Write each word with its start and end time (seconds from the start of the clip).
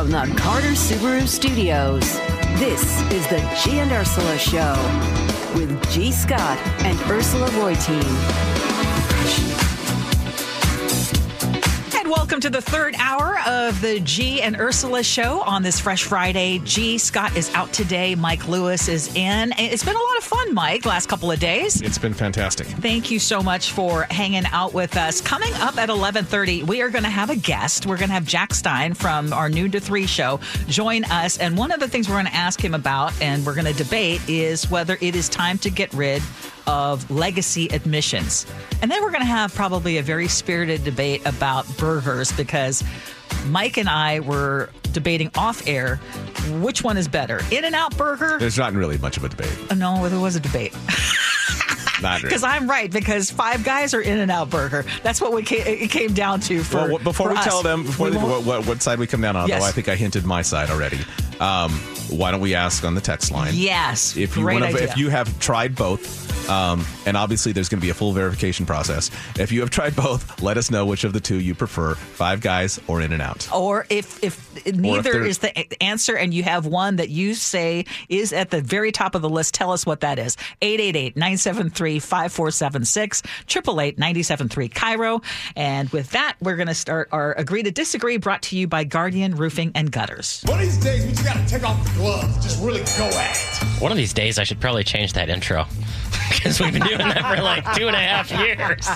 from 0.00 0.12
the 0.12 0.34
Carter 0.34 0.68
Subaru 0.68 1.28
Studios, 1.28 2.00
this 2.58 3.02
is 3.12 3.26
the 3.26 3.38
Gee 3.62 3.80
and 3.80 3.92
Ursula 3.92 4.38
Show 4.38 4.72
with 5.54 5.90
Gee 5.90 6.10
Scott 6.10 6.56
and 6.84 6.98
Ursula 7.02 7.50
Reutin. 7.50 9.69
Welcome 12.30 12.42
to 12.42 12.50
the 12.50 12.62
third 12.62 12.94
hour 12.96 13.40
of 13.44 13.80
the 13.80 13.98
Gee 13.98 14.40
and 14.40 14.54
Ursula 14.54 15.02
show 15.02 15.40
on 15.40 15.64
this 15.64 15.80
Fresh 15.80 16.04
Friday. 16.04 16.60
Gee 16.60 16.96
Scott 16.96 17.36
is 17.36 17.52
out 17.54 17.72
today. 17.72 18.14
Mike 18.14 18.46
Lewis 18.46 18.86
is 18.86 19.12
in. 19.16 19.52
It's 19.58 19.82
been 19.82 19.96
a 19.96 19.98
lot 19.98 20.16
of 20.18 20.22
fun, 20.22 20.54
Mike, 20.54 20.86
last 20.86 21.08
couple 21.08 21.32
of 21.32 21.40
days. 21.40 21.82
It's 21.82 21.98
been 21.98 22.14
fantastic. 22.14 22.68
Thank 22.68 23.10
you 23.10 23.18
so 23.18 23.42
much 23.42 23.72
for 23.72 24.06
hanging 24.12 24.44
out 24.52 24.72
with 24.72 24.96
us. 24.96 25.20
Coming 25.20 25.52
up 25.54 25.76
at 25.76 25.88
11:30, 25.88 26.68
we 26.68 26.82
are 26.82 26.88
going 26.88 27.02
to 27.02 27.10
have 27.10 27.30
a 27.30 27.36
guest. 27.36 27.86
We're 27.86 27.96
going 27.96 28.10
to 28.10 28.14
have 28.14 28.26
Jack 28.26 28.54
Stine 28.54 28.94
from 28.94 29.32
our 29.32 29.48
noon 29.48 29.72
to 29.72 29.80
3 29.80 30.06
show 30.06 30.38
join 30.68 31.02
us, 31.06 31.36
and 31.36 31.58
one 31.58 31.72
of 31.72 31.80
the 31.80 31.88
things 31.88 32.08
we're 32.08 32.14
going 32.14 32.26
to 32.26 32.34
ask 32.34 32.64
him 32.64 32.74
about 32.74 33.12
and 33.20 33.44
we're 33.44 33.56
going 33.56 33.66
to 33.66 33.72
debate 33.72 34.20
is 34.28 34.70
whether 34.70 34.96
it 35.00 35.16
is 35.16 35.28
time 35.28 35.58
to 35.58 35.68
get 35.70 35.92
rid 35.94 36.22
of 36.66 37.10
legacy 37.10 37.68
admissions. 37.68 38.46
And 38.82 38.90
then 38.90 39.02
we're 39.02 39.10
going 39.10 39.22
to 39.22 39.26
have 39.26 39.54
probably 39.54 39.98
a 39.98 40.02
very 40.02 40.28
spirited 40.28 40.84
debate 40.84 41.22
about 41.26 41.66
burgers 41.76 42.32
because 42.32 42.82
Mike 43.46 43.76
and 43.76 43.88
I 43.88 44.20
were 44.20 44.70
debating 44.92 45.30
off 45.36 45.66
air 45.68 45.96
which 46.60 46.82
one 46.82 46.96
is 46.96 47.06
better 47.06 47.40
In 47.50 47.64
and 47.64 47.74
Out 47.74 47.96
Burger? 47.96 48.38
There's 48.38 48.58
not 48.58 48.72
really 48.72 48.98
much 48.98 49.16
of 49.16 49.24
a 49.24 49.28
debate. 49.28 49.56
Uh, 49.70 49.74
no, 49.74 50.08
there 50.08 50.18
was 50.18 50.36
a 50.36 50.40
debate. 50.40 50.74
Not 52.02 52.22
Because 52.22 52.42
I'm 52.42 52.68
right, 52.68 52.90
because 52.90 53.30
Five 53.30 53.62
Guys 53.62 53.92
are 53.92 54.00
In 54.00 54.18
and 54.18 54.30
Out 54.30 54.48
Burger. 54.48 54.86
That's 55.02 55.20
what 55.20 55.34
we 55.34 55.42
came, 55.42 55.66
it 55.66 55.90
came 55.90 56.14
down 56.14 56.40
to 56.40 56.62
for 56.62 56.88
Well, 56.88 56.98
before 56.98 57.26
for 57.28 57.32
we 57.34 57.38
us. 57.38 57.44
tell 57.44 57.62
them 57.62 57.82
before 57.84 58.06
We 58.08 58.16
they, 58.16 58.22
what, 58.22 58.44
what, 58.44 58.66
what 58.66 58.82
side 58.82 58.98
we 58.98 59.06
come 59.06 59.20
down 59.20 59.36
on, 59.36 59.48
Yes. 59.48 59.60
though, 59.60 59.68
I 59.68 59.72
think 59.72 59.88
I 59.90 59.96
hinted 59.96 60.24
my 60.24 60.40
side 60.40 60.70
already. 60.70 60.98
Um, 61.40 61.72
why 62.08 62.30
don't 62.30 62.40
we 62.40 62.54
ask 62.54 62.84
on 62.84 62.94
the 62.94 63.00
text 63.02 63.30
line? 63.32 63.52
Yes, 63.54 64.16
If 64.16 64.34
you 64.36 64.46
wanna, 64.46 64.68
if 64.70 64.96
you 64.96 65.10
have 65.10 65.38
tried 65.40 65.74
both, 65.74 66.29
um, 66.50 66.84
and 67.06 67.16
obviously 67.16 67.52
there's 67.52 67.68
going 67.68 67.80
to 67.80 67.84
be 67.84 67.90
a 67.90 67.94
full 67.94 68.12
verification 68.12 68.66
process. 68.66 69.10
If 69.38 69.52
you 69.52 69.60
have 69.60 69.70
tried 69.70 69.94
both, 69.96 70.42
let 70.42 70.58
us 70.58 70.70
know 70.70 70.84
which 70.84 71.04
of 71.04 71.12
the 71.12 71.20
two 71.20 71.38
you 71.40 71.54
prefer: 71.54 71.94
Five 71.94 72.40
Guys 72.40 72.80
or 72.88 73.00
In 73.00 73.12
and 73.12 73.22
Out. 73.22 73.48
Or 73.54 73.86
if 73.88 74.22
if 74.22 74.66
neither 74.66 75.12
they're- 75.12 75.24
is 75.24 75.38
the 75.38 75.82
answer 75.82 76.16
and 76.16 76.34
you 76.34 76.42
have 76.42 76.66
one 76.66 76.96
that 76.96 77.08
you 77.08 77.34
say 77.34 77.84
is 78.08 78.32
at 78.32 78.50
the 78.50 78.60
very 78.60 78.92
top 78.92 79.14
of 79.14 79.22
the 79.22 79.28
list, 79.30 79.54
tell 79.54 79.72
us 79.72 79.86
what 79.86 80.00
that 80.00 80.18
is. 80.18 80.36
888-973-5476, 80.60 83.22
888-973 83.46 84.72
KIRO. 84.72 85.22
And 85.56 85.88
with 85.90 86.10
that, 86.10 86.36
we're 86.40 86.56
going 86.56 86.68
to 86.68 86.74
start 86.74 87.08
our 87.12 87.32
Agree 87.38 87.62
to 87.62 87.70
Disagree 87.70 88.16
brought 88.16 88.42
to 88.42 88.56
you 88.56 88.66
by 88.66 88.84
Guardian 88.84 89.36
Roofing 89.36 89.72
and 89.74 89.90
Gutters. 89.90 90.42
One 90.46 90.58
of 90.58 90.64
these 90.64 90.76
days, 90.78 91.04
we 91.06 91.12
just 91.12 91.24
gotta 91.24 91.46
take 91.46 91.62
off 91.64 91.82
the 91.84 91.90
gloves, 91.98 92.36
just 92.42 92.62
really 92.62 92.80
go 92.98 93.06
at 93.18 93.36
it. 93.36 93.80
One 93.80 93.92
of 93.92 93.96
these 93.98 94.12
days, 94.12 94.38
I 94.38 94.44
should 94.44 94.60
probably 94.60 94.84
change 94.84 95.12
that 95.14 95.28
intro 95.30 95.62
because 96.42 96.58
we've 96.58 96.72
been 96.72 96.82
doing 96.82 96.98
that 96.98 97.36
for 97.36 97.42
like 97.42 97.64
two 97.76 97.86
and 97.86 97.94
a 97.94 97.98
half 97.98 98.30
years. 98.30 98.88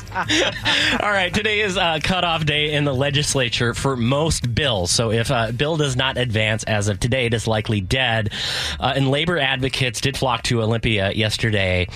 All 1.03 1.11
right, 1.11 1.33
today 1.33 1.61
is 1.61 1.77
uh, 1.77 1.99
cutoff 2.03 2.47
day 2.47 2.73
in 2.73 2.85
the 2.85 2.95
legislature 2.95 3.75
for 3.75 3.97
most 3.97 4.55
bills. 4.55 4.91
So 4.91 5.11
if 5.11 5.31
a 5.31 5.53
bill 5.53 5.77
does 5.77 5.95
not 5.95 6.17
advance 6.17 6.65
as 6.65 6.89
of 6.89 7.01
today, 7.01 7.27
it 7.27 7.35
is 7.35 7.47
likely 7.47 7.81
dead. 7.81 8.33
Uh, 8.81 8.95
and 8.97 9.11
labor 9.11 9.39
advocates 9.39 10.01
did 10.01 10.17
flock 10.17 10.43
to 10.45 10.63
Olympia 10.63 11.13
yesterday, 11.13 11.89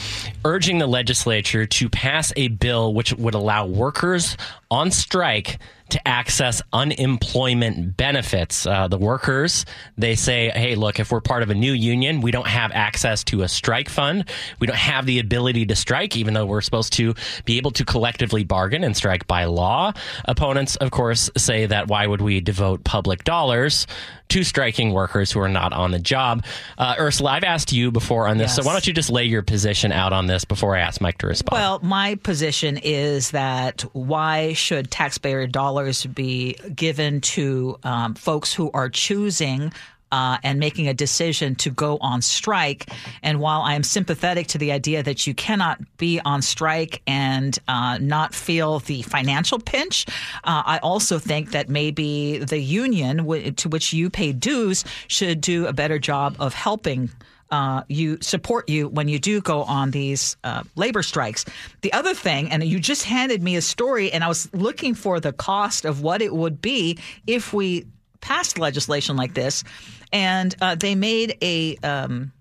urging 0.44 0.78
the 0.78 0.86
legislature 0.86 1.64
to 1.66 1.88
pass 1.88 2.32
a 2.36 2.48
bill 2.48 2.92
which 2.92 3.14
would 3.14 3.34
allow 3.34 3.66
workers 3.66 4.36
on 4.70 4.90
strike 4.90 5.58
to 5.90 6.08
access 6.08 6.60
unemployment 6.72 7.96
benefits. 7.96 8.66
Uh, 8.66 8.88
the 8.88 8.98
workers, 8.98 9.64
they 9.96 10.14
say, 10.14 10.50
hey, 10.50 10.74
look, 10.74 11.00
if 11.00 11.10
we're 11.10 11.20
part 11.20 11.42
of 11.42 11.50
a 11.50 11.54
new 11.54 11.72
union, 11.72 12.20
we 12.20 12.30
don't 12.30 12.46
have 12.46 12.72
access 12.72 13.24
to 13.24 13.42
a 13.42 13.48
strike 13.48 13.88
fund. 13.88 14.28
We 14.60 14.66
don't 14.66 14.76
have 14.76 15.06
the 15.06 15.18
ability 15.18 15.66
to 15.66 15.76
strike, 15.76 16.16
even 16.16 16.34
though 16.34 16.46
we're 16.46 16.60
supposed 16.60 16.92
to 16.94 17.14
be 17.44 17.56
able 17.56 17.70
to 17.72 17.84
collectively 17.84 18.44
bargain 18.44 18.84
and 18.84 18.96
strike 18.96 19.26
by 19.26 19.44
law. 19.46 19.92
Opponents, 20.26 20.76
of 20.76 20.90
course, 20.90 21.30
say 21.36 21.66
that 21.66 21.88
why 21.88 22.06
would 22.06 22.20
we 22.20 22.40
devote 22.40 22.84
public 22.84 23.24
dollars 23.24 23.86
to 24.28 24.44
striking 24.44 24.92
workers 24.92 25.32
who 25.32 25.40
are 25.40 25.48
not 25.48 25.72
on 25.72 25.90
the 25.90 25.98
job? 25.98 26.44
Uh, 26.76 26.96
Ursula, 26.98 27.30
I've 27.30 27.44
asked 27.44 27.72
you 27.72 27.90
before 27.90 28.28
on 28.28 28.36
this, 28.36 28.54
so 28.54 28.62
why 28.62 28.72
don't 28.72 28.86
you 28.86 28.92
just 28.92 29.08
lay 29.08 29.24
your 29.24 29.42
position 29.42 29.90
out 29.90 30.12
on 30.12 30.26
this 30.26 30.44
before 30.44 30.76
I 30.76 30.80
ask 30.80 31.00
Mike 31.00 31.16
to 31.18 31.28
respond? 31.28 31.58
Well, 31.58 31.80
my 31.82 32.16
position 32.16 32.76
is 32.76 33.30
that 33.30 33.82
why 33.94 34.52
should 34.58 34.90
taxpayer 34.90 35.46
dollars 35.46 36.04
be 36.04 36.54
given 36.74 37.20
to 37.20 37.78
um, 37.84 38.14
folks 38.14 38.52
who 38.52 38.70
are 38.72 38.88
choosing 38.88 39.72
uh, 40.10 40.38
and 40.42 40.58
making 40.58 40.88
a 40.88 40.94
decision 40.94 41.54
to 41.56 41.70
go 41.70 41.98
on 42.00 42.22
strike? 42.22 42.90
And 43.22 43.40
while 43.40 43.62
I 43.62 43.74
am 43.74 43.82
sympathetic 43.82 44.46
to 44.48 44.58
the 44.58 44.72
idea 44.72 45.02
that 45.02 45.26
you 45.26 45.34
cannot 45.34 45.78
be 45.96 46.20
on 46.24 46.42
strike 46.42 47.02
and 47.06 47.58
uh, 47.68 47.98
not 48.00 48.34
feel 48.34 48.80
the 48.80 49.02
financial 49.02 49.58
pinch, 49.58 50.06
uh, 50.44 50.62
I 50.64 50.78
also 50.82 51.18
think 51.18 51.52
that 51.52 51.68
maybe 51.68 52.38
the 52.38 52.58
union 52.58 53.18
w- 53.18 53.50
to 53.52 53.68
which 53.68 53.92
you 53.92 54.10
pay 54.10 54.32
dues 54.32 54.84
should 55.08 55.40
do 55.40 55.66
a 55.66 55.72
better 55.72 55.98
job 55.98 56.36
of 56.38 56.54
helping 56.54 57.10
uh, 57.50 57.82
you 57.88 58.18
support 58.20 58.68
you 58.68 58.88
when 58.88 59.08
you 59.08 59.18
do 59.18 59.40
go 59.40 59.62
on 59.62 59.90
these 59.90 60.36
uh, 60.44 60.62
labor 60.76 61.02
strikes. 61.02 61.44
The 61.80 61.92
other 61.92 62.14
thing, 62.14 62.50
and 62.50 62.62
you 62.62 62.78
just 62.78 63.04
handed 63.04 63.42
me 63.42 63.56
a 63.56 63.62
story, 63.62 64.12
and 64.12 64.22
I 64.22 64.28
was 64.28 64.52
looking 64.52 64.94
for 64.94 65.20
the 65.20 65.32
cost 65.32 65.84
of 65.84 66.02
what 66.02 66.22
it 66.22 66.34
would 66.34 66.60
be 66.60 66.98
if 67.26 67.52
we 67.52 67.86
passed 68.20 68.58
legislation 68.58 69.16
like 69.16 69.34
this, 69.34 69.64
and 70.12 70.54
uh, 70.60 70.74
they 70.74 70.94
made 70.94 71.36
a. 71.42 71.76
Um, 71.78 72.32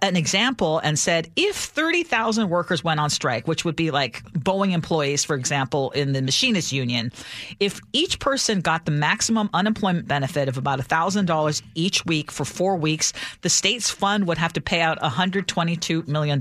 an 0.00 0.16
example 0.16 0.78
and 0.78 0.98
said 0.98 1.28
if 1.34 1.56
30,000 1.56 2.48
workers 2.48 2.84
went 2.84 3.00
on 3.00 3.10
strike, 3.10 3.48
which 3.48 3.64
would 3.64 3.74
be 3.74 3.90
like 3.90 4.22
Boeing 4.32 4.72
employees, 4.72 5.24
for 5.24 5.34
example, 5.34 5.90
in 5.90 6.12
the 6.12 6.22
machinists 6.22 6.72
union, 6.72 7.10
if 7.58 7.80
each 7.92 8.20
person 8.20 8.60
got 8.60 8.84
the 8.84 8.92
maximum 8.92 9.50
unemployment 9.52 10.06
benefit 10.06 10.48
of 10.48 10.56
about 10.56 10.78
$1,000 10.78 11.62
each 11.74 12.06
week 12.06 12.30
for 12.30 12.44
four 12.44 12.76
weeks, 12.76 13.12
the 13.40 13.48
state's 13.48 13.90
fund 13.90 14.26
would 14.28 14.38
have 14.38 14.52
to 14.52 14.60
pay 14.60 14.80
out 14.80 15.00
$122 15.00 16.06
million. 16.06 16.40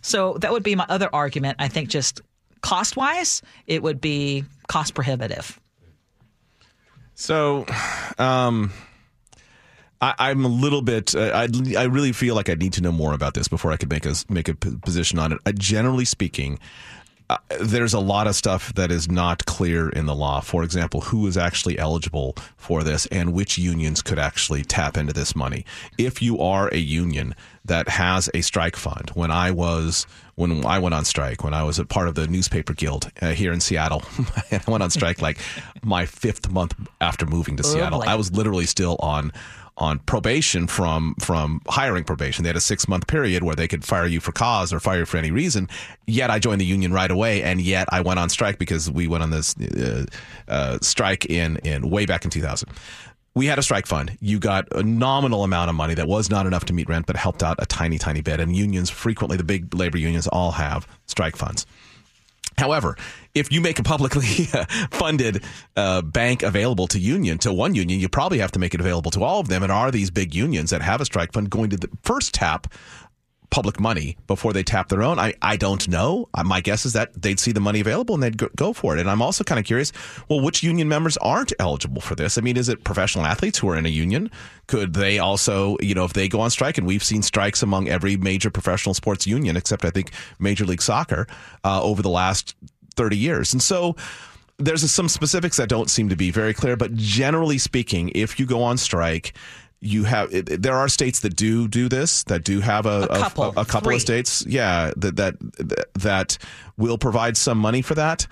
So 0.00 0.34
that 0.34 0.52
would 0.52 0.62
be 0.62 0.76
my 0.76 0.86
other 0.88 1.08
argument. 1.12 1.56
I 1.58 1.66
think 1.68 1.88
just 1.88 2.20
cost 2.60 2.96
wise, 2.96 3.42
it 3.66 3.82
would 3.82 4.00
be 4.00 4.44
cost 4.68 4.94
prohibitive. 4.94 5.58
So, 7.14 7.66
um, 8.18 8.72
I, 10.02 10.14
I'm 10.18 10.44
a 10.44 10.48
little 10.48 10.82
bit. 10.82 11.14
Uh, 11.14 11.30
I 11.32 11.48
I 11.78 11.84
really 11.84 12.12
feel 12.12 12.34
like 12.34 12.50
I 12.50 12.54
need 12.54 12.72
to 12.74 12.82
know 12.82 12.92
more 12.92 13.14
about 13.14 13.34
this 13.34 13.48
before 13.48 13.72
I 13.72 13.76
could 13.76 13.88
make 13.88 14.04
a 14.04 14.14
make 14.28 14.48
a 14.48 14.54
p- 14.54 14.76
position 14.84 15.18
on 15.18 15.32
it. 15.32 15.38
Uh, 15.46 15.52
generally 15.52 16.04
speaking. 16.04 16.58
Uh, 17.30 17.38
there's 17.60 17.94
a 17.94 18.00
lot 18.00 18.26
of 18.26 18.34
stuff 18.34 18.74
that 18.74 18.90
is 18.90 19.08
not 19.10 19.46
clear 19.46 19.88
in 19.88 20.04
the 20.04 20.14
law. 20.14 20.40
For 20.40 20.62
example, 20.62 21.00
who 21.00 21.26
is 21.26 21.38
actually 21.38 21.78
eligible 21.78 22.36
for 22.58 22.82
this 22.82 23.06
and 23.06 23.32
which 23.32 23.56
unions 23.56 24.02
could 24.02 24.18
actually 24.18 24.64
tap 24.64 24.98
into 24.98 25.14
this 25.14 25.34
money. 25.34 25.64
If 25.96 26.20
you 26.20 26.40
are 26.40 26.68
a 26.68 26.76
union 26.76 27.34
that 27.64 27.88
has 27.88 28.28
a 28.34 28.42
strike 28.42 28.76
fund, 28.76 29.12
when 29.14 29.30
I 29.30 29.50
was 29.50 30.06
when 30.34 30.66
I 30.66 30.78
went 30.78 30.94
on 30.94 31.06
strike, 31.06 31.42
when 31.42 31.54
I 31.54 31.62
was 31.62 31.78
a 31.78 31.86
part 31.86 32.08
of 32.08 32.16
the 32.16 32.26
newspaper 32.26 32.74
guild 32.74 33.10
uh, 33.22 33.30
here 33.30 33.52
in 33.52 33.60
Seattle, 33.60 34.02
and 34.50 34.62
I 34.66 34.70
went 34.70 34.82
on 34.82 34.90
strike 34.90 35.22
like 35.22 35.38
my 35.82 36.04
fifth 36.04 36.50
month 36.50 36.74
after 37.00 37.24
moving 37.24 37.56
to 37.56 37.62
Seattle. 37.62 38.00
boy. 38.00 38.06
I 38.06 38.16
was 38.16 38.32
literally 38.32 38.66
still 38.66 38.96
on 38.98 39.32
on 39.78 39.98
probation 40.00 40.66
from 40.66 41.14
from 41.18 41.60
hiring 41.68 42.04
probation. 42.04 42.42
They 42.42 42.48
had 42.48 42.56
a 42.56 42.60
six 42.60 42.86
month 42.86 43.06
period 43.06 43.42
where 43.42 43.56
they 43.56 43.68
could 43.68 43.84
fire 43.84 44.06
you 44.06 44.20
for 44.20 44.32
cause 44.32 44.72
or 44.72 44.80
fire 44.80 45.00
you 45.00 45.06
for 45.06 45.16
any 45.16 45.30
reason. 45.30 45.68
Yet 46.06 46.30
I 46.30 46.38
joined 46.38 46.60
the 46.60 46.66
union 46.66 46.92
right 46.92 47.10
away, 47.10 47.42
and 47.42 47.60
yet 47.60 47.88
I 47.90 48.00
went 48.00 48.18
on 48.18 48.28
strike 48.28 48.58
because 48.58 48.90
we 48.90 49.06
went 49.06 49.22
on 49.22 49.30
this 49.30 49.56
uh, 49.56 50.04
uh, 50.48 50.78
strike 50.82 51.26
in 51.26 51.56
in 51.58 51.88
way 51.90 52.06
back 52.06 52.24
in 52.24 52.30
2000. 52.30 52.68
We 53.34 53.46
had 53.46 53.58
a 53.58 53.62
strike 53.62 53.86
fund. 53.86 54.18
You 54.20 54.38
got 54.38 54.68
a 54.72 54.82
nominal 54.82 55.42
amount 55.42 55.70
of 55.70 55.74
money 55.74 55.94
that 55.94 56.06
was 56.06 56.28
not 56.28 56.46
enough 56.46 56.66
to 56.66 56.74
meet 56.74 56.86
rent, 56.88 57.06
but 57.06 57.16
helped 57.16 57.42
out 57.42 57.56
a 57.58 57.64
tiny, 57.64 57.96
tiny 57.96 58.20
bit. 58.20 58.40
And 58.40 58.54
unions, 58.54 58.90
frequently 58.90 59.38
the 59.38 59.44
big 59.44 59.74
labor 59.74 59.96
unions, 59.96 60.28
all 60.28 60.50
have 60.50 60.86
strike 61.06 61.36
funds. 61.36 61.64
However, 62.58 62.96
if 63.34 63.50
you 63.50 63.60
make 63.60 63.78
a 63.78 63.82
publicly 63.82 64.22
funded 64.90 65.42
uh, 65.76 66.02
bank 66.02 66.42
available 66.42 66.86
to 66.88 66.98
union 66.98 67.38
to 67.38 67.52
one 67.52 67.74
union, 67.74 67.98
you 67.98 68.08
probably 68.08 68.38
have 68.38 68.52
to 68.52 68.58
make 68.58 68.74
it 68.74 68.80
available 68.80 69.10
to 69.12 69.22
all 69.22 69.40
of 69.40 69.48
them. 69.48 69.62
And 69.62 69.72
are 69.72 69.90
these 69.90 70.10
big 70.10 70.34
unions 70.34 70.70
that 70.70 70.82
have 70.82 71.00
a 71.00 71.04
strike 71.04 71.32
fund 71.32 71.50
going 71.50 71.70
to 71.70 71.88
first 72.02 72.34
tap 72.34 72.72
public 73.50 73.78
money 73.78 74.16
before 74.26 74.52
they 74.52 74.62
tap 74.62 74.88
their 74.88 75.02
own? 75.02 75.18
I, 75.18 75.34
I 75.40 75.56
don't 75.56 75.86
know. 75.88 76.28
Uh, 76.34 76.42
My 76.42 76.60
guess 76.60 76.84
is 76.84 76.94
that 76.94 77.12
they'd 77.20 77.40
see 77.40 77.52
the 77.52 77.60
money 77.60 77.80
available 77.80 78.14
and 78.14 78.22
they'd 78.22 78.36
go, 78.36 78.48
go 78.56 78.72
for 78.72 78.96
it. 78.96 79.00
And 79.00 79.08
I'm 79.08 79.22
also 79.22 79.44
kind 79.44 79.58
of 79.58 79.64
curious, 79.64 79.92
well, 80.28 80.40
which 80.40 80.62
union 80.62 80.88
members 80.88 81.16
aren't 81.18 81.52
eligible 81.58 82.00
for 82.02 82.14
this? 82.14 82.36
I 82.36 82.40
mean, 82.40 82.56
is 82.56 82.68
it 82.68 82.84
professional 82.84 83.24
athletes 83.24 83.58
who 83.58 83.68
are 83.68 83.76
in 83.76 83.86
a 83.86 83.90
union? 83.90 84.30
Could 84.66 84.94
they 84.94 85.18
also, 85.18 85.76
you 85.80 85.94
know, 85.94 86.04
if 86.04 86.14
they 86.14 86.28
go 86.28 86.40
on 86.40 86.50
strike, 86.50 86.78
and 86.78 86.86
we've 86.86 87.04
seen 87.04 87.22
strikes 87.22 87.62
among 87.62 87.88
every 87.88 88.16
major 88.16 88.50
professional 88.50 88.94
sports 88.94 89.26
union, 89.26 89.56
except 89.56 89.84
I 89.84 89.90
think 89.90 90.12
Major 90.38 90.64
League 90.64 90.82
Soccer, 90.82 91.26
uh, 91.62 91.82
over 91.82 92.00
the 92.00 92.10
last 92.10 92.54
30 92.92 93.16
years. 93.16 93.52
And 93.52 93.62
so 93.62 93.96
there's 94.58 94.88
some 94.90 95.08
specifics 95.08 95.56
that 95.56 95.68
don't 95.68 95.90
seem 95.90 96.08
to 96.08 96.16
be 96.16 96.30
very 96.30 96.54
clear, 96.54 96.76
but 96.76 96.94
generally 96.94 97.58
speaking, 97.58 98.10
if 98.14 98.38
you 98.38 98.46
go 98.46 98.62
on 98.62 98.78
strike, 98.78 99.34
you 99.80 100.04
have 100.04 100.30
there 100.30 100.74
are 100.74 100.88
states 100.88 101.20
that 101.20 101.34
do 101.34 101.66
do 101.66 101.88
this 101.88 102.22
that 102.24 102.44
do 102.44 102.60
have 102.60 102.86
a, 102.86 103.02
A 103.10 103.18
couple. 103.18 103.52
a, 103.56 103.64
couple 103.64 103.92
of 103.92 104.00
states 104.00 104.46
yeah 104.46 104.92
that, 104.96 105.16
that 105.16 105.34
that 105.94 106.38
will 106.76 106.98
provide 106.98 107.36
some 107.36 107.58
money 107.58 107.82
for 107.82 107.96
that 107.96 108.28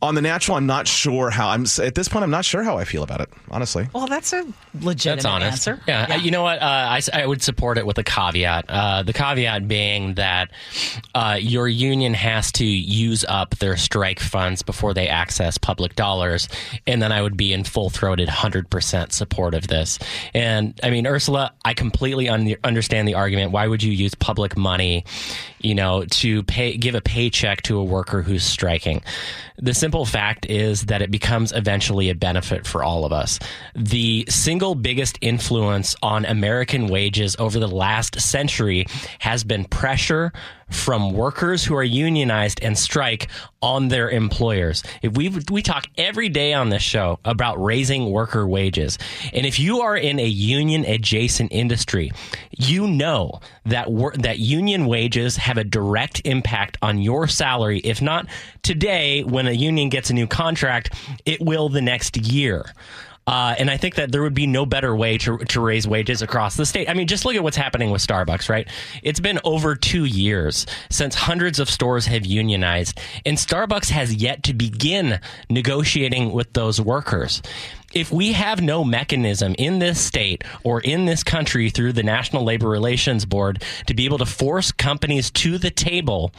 on 0.00 0.14
the 0.14 0.20
natural 0.22 0.56
i'm 0.56 0.66
not 0.66 0.86
sure 0.86 1.28
how 1.30 1.48
i'm 1.48 1.64
at 1.82 1.94
this 1.94 2.08
point 2.08 2.22
i'm 2.22 2.30
not 2.30 2.44
sure 2.44 2.62
how 2.62 2.78
i 2.78 2.84
feel 2.84 3.02
about 3.02 3.20
it 3.20 3.28
honestly 3.50 3.88
Well, 3.92 4.06
that's 4.06 4.32
a 4.32 4.46
legitimate 4.80 5.16
That's 5.22 5.24
honest. 5.24 5.68
answer. 5.68 5.82
Yeah, 5.88 6.06
uh, 6.10 6.14
you 6.16 6.30
know 6.30 6.42
what? 6.42 6.60
Uh, 6.62 6.64
I, 6.64 6.98
s- 6.98 7.08
I 7.12 7.26
would 7.26 7.42
support 7.42 7.78
it 7.78 7.86
with 7.86 7.98
a 7.98 8.04
caveat. 8.04 8.66
Uh, 8.68 9.02
the 9.02 9.12
caveat 9.12 9.66
being 9.66 10.14
that 10.14 10.50
uh, 11.14 11.36
your 11.40 11.66
union 11.66 12.14
has 12.14 12.52
to 12.52 12.64
use 12.64 13.24
up 13.28 13.56
their 13.58 13.76
strike 13.76 14.20
funds 14.20 14.62
before 14.62 14.94
they 14.94 15.08
access 15.08 15.58
public 15.58 15.96
dollars, 15.96 16.48
and 16.86 17.02
then 17.02 17.10
I 17.10 17.22
would 17.22 17.36
be 17.36 17.52
in 17.52 17.64
full 17.64 17.90
throated, 17.90 18.28
hundred 18.28 18.70
percent 18.70 19.12
support 19.12 19.54
of 19.54 19.66
this. 19.66 19.98
And 20.34 20.78
I 20.82 20.90
mean, 20.90 21.06
Ursula, 21.06 21.52
I 21.64 21.74
completely 21.74 22.28
un- 22.28 22.54
understand 22.62 23.08
the 23.08 23.14
argument. 23.14 23.50
Why 23.50 23.66
would 23.66 23.82
you 23.82 23.90
use 23.92 24.14
public 24.14 24.56
money, 24.56 25.04
you 25.60 25.74
know, 25.74 26.04
to 26.04 26.42
pay 26.44 26.76
give 26.76 26.94
a 26.94 27.00
paycheck 27.00 27.62
to 27.62 27.78
a 27.78 27.84
worker 27.84 28.22
who's 28.22 28.44
striking? 28.44 29.02
The 29.58 29.74
simple 29.74 30.04
fact 30.04 30.46
is 30.46 30.86
that 30.86 31.02
it 31.02 31.10
becomes 31.10 31.52
eventually 31.52 32.10
a 32.10 32.14
benefit 32.14 32.66
for 32.66 32.84
all 32.84 33.04
of 33.04 33.12
us. 33.12 33.38
The 33.74 34.24
single 34.28 34.74
biggest 34.74 35.18
influence 35.20 35.96
on 36.02 36.24
American 36.24 36.86
wages 36.86 37.34
over 37.38 37.58
the 37.58 37.68
last 37.68 38.20
century 38.20 38.86
has 39.18 39.44
been 39.44 39.64
pressure 39.64 40.32
from 40.70 41.12
workers 41.12 41.64
who 41.64 41.74
are 41.74 41.84
unionized 41.84 42.62
and 42.62 42.76
strike 42.76 43.28
on 43.60 43.88
their 43.88 44.10
employers. 44.10 44.82
If 45.02 45.16
we 45.16 45.30
we 45.50 45.62
talk 45.62 45.86
every 45.96 46.28
day 46.28 46.52
on 46.52 46.68
this 46.68 46.82
show 46.82 47.18
about 47.24 47.62
raising 47.62 48.10
worker 48.10 48.46
wages, 48.46 48.98
and 49.32 49.44
if 49.46 49.58
you 49.58 49.80
are 49.80 49.96
in 49.96 50.18
a 50.18 50.26
union 50.26 50.84
adjacent 50.84 51.52
industry, 51.52 52.12
you 52.56 52.86
know 52.86 53.40
that 53.66 53.90
wor- 53.90 54.14
that 54.18 54.38
union 54.38 54.86
wages 54.86 55.36
have 55.36 55.58
a 55.58 55.64
direct 55.64 56.22
impact 56.24 56.76
on 56.82 56.98
your 56.98 57.26
salary. 57.26 57.80
If 57.80 58.00
not 58.00 58.26
today, 58.62 59.22
when 59.24 59.46
a 59.46 59.52
union 59.52 59.88
gets 59.88 60.10
a 60.10 60.14
new 60.14 60.26
contract, 60.26 60.94
it 61.24 61.40
will 61.40 61.68
the 61.68 61.82
next 61.82 62.16
year. 62.16 62.64
Uh, 63.28 63.54
and 63.58 63.70
I 63.70 63.76
think 63.76 63.96
that 63.96 64.10
there 64.10 64.22
would 64.22 64.32
be 64.32 64.46
no 64.46 64.64
better 64.64 64.96
way 64.96 65.18
to, 65.18 65.36
to 65.36 65.60
raise 65.60 65.86
wages 65.86 66.22
across 66.22 66.56
the 66.56 66.64
state. 66.64 66.88
I 66.88 66.94
mean, 66.94 67.06
just 67.06 67.26
look 67.26 67.36
at 67.36 67.42
what's 67.42 67.58
happening 67.58 67.90
with 67.90 68.00
Starbucks, 68.00 68.48
right? 68.48 68.66
It's 69.02 69.20
been 69.20 69.38
over 69.44 69.76
two 69.76 70.06
years 70.06 70.64
since 70.88 71.14
hundreds 71.14 71.60
of 71.60 71.68
stores 71.68 72.06
have 72.06 72.24
unionized, 72.24 72.98
and 73.26 73.36
Starbucks 73.36 73.90
has 73.90 74.14
yet 74.14 74.44
to 74.44 74.54
begin 74.54 75.20
negotiating 75.50 76.32
with 76.32 76.54
those 76.54 76.80
workers. 76.80 77.42
If 77.94 78.12
we 78.12 78.32
have 78.32 78.60
no 78.60 78.84
mechanism 78.84 79.54
in 79.56 79.78
this 79.78 79.98
state 79.98 80.44
or 80.62 80.82
in 80.82 81.06
this 81.06 81.24
country 81.24 81.70
through 81.70 81.94
the 81.94 82.02
National 82.02 82.44
Labor 82.44 82.68
Relations 82.68 83.24
Board 83.24 83.62
to 83.86 83.94
be 83.94 84.04
able 84.04 84.18
to 84.18 84.26
force 84.26 84.70
companies 84.70 85.30
to 85.30 85.56
the 85.56 85.70
table, 85.70 86.30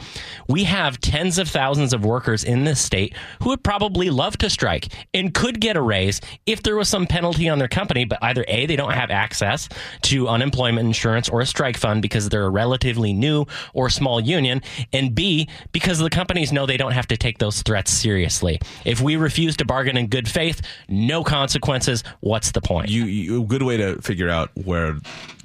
we 0.48 0.62
have 0.62 1.00
tens 1.00 1.38
of 1.38 1.48
thousands 1.48 1.92
of 1.92 2.04
workers 2.04 2.44
in 2.44 2.62
this 2.62 2.80
state 2.80 3.16
who 3.42 3.48
would 3.48 3.64
probably 3.64 4.10
love 4.10 4.38
to 4.38 4.48
strike 4.48 4.92
and 5.12 5.34
could 5.34 5.60
get 5.60 5.76
a 5.76 5.82
raise 5.82 6.20
if 6.46 6.62
there 6.62 6.76
was 6.76 6.88
some 6.88 7.04
penalty 7.04 7.48
on 7.48 7.58
their 7.58 7.66
company, 7.66 8.04
but 8.04 8.20
either 8.22 8.44
A, 8.46 8.66
they 8.66 8.76
don't 8.76 8.92
have 8.92 9.10
access 9.10 9.68
to 10.02 10.28
unemployment 10.28 10.86
insurance 10.86 11.28
or 11.28 11.40
a 11.40 11.46
strike 11.46 11.76
fund 11.76 12.00
because 12.00 12.28
they're 12.28 12.46
a 12.46 12.50
relatively 12.50 13.12
new 13.12 13.44
or 13.74 13.90
small 13.90 14.20
union, 14.20 14.62
and 14.92 15.16
B, 15.16 15.48
because 15.72 15.98
the 15.98 16.10
companies 16.10 16.52
know 16.52 16.64
they 16.64 16.76
don't 16.76 16.92
have 16.92 17.08
to 17.08 17.16
take 17.16 17.38
those 17.38 17.62
threats 17.62 17.90
seriously. 17.90 18.60
If 18.84 19.00
we 19.00 19.16
refuse 19.16 19.56
to 19.56 19.64
bargain 19.64 19.96
in 19.96 20.06
good 20.06 20.28
faith, 20.28 20.62
no 20.88 21.24
consequences. 21.40 22.04
What's 22.20 22.52
the 22.52 22.60
point? 22.60 22.90
you, 22.90 23.04
you 23.04 23.42
a 23.42 23.46
good 23.46 23.62
way 23.62 23.76
to 23.76 24.00
figure 24.02 24.28
out 24.28 24.50
where 24.64 24.98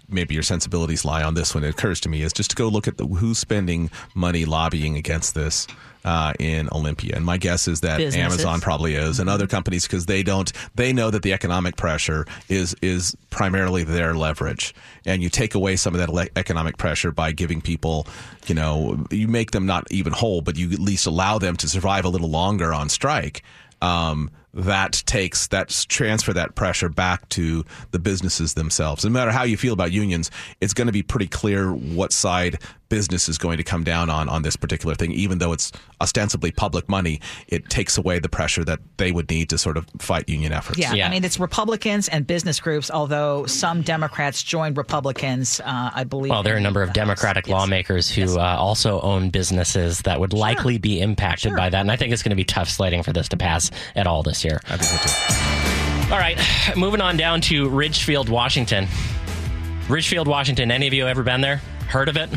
maybe 0.09 0.33
your 0.33 0.43
sensibilities 0.43 1.05
lie 1.05 1.23
on 1.23 1.33
this 1.33 1.55
one 1.55 1.63
it 1.63 1.69
occurs 1.69 1.99
to 2.01 2.09
me 2.09 2.21
is 2.21 2.33
just 2.33 2.51
to 2.51 2.55
go 2.55 2.67
look 2.67 2.87
at 2.87 2.97
the 2.97 3.05
who's 3.05 3.39
spending 3.39 3.89
money 4.13 4.45
lobbying 4.45 4.95
against 4.97 5.33
this 5.33 5.67
uh, 6.03 6.33
in 6.39 6.69
Olympia, 6.71 7.15
and 7.15 7.25
my 7.25 7.35
guess 7.35 7.67
is 7.67 7.81
that 7.81 7.97
Businesses. 7.97 8.21
Amazon 8.21 8.61
probably 8.61 8.93
is, 8.93 9.19
and 9.19 9.27
other 9.27 9.47
companies 9.47 9.87
because 9.87 10.05
they 10.05 10.21
don't, 10.21 10.51
they 10.75 10.93
know 10.93 11.09
that 11.09 11.23
the 11.23 11.33
economic 11.33 11.77
pressure 11.77 12.27
is 12.47 12.75
is 12.83 13.17
primarily 13.31 13.83
their 13.83 14.13
leverage, 14.13 14.75
and 15.07 15.23
you 15.23 15.29
take 15.29 15.55
away 15.55 15.75
some 15.75 15.95
of 15.95 15.99
that 15.99 16.29
economic 16.35 16.77
pressure 16.77 17.11
by 17.11 17.31
giving 17.31 17.59
people, 17.59 18.05
you 18.45 18.53
know, 18.53 19.03
you 19.09 19.27
make 19.27 19.49
them 19.49 19.65
not 19.65 19.91
even 19.91 20.13
whole, 20.13 20.41
but 20.41 20.55
you 20.55 20.71
at 20.71 20.79
least 20.79 21.07
allow 21.07 21.39
them 21.39 21.57
to 21.57 21.67
survive 21.67 22.05
a 22.05 22.09
little 22.09 22.29
longer 22.29 22.71
on 22.71 22.87
strike. 22.87 23.41
Um, 23.81 24.29
that 24.55 25.03
takes 25.05 25.47
that 25.47 25.69
transfer 25.89 26.33
that 26.33 26.55
pressure 26.55 26.89
back 26.89 27.27
to 27.29 27.65
the 27.91 27.99
businesses 27.99 28.53
themselves. 28.53 29.03
No 29.03 29.11
matter 29.11 29.31
how 29.31 29.43
you 29.43 29.57
feel 29.57 29.73
about 29.73 29.91
unions, 29.91 30.31
it's 30.61 30.73
going 30.73 30.87
to 30.87 30.93
be 30.93 31.03
pretty 31.03 31.27
clear 31.27 31.71
what 31.73 32.13
side 32.13 32.59
business 32.89 33.27
is 33.29 33.37
going 33.37 33.57
to 33.57 33.63
come 33.63 33.83
down 33.83 34.09
on 34.09 34.29
on 34.29 34.41
this 34.41 34.55
particular 34.55 34.95
thing. 34.95 35.11
Even 35.11 35.37
though 35.39 35.51
it's 35.53 35.71
ostensibly 36.01 36.51
public 36.51 36.87
money, 36.89 37.19
it 37.47 37.69
takes 37.69 37.97
away 37.97 38.19
the 38.19 38.29
pressure 38.29 38.63
that 38.63 38.79
they 38.97 39.11
would 39.11 39.29
need 39.29 39.49
to 39.49 39.57
sort 39.57 39.77
of 39.77 39.85
fight 39.99 40.27
union 40.29 40.51
efforts. 40.53 40.77
Yeah, 40.79 40.93
Yeah. 40.93 41.07
I 41.07 41.09
mean 41.09 41.23
it's 41.23 41.39
Republicans 41.39 42.07
and 42.09 42.25
business 42.27 42.59
groups. 42.59 42.91
Although 42.91 43.45
some 43.45 43.81
Democrats 43.81 44.43
joined 44.43 44.77
Republicans, 44.77 45.59
uh, 45.61 45.91
I 45.93 46.03
believe. 46.03 46.29
Well, 46.31 46.43
there 46.43 46.53
are 46.53 46.57
a 46.57 46.61
number 46.61 46.81
of 46.81 46.87
the 46.93 46.99
House. 46.99 47.07
Democratic 47.07 47.47
Yes. 47.47 47.53
lawmakers 47.53 48.09
who 48.09 48.39
uh, 48.39 48.55
also 48.59 49.01
own 49.01 49.29
businesses 49.29 49.99
that 50.01 50.19
would 50.19 50.33
likely 50.33 50.77
be 50.77 50.99
impacted 50.99 51.55
by 51.55 51.69
that. 51.69 51.79
And 51.81 51.91
I 51.91 51.95
think 51.95 52.13
it's 52.13 52.23
going 52.23 52.31
to 52.31 52.35
be 52.35 52.43
tough 52.43 52.69
slating 52.69 53.03
for 53.03 53.13
this 53.13 53.29
to 53.29 53.37
pass 53.37 53.71
at 53.95 54.07
all 54.07 54.23
this 54.23 54.43
year. 54.43 54.59
I 54.67 54.77
think 54.77 54.83
so 55.01 55.07
too. 55.07 56.13
All 56.13 56.19
right, 56.19 56.39
moving 56.77 57.01
on 57.01 57.17
down 57.17 57.41
to 57.41 57.67
Ridgefield, 57.69 58.29
Washington. 58.29 58.87
Ridgefield, 59.89 60.27
Washington. 60.27 60.71
Any 60.71 60.87
of 60.87 60.93
you 60.93 61.07
ever 61.07 61.23
been 61.23 61.41
there? 61.41 61.57
Heard 61.87 62.09
of 62.09 62.17
it? 62.17 62.29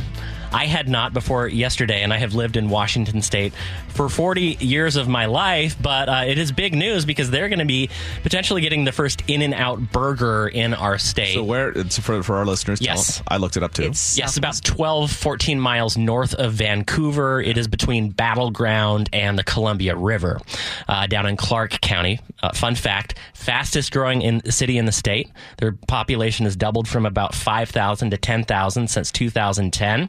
I 0.53 0.67
had 0.67 0.89
not 0.89 1.13
before 1.13 1.49
yesterday, 1.49 2.03
and 2.03 2.13
I 2.13 2.19
have 2.19 2.35
lived 2.35 2.57
in 2.57 2.69
Washington 2.69 3.23
State 3.23 3.53
for 3.89 4.09
40 4.09 4.59
years 4.61 4.97
of 4.97 5.09
my 5.09 5.27
life. 5.27 5.77
But 5.81 6.09
uh, 6.09 6.25
it 6.27 6.39
is 6.39 6.53
big 6.53 6.75
news 6.75 7.05
because 7.05 7.31
they're 7.31 7.49
going 7.49 7.59
to 7.59 7.65
be 7.65 7.91
potentially 8.23 8.61
getting 8.61 8.85
the 8.85 8.93
first 8.93 9.23
In 9.27 9.43
and 9.43 9.55
Out 9.55 9.93
burger 9.93 10.49
in 10.49 10.75
our 10.75 10.99
state. 10.99 11.35
So 11.35 11.45
where 11.45 11.71
it's 11.71 11.99
for 11.99 12.23
for 12.23 12.37
our 12.37 12.47
listeners? 12.47 12.81
Yes. 12.81 13.19
them. 13.19 13.25
I 13.29 13.37
looked 13.37 13.57
it 13.57 13.63
up 13.63 13.75
too. 13.75 13.85
It's 13.85 14.17
Yes, 14.17 14.37
about 14.37 14.61
12, 14.63 15.11
14 15.11 15.61
miles 15.61 15.97
north 15.97 16.35
of 16.35 16.53
Vancouver. 16.53 17.41
It 17.41 17.59
is 17.59 17.69
between 17.69 18.11
Battle 18.11 18.51
Ground 18.51 19.11
and 19.13 19.39
the 19.39 19.45
Columbia 19.45 19.97
River 19.97 20.41
uh, 20.89 21.07
down 21.07 21.27
in 21.27 21.37
Clark 21.37 21.81
County. 21.81 22.21
Uh, 22.43 22.53
fun 22.53 22.75
fact 22.75 23.19
fastest 23.35 23.93
growing 23.93 24.21
in 24.23 24.51
city 24.51 24.77
in 24.79 24.85
the 24.85 24.93
state. 24.93 25.31
Their 25.57 25.73
population 25.73 26.45
has 26.45 26.55
doubled 26.55 26.87
from 26.87 27.07
about 27.07 27.35
5,000 27.35 28.11
to 28.11 28.17
10,000 28.19 28.89
since 28.89 29.11
2010. 29.11 30.09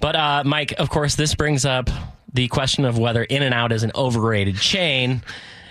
But, 0.00 0.16
uh, 0.16 0.42
Mike, 0.44 0.74
of 0.78 0.90
course, 0.90 1.14
this 1.14 1.34
brings 1.34 1.64
up 1.64 1.88
the 2.32 2.48
question 2.48 2.84
of 2.84 2.98
whether 2.98 3.22
In 3.22 3.42
N 3.42 3.52
Out 3.52 3.72
is 3.72 3.82
an 3.82 3.92
overrated 3.94 4.56
chain 4.56 5.22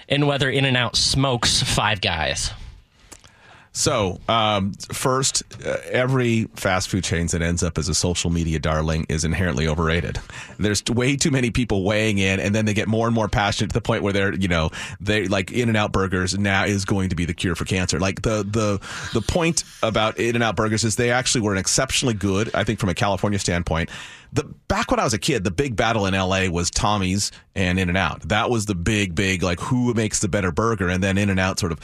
and 0.08 0.28
whether 0.28 0.50
In 0.50 0.66
N 0.66 0.76
Out 0.76 0.96
smokes 0.96 1.62
five 1.64 2.02
guys. 2.02 2.52
So, 3.74 4.20
um, 4.28 4.74
first, 4.92 5.44
uh, 5.66 5.78
every 5.90 6.46
fast 6.56 6.90
food 6.90 7.06
chain 7.06 7.28
that 7.28 7.42
ends 7.42 7.64
up 7.64 7.78
as 7.78 7.88
a 7.88 7.96
social 7.96 8.30
media 8.30 8.60
darling 8.60 9.06
is 9.08 9.24
inherently 9.24 9.66
overrated. 9.66 10.20
There's 10.58 10.84
way 10.86 11.16
too 11.16 11.32
many 11.32 11.52
people 11.52 11.84
weighing 11.86 12.18
in, 12.18 12.42
and 12.42 12.54
then 12.54 12.66
they 12.66 12.74
get 12.74 12.90
more 12.90 13.08
and 13.08 13.16
more 13.16 13.30
passionate 13.30 13.70
to 13.70 13.74
the 13.74 13.82
point 13.82 14.04
where 14.04 14.12
they're, 14.12 14.34
you 14.34 14.50
know, 14.50 14.72
they 15.00 15.28
like 15.28 15.52
In 15.52 15.70
and 15.70 15.78
Out 15.78 15.94
Burgers 15.94 16.38
now 16.38 16.66
is 16.66 16.84
going 16.84 17.10
to 17.10 17.16
be 17.16 17.24
the 17.24 17.34
cure 17.34 17.56
for 17.56 17.64
cancer. 17.64 17.98
Like 17.98 18.24
the 18.24 18.44
the 18.44 18.80
the 19.14 19.22
point 19.22 19.64
about 19.82 20.18
In 20.18 20.36
and 20.36 20.44
Out 20.44 20.58
Burgers 20.58 20.84
is 20.84 20.98
they 20.98 21.12
actually 21.12 21.42
were 21.42 21.54
an 21.54 21.58
exceptionally 21.58 22.14
good, 22.14 22.54
I 22.54 22.66
think, 22.66 22.80
from 22.80 22.90
a 22.90 22.94
California 22.94 23.40
standpoint. 23.40 23.90
The 24.34 24.44
back 24.68 24.92
when 24.92 25.00
I 25.00 25.04
was 25.04 25.14
a 25.14 25.20
kid, 25.20 25.44
the 25.44 25.52
big 25.52 25.76
battle 25.76 26.06
in 26.06 26.14
LA 26.14 26.48
was 26.50 26.72
Tommy's 26.72 27.32
and 27.56 27.80
In 27.80 27.90
and 27.90 27.98
Out. 27.98 28.22
That 28.30 28.50
was 28.50 28.66
the 28.66 28.76
big, 28.76 29.16
big 29.16 29.44
like 29.44 29.60
who 29.62 29.94
makes 29.94 30.20
the 30.20 30.28
better 30.28 30.52
burger, 30.52 30.90
and 30.90 31.02
then 31.02 31.18
In 31.18 31.30
and 31.30 31.40
Out 31.40 31.60
sort 31.60 31.72
of 31.72 31.80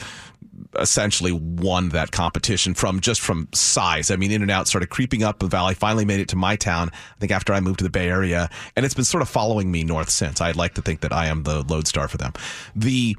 essentially 0.78 1.32
won 1.32 1.90
that 1.90 2.10
competition 2.10 2.74
from 2.74 3.00
just 3.00 3.20
from 3.20 3.48
size. 3.52 4.10
I 4.10 4.16
mean, 4.16 4.30
In 4.30 4.42
and 4.42 4.50
Out 4.50 4.68
started 4.68 4.88
creeping 4.90 5.22
up 5.22 5.38
the 5.38 5.46
valley, 5.46 5.74
finally 5.74 6.04
made 6.04 6.20
it 6.20 6.28
to 6.28 6.36
my 6.36 6.56
town, 6.56 6.90
I 6.92 7.18
think 7.20 7.32
after 7.32 7.52
I 7.52 7.60
moved 7.60 7.78
to 7.78 7.84
the 7.84 7.90
Bay 7.90 8.08
Area, 8.08 8.50
and 8.76 8.84
it's 8.84 8.94
been 8.94 9.04
sort 9.04 9.22
of 9.22 9.28
following 9.28 9.70
me 9.70 9.84
north 9.84 10.10
since. 10.10 10.40
I'd 10.40 10.56
like 10.56 10.74
to 10.74 10.82
think 10.82 11.00
that 11.00 11.12
I 11.12 11.26
am 11.26 11.42
the 11.44 11.62
lodestar 11.62 12.08
for 12.08 12.18
them. 12.18 12.32
The 12.74 13.16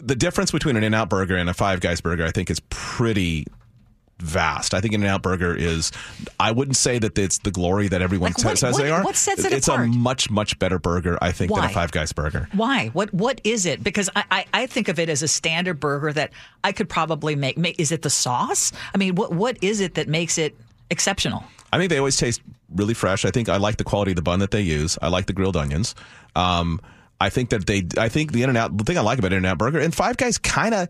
the 0.00 0.14
difference 0.14 0.52
between 0.52 0.76
an 0.76 0.84
In-N-Out 0.84 1.08
burger 1.08 1.36
and 1.36 1.50
a 1.50 1.54
Five 1.54 1.80
Guys 1.80 2.00
burger, 2.00 2.24
I 2.24 2.30
think, 2.30 2.50
is 2.50 2.60
pretty 2.70 3.46
vast. 4.20 4.74
I 4.74 4.80
think 4.80 4.94
In-N-Out 4.94 5.22
burger 5.22 5.54
is. 5.54 5.92
I 6.40 6.50
wouldn't 6.52 6.76
say 6.76 6.98
that 6.98 7.16
it's 7.18 7.38
the 7.38 7.50
glory 7.50 7.88
that 7.88 8.02
everyone 8.02 8.30
Like, 8.30 8.44
what- 8.44 8.58
says 8.58 8.74
what- 8.74 8.82
they 8.82 8.90
are. 8.90 9.02
what 9.04 9.16
sets 9.16 9.44
it 9.44 9.52
it's 9.52 9.68
apart? 9.68 9.86
a 9.86 9.88
much 9.88 10.30
much 10.30 10.58
better 10.58 10.78
burger, 10.78 11.18
I 11.22 11.32
think, 11.32 11.54
than 11.54 11.64
a 11.64 11.68
Five 11.68 11.92
Guys 11.92 12.12
burger. 12.12 12.48
Why? 12.52 12.88
What 12.88 13.12
What 13.14 13.40
is 13.44 13.66
it? 13.66 13.82
Because 13.82 14.10
I, 14.16 14.24
I, 14.30 14.44
I 14.54 14.66
think 14.66 14.88
of 14.88 14.98
it 14.98 15.08
as 15.08 15.22
a 15.22 15.28
standard 15.28 15.78
burger 15.80 16.12
that 16.12 16.30
I 16.64 16.72
could 16.72 16.88
probably 16.88 17.36
make. 17.36 17.56
make. 17.58 17.78
Is 17.78 17.92
it 17.92 18.02
the 18.02 18.10
sauce? 18.10 18.72
I 18.94 18.98
mean, 18.98 19.14
what 19.14 19.32
what 19.32 19.56
is 19.62 19.80
it 19.80 19.94
that 19.94 20.08
makes 20.08 20.38
it 20.38 20.56
exceptional? 20.90 21.44
I 21.72 21.78
think 21.78 21.90
they 21.90 21.98
always 21.98 22.16
taste 22.16 22.40
really 22.74 22.94
fresh. 22.94 23.24
I 23.24 23.30
think 23.30 23.48
I 23.48 23.56
like 23.58 23.76
the 23.76 23.84
quality 23.84 24.12
of 24.12 24.16
the 24.16 24.22
bun 24.22 24.40
that 24.40 24.50
they 24.50 24.62
use. 24.62 24.98
I 25.02 25.08
like 25.08 25.26
the 25.26 25.32
grilled 25.32 25.56
onions. 25.56 25.94
Um, 26.34 26.80
I 27.20 27.28
think 27.30 27.50
that 27.50 27.66
they, 27.66 27.84
I 27.98 28.08
think 28.08 28.32
the 28.32 28.42
In 28.42 28.48
and 28.48 28.56
Out, 28.56 28.76
the 28.76 28.84
thing 28.84 28.96
I 28.96 29.00
like 29.02 29.18
about 29.18 29.32
In 29.32 29.38
and 29.38 29.46
Out 29.46 29.58
Burger 29.58 29.78
and 29.80 29.94
Five 29.94 30.16
Guys 30.16 30.38
kind 30.38 30.72
of, 30.74 30.88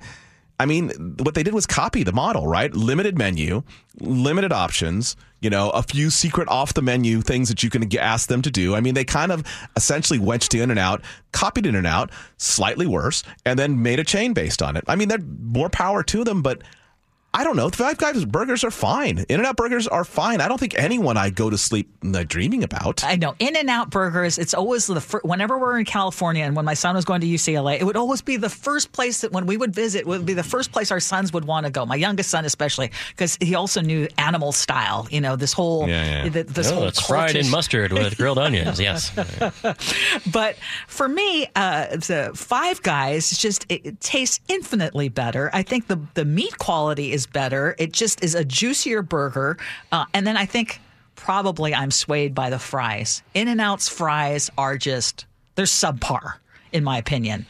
I 0.60 0.66
mean, 0.66 0.90
what 1.20 1.34
they 1.34 1.44
did 1.44 1.54
was 1.54 1.66
copy 1.66 2.02
the 2.02 2.12
model, 2.12 2.46
right? 2.46 2.72
Limited 2.74 3.16
menu, 3.16 3.62
limited 4.00 4.52
options, 4.52 5.14
you 5.40 5.50
know, 5.50 5.70
a 5.70 5.84
few 5.84 6.10
secret 6.10 6.48
off 6.48 6.74
the 6.74 6.82
menu 6.82 7.20
things 7.22 7.48
that 7.48 7.62
you 7.62 7.70
can 7.70 7.96
ask 7.96 8.28
them 8.28 8.42
to 8.42 8.50
do. 8.50 8.74
I 8.74 8.80
mean, 8.80 8.94
they 8.94 9.04
kind 9.04 9.30
of 9.30 9.44
essentially 9.76 10.18
to 10.48 10.60
In 10.60 10.70
and 10.70 10.78
Out, 10.78 11.02
copied 11.30 11.66
In 11.66 11.76
and 11.76 11.86
Out, 11.86 12.10
slightly 12.38 12.86
worse, 12.86 13.22
and 13.44 13.56
then 13.56 13.82
made 13.82 14.00
a 14.00 14.04
chain 14.04 14.32
based 14.32 14.60
on 14.60 14.76
it. 14.76 14.84
I 14.88 14.96
mean, 14.96 15.08
they're 15.08 15.18
more 15.18 15.70
power 15.70 16.02
to 16.02 16.24
them, 16.24 16.42
but 16.42 16.62
I 17.38 17.44
don't 17.44 17.54
know. 17.56 17.68
Five 17.70 17.98
Guys 17.98 18.24
burgers 18.24 18.64
are 18.64 18.70
fine. 18.70 19.18
In 19.28 19.38
and 19.38 19.46
Out 19.46 19.56
burgers 19.56 19.86
are 19.86 20.04
fine. 20.04 20.40
I 20.40 20.48
don't 20.48 20.58
think 20.58 20.76
anyone 20.76 21.16
I 21.16 21.30
go 21.30 21.48
to 21.50 21.56
sleep 21.56 21.88
uh, 22.04 22.24
dreaming 22.26 22.64
about. 22.64 23.04
I 23.04 23.14
know 23.14 23.36
In 23.38 23.54
and 23.56 23.70
Out 23.70 23.90
Burgers. 23.90 24.38
It's 24.38 24.54
always 24.54 24.86
the 24.88 25.00
fir- 25.00 25.20
whenever 25.22 25.56
we're 25.56 25.78
in 25.78 25.84
California, 25.84 26.44
and 26.44 26.56
when 26.56 26.64
my 26.64 26.74
son 26.74 26.96
was 26.96 27.04
going 27.04 27.20
to 27.20 27.26
UCLA, 27.28 27.78
it 27.80 27.84
would 27.84 27.96
always 27.96 28.22
be 28.22 28.36
the 28.36 28.48
first 28.50 28.90
place 28.90 29.20
that 29.20 29.30
when 29.30 29.46
we 29.46 29.56
would 29.56 29.72
visit 29.72 30.04
would 30.04 30.26
be 30.26 30.34
the 30.34 30.42
first 30.42 30.72
place 30.72 30.90
our 30.90 30.98
sons 30.98 31.32
would 31.32 31.44
want 31.44 31.64
to 31.66 31.70
go. 31.70 31.86
My 31.86 31.94
youngest 31.94 32.28
son 32.30 32.44
especially, 32.44 32.90
because 33.10 33.38
he 33.40 33.54
also 33.54 33.80
knew 33.82 34.08
animal 34.18 34.50
style. 34.50 35.06
You 35.10 35.20
know 35.20 35.36
this 35.36 35.52
whole 35.52 35.88
Yeah, 35.88 36.24
yeah. 36.24 36.30
th- 36.30 36.46
this 36.48 36.72
Oh, 36.72 36.74
whole 36.74 36.84
it's 36.88 37.00
fried 37.06 37.36
in 37.36 37.48
mustard 37.50 37.92
with 37.92 38.16
grilled 38.18 38.38
onions. 38.38 38.80
Yes. 38.80 39.12
But 40.32 40.56
for 40.86 41.08
me, 41.08 41.46
uh, 41.54 41.86
the 41.96 42.32
Five 42.34 42.82
Guys 42.82 43.30
just 43.38 43.64
it, 43.68 43.82
it 43.86 44.00
tastes 44.00 44.40
infinitely 44.48 45.08
better. 45.08 45.50
I 45.52 45.62
think 45.62 45.86
the 45.86 46.00
the 46.14 46.24
meat 46.24 46.58
quality 46.58 47.12
is 47.12 47.26
better. 47.32 47.74
It 47.78 47.92
just 47.92 48.22
is 48.22 48.34
a 48.34 48.44
juicier 48.44 49.02
burger, 49.02 49.56
uh, 49.92 50.04
and 50.14 50.26
then 50.26 50.36
I 50.36 50.46
think 50.46 50.80
probably 51.16 51.74
I'm 51.74 51.90
swayed 51.90 52.34
by 52.34 52.50
the 52.50 52.58
fries. 52.58 53.22
In 53.34 53.48
and 53.48 53.60
Out's 53.60 53.88
fries 53.88 54.50
are 54.56 54.76
just 54.76 55.26
they're 55.54 55.64
subpar 55.66 56.34
in 56.72 56.84
my 56.84 56.98
opinion. 56.98 57.46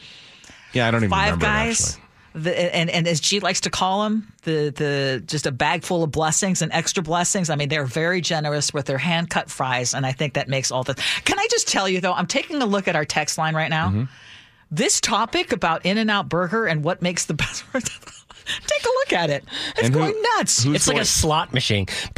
Yeah, 0.73 0.87
I 0.87 0.91
don't 0.91 1.01
even 1.01 1.09
Five 1.09 1.33
remember 1.33 1.45
it, 1.45 1.47
Guys. 1.47 1.81
actually. 1.81 2.03
The, 2.35 2.75
and, 2.75 2.89
and 2.91 3.07
as 3.07 3.19
Gee 3.19 3.39
likes 3.39 3.61
to 3.61 3.71
call 3.71 4.03
them, 4.03 4.31
the 4.43 4.71
the 4.75 5.23
just 5.25 5.47
a 5.47 5.51
bag 5.51 5.83
full 5.83 6.03
of 6.03 6.11
blessings 6.11 6.61
and 6.61 6.71
extra 6.71 7.01
blessings. 7.01 7.49
I 7.49 7.55
mean, 7.55 7.69
they're 7.69 7.85
very 7.85 8.21
generous 8.21 8.71
with 8.71 8.85
their 8.85 8.99
hand 8.99 9.31
cut 9.31 9.49
fries, 9.49 9.95
and 9.95 10.05
I 10.05 10.11
think 10.11 10.35
that 10.35 10.47
makes 10.47 10.71
all 10.71 10.83
the. 10.83 10.93
Can 11.25 11.39
I 11.39 11.47
just 11.49 11.67
tell 11.67 11.89
you 11.89 12.01
though? 12.01 12.13
I'm 12.13 12.27
taking 12.27 12.61
a 12.61 12.67
look 12.67 12.87
at 12.87 12.95
our 12.95 13.03
text 13.03 13.39
line 13.39 13.55
right 13.55 13.69
now. 13.69 13.89
Mm-hmm. 13.89 14.03
This 14.69 15.01
topic 15.01 15.51
about 15.51 15.87
In 15.87 15.97
and 15.97 16.11
Out 16.11 16.29
Burger 16.29 16.67
and 16.67 16.83
what 16.83 17.01
makes 17.01 17.25
the 17.25 17.33
best. 17.35 17.63
Take 18.67 18.83
a 18.85 18.89
look 18.89 19.13
at 19.13 19.29
it. 19.29 19.43
It's 19.77 19.83
And 19.87 19.93
who- 19.93 19.99
going 20.01 20.21
nuts. 20.37 20.65
It's 20.65 20.87
like 20.87 20.95
going- 20.95 21.01
a 21.01 21.05
slot 21.05 21.53
machine. 21.53 21.85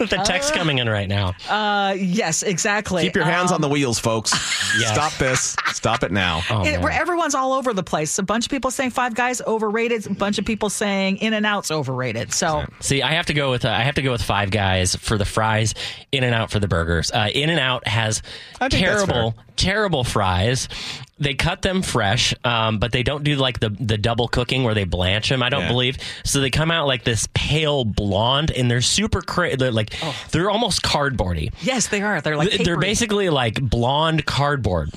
the 0.00 0.22
text 0.24 0.54
coming 0.54 0.78
in 0.78 0.88
right 0.88 1.08
now. 1.08 1.34
Uh, 1.48 1.94
yes, 1.94 2.42
exactly. 2.42 3.02
Keep 3.04 3.16
your 3.16 3.24
hands 3.24 3.50
Um, 3.50 3.56
on 3.56 3.60
the 3.60 3.68
wheels, 3.68 3.98
folks. 3.98 4.32
Yes. 4.78 4.94
Stop 4.94 5.12
this. 5.18 5.56
Stop 5.72 6.04
it 6.04 6.12
now. 6.12 6.42
Oh, 6.48 6.64
it- 6.64 6.80
where 6.80 6.92
everyone's 6.92 7.34
all 7.34 7.54
over 7.54 7.72
the 7.74 7.82
place. 7.82 8.20
A 8.20 8.22
bunch 8.22 8.44
of 8.46 8.50
people 8.52 8.70
saying 8.70 8.90
Five 8.90 9.16
Guys 9.16 9.42
overrated. 9.42 10.06
A 10.06 10.10
bunch 10.14 10.38
of 10.38 10.44
people 10.44 10.70
saying 10.70 11.16
In 11.16 11.34
and 11.34 11.44
Out's 11.44 11.72
overrated. 11.72 12.32
So 12.32 12.64
See, 12.78 13.02
I 13.02 13.14
have 13.14 13.26
to 13.26 13.34
go 13.34 13.50
with 13.50 13.64
uh, 13.64 13.70
I 13.70 13.82
have 13.82 13.96
to 13.96 14.02
go 14.02 14.12
with 14.12 14.22
Five 14.22 14.52
Guys 14.52 14.94
for 14.94 15.18
the 15.18 15.24
fries, 15.24 15.74
In 16.12 16.22
and 16.22 16.32
Out 16.36 16.52
for 16.52 16.60
the 16.60 16.68
burgers. 16.68 17.10
Uh, 17.10 17.30
in 17.34 17.50
and 17.50 17.58
Out 17.58 17.88
has 17.88 18.22
I 18.60 18.68
think 18.68 18.86
that's 18.86 19.02
terrible, 19.04 19.34
terrible 19.56 20.04
fries. 20.04 20.68
They 21.20 21.34
cut 21.34 21.60
them 21.62 21.82
fresh, 21.82 22.34
um, 22.44 22.78
but 22.78 22.92
they 22.92 23.02
don't 23.02 23.22
do 23.22 23.36
like 23.36 23.60
the 23.60 23.68
the 23.68 23.98
double 23.98 24.26
cooking 24.26 24.64
where 24.64 24.74
they 24.74 24.84
blanch 24.84 25.28
them. 25.28 25.42
I 25.42 25.50
don't 25.50 25.62
Yeah. 25.62 25.68
believe. 25.68 25.98
So 26.24 26.40
they 26.40 26.48
come 26.50 26.70
out 26.70 26.86
like 26.86 27.04
this 27.04 27.28
pale 27.34 27.84
blonde, 27.84 28.50
and 28.50 28.70
they're 28.70 28.80
super 28.80 29.20
cra- 29.20 29.56
They're 29.56 29.70
like 29.70 29.92
they're 30.30 30.50
almost 30.50 30.82
cardboardy. 30.82 31.52
yes, 31.60 31.88
they 31.88 32.00
are. 32.02 32.20
They're 32.22 32.36
like 32.38 32.50
They're 32.64 32.78
basically 32.80 33.28
like 33.28 33.60
blonde 33.60 34.24
cardboard. 34.24 34.90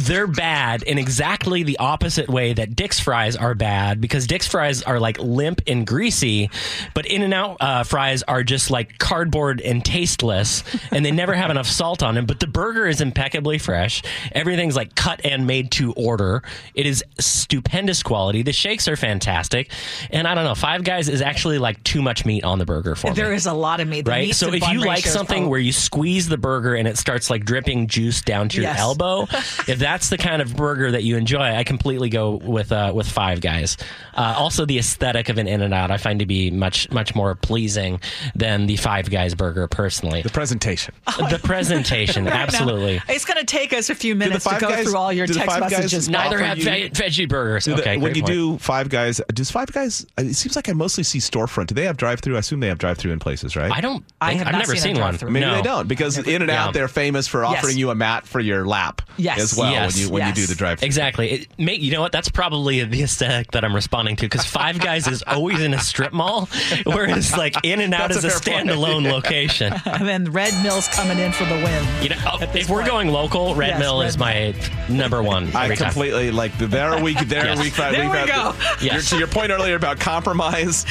They're 0.00 0.26
bad 0.26 0.82
in 0.82 0.98
exactly 0.98 1.62
the 1.62 1.78
opposite 1.78 2.28
way 2.28 2.52
that 2.52 2.74
Dick's 2.74 2.98
fries 2.98 3.36
are 3.36 3.54
bad 3.54 4.00
because 4.00 4.26
Dick's 4.26 4.48
fries 4.48 4.82
are 4.82 4.98
like 4.98 5.16
limp 5.20 5.60
and 5.68 5.86
greasy, 5.86 6.50
but 6.92 7.06
In 7.06 7.22
and 7.22 7.32
Out 7.32 7.56
uh, 7.60 7.84
fries 7.84 8.24
are 8.24 8.42
just 8.42 8.68
like 8.68 8.98
cardboard 8.98 9.60
and 9.60 9.84
tasteless, 9.84 10.64
and 10.90 11.04
they 11.06 11.12
never 11.12 11.34
have 11.34 11.50
enough 11.50 11.68
salt 11.68 12.02
on 12.02 12.16
them. 12.16 12.26
But 12.26 12.40
the 12.40 12.48
burger 12.48 12.88
is 12.88 13.00
impeccably 13.00 13.58
fresh. 13.58 14.02
Everything's 14.32 14.74
like 14.74 14.96
cut 14.96 15.20
and 15.24 15.35
made 15.44 15.70
to 15.72 15.92
order. 15.94 16.42
It 16.74 16.86
is 16.86 17.04
stupendous 17.18 18.02
quality. 18.02 18.42
The 18.42 18.52
shakes 18.52 18.88
are 18.88 18.96
fantastic, 18.96 19.70
and 20.10 20.26
I 20.26 20.34
don't 20.34 20.44
know. 20.44 20.54
Five 20.54 20.84
Guys 20.84 21.08
is 21.08 21.20
actually 21.20 21.58
like 21.58 21.82
too 21.84 22.00
much 22.00 22.24
meat 22.24 22.44
on 22.44 22.58
the 22.58 22.64
burger 22.64 22.94
for 22.94 23.08
me 23.08 23.12
There 23.14 23.32
is 23.34 23.46
a 23.46 23.52
lot 23.52 23.80
of 23.80 23.88
meat. 23.88 24.04
The 24.04 24.10
right? 24.10 24.34
So 24.34 24.52
if 24.54 24.66
you 24.70 24.80
like 24.84 25.04
something 25.04 25.26
probably- 25.38 25.48
where 25.50 25.60
you 25.60 25.72
squeeze 25.72 26.28
the 26.28 26.38
burger 26.38 26.74
and 26.74 26.86
it 26.88 26.96
starts 26.96 27.28
like 27.28 27.44
dripping 27.44 27.88
juice 27.88 28.22
down 28.22 28.48
to 28.50 28.56
your 28.56 28.70
Yes. 28.70 28.78
elbow, 28.78 29.22
if 29.68 29.78
that's 29.78 30.08
the 30.08 30.16
kind 30.18 30.40
of 30.40 30.56
burger 30.56 30.92
that 30.92 31.02
you 31.02 31.16
enjoy, 31.16 31.42
I 31.54 31.64
completely 31.64 32.08
go 32.08 32.36
with 32.36 32.70
uh, 32.72 32.92
with 32.94 33.08
Five 33.08 33.40
Guys. 33.40 33.76
Uh, 34.14 34.34
also, 34.38 34.64
the 34.64 34.78
aesthetic 34.78 35.28
of 35.28 35.38
an 35.38 35.48
In 35.48 35.60
and 35.60 35.74
Out 35.74 35.90
I 35.90 35.96
find 35.98 36.20
to 36.20 36.26
be 36.26 36.50
much 36.50 36.90
much 36.90 37.14
more 37.14 37.34
pleasing 37.34 38.00
than 38.34 38.66
the 38.66 38.76
Five 38.76 39.10
Guys 39.10 39.34
burger 39.34 39.66
personally. 39.66 40.22
The 40.22 40.30
presentation. 40.30 40.94
The 41.06 41.40
presentation, 41.42 42.24
Right 42.26 42.34
now, 42.34 42.42
absolutely. 42.42 43.00
It's 43.08 43.24
going 43.24 43.38
to 43.38 43.44
take 43.44 43.72
us 43.72 43.90
a 43.90 43.94
few 43.94 44.14
minutes 44.14 44.44
to 44.44 44.58
go 44.60 44.68
Guys- 44.68 44.84
through 44.84 44.96
all 44.96 45.12
your 45.12 45.25
do 45.26 45.34
text 45.34 45.48
Five 45.50 45.60
Guys 45.62 45.70
messages. 45.72 46.08
not- 46.08 46.24
Neither 46.30 46.38
have 46.44 46.58
you- 46.58 46.64
ve- 46.64 46.90
veggie 46.90 47.28
burgers. 47.28 47.64
The- 47.66 47.74
okay, 47.74 47.96
when 47.96 48.12
great 48.12 48.16
you 48.16 48.22
point. 48.22 48.32
do 48.34 48.58
Five 48.58 48.88
Guys, 48.88 49.20
does 49.32 49.50
Five 49.50 49.72
Guys? 49.72 50.06
Uh, 50.18 50.22
it 50.22 50.34
seems 50.34 50.56
like 50.56 50.68
I 50.68 50.72
mostly 50.72 51.04
see 51.04 51.18
storefront. 51.18 51.66
Do 51.68 51.74
they 51.74 51.84
have 51.84 51.96
drive 51.96 52.20
through? 52.20 52.36
I 52.36 52.40
assume 52.40 52.60
they 52.60 52.68
have 52.68 52.78
drive 52.78 52.98
through 52.98 53.12
in 53.12 53.18
places, 53.18 53.56
right? 53.56 53.70
I 53.72 53.80
don't. 53.80 54.04
I 54.20 54.34
have 54.34 54.46
I've 54.48 54.52
never 54.54 54.72
seen 54.74 54.80
seen 54.82 54.92
one. 54.94 55.10
drive-through. 55.10 55.30
Maybe 55.30 55.46
no. 55.46 55.54
they 55.56 55.62
don't 55.62 55.88
because 55.88 56.18
In 56.18 56.42
and 56.42 56.50
Out 56.50 56.66
Yeah. 56.68 56.72
they're 56.72 56.88
famous 56.88 57.26
for 57.28 57.44
offering 57.44 57.76
you 57.78 57.90
a 57.90 57.94
mat 57.94 58.26
for 58.26 58.40
your 58.40 58.66
lap 58.66 59.02
Yes. 59.16 59.38
as 59.40 59.56
well 59.56 59.70
Yes. 59.70 59.94
when 59.94 60.02
you 60.04 60.10
when 60.10 60.20
Yes. 60.22 60.36
you 60.36 60.42
do 60.42 60.46
the 60.46 60.54
drive 60.54 60.78
through. 60.80 60.86
Exactly. 60.86 61.30
It, 61.32 61.48
mate, 61.58 61.80
you 61.80 61.92
know 61.92 62.00
what? 62.00 62.12
That's 62.12 62.28
probably 62.28 62.82
the 62.84 63.02
aesthetic 63.02 63.52
that 63.52 63.64
I'm 63.64 63.74
responding 63.74 64.16
to 64.16 64.22
because 64.26 64.44
Five 64.46 64.78
Guys 64.80 65.06
is 65.06 65.22
always 65.26 65.60
in 65.60 65.74
a 65.74 65.80
strip 65.80 66.12
mall, 66.12 66.48
whereas 66.84 67.36
like 67.36 67.56
In 67.64 67.80
and 67.80 67.94
Out 67.94 68.10
is 68.10 68.24
a 68.24 68.28
a, 68.28 68.30
fair 68.30 68.54
point. 68.54 68.68
standalone 68.70 69.10
location. 69.12 69.72
and 69.86 70.06
then 70.08 70.24
Red 70.30 70.52
Mill's 70.62 70.88
coming 70.88 71.18
in 71.18 71.32
for 71.32 71.44
the 71.44 71.54
win. 71.54 71.86
You 72.02 72.10
know, 72.10 72.38
this 72.52 72.64
if 72.64 72.68
we're 72.70 72.86
going 72.86 73.08
local, 73.08 73.54
Red 73.54 73.68
Yes, 73.70 73.78
Mill 73.80 74.00
Red 74.00 74.08
is 74.08 74.18
my 74.18 74.54
number 74.88 75.15
one. 75.22 75.54
I 75.54 75.64
every 75.64 75.76
time. 75.76 75.90
completely 75.90 76.30
like 76.30 76.56
there 76.58 76.92
a 76.92 77.02
week 77.02 77.18
there 77.20 77.46
Yes. 77.46 77.58
a 77.58 77.62
week 77.62 77.72
five 77.72 77.92
There 77.92 78.02
week 78.02 78.12
we 78.12 78.18
five- 78.18 78.28
go. 78.28 78.84
Your, 78.84 78.94
Yes. 78.94 79.10
to 79.10 79.18
your 79.18 79.26
point 79.28 79.50
earlier 79.50 79.74
about 79.76 79.98
compromise, 80.00 80.84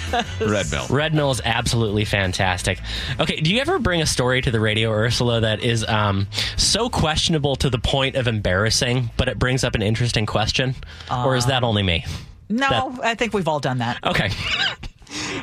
Red 0.40 0.70
Mill. 0.70 0.86
Red 0.90 1.14
Mill 1.14 1.30
is 1.30 1.40
absolutely 1.44 2.04
fantastic. 2.04 2.78
Okay, 3.20 3.36
do 3.40 3.52
you 3.54 3.60
ever 3.60 3.78
bring 3.78 4.02
a 4.02 4.06
story 4.06 4.40
to 4.42 4.50
the 4.50 4.60
radio, 4.60 4.90
Ursula, 4.90 5.40
that 5.40 5.62
is 5.62 5.84
um, 5.88 6.26
so 6.56 6.88
questionable 6.88 7.56
to 7.56 7.70
the 7.70 7.78
point 7.78 8.16
of 8.16 8.26
embarrassing, 8.28 9.10
but 9.16 9.28
it 9.28 9.38
brings 9.38 9.64
up 9.64 9.74
an 9.74 9.82
interesting 9.82 10.26
question? 10.26 10.74
or 11.10 11.36
is 11.36 11.46
that 11.46 11.62
only 11.64 11.82
me? 11.82 12.04
No, 12.48 12.98
I 13.02 13.14
think 13.14 13.32
we've 13.32 13.48
all 13.48 13.60
done 13.60 13.78
that. 13.78 13.98
Okay. 14.04 14.30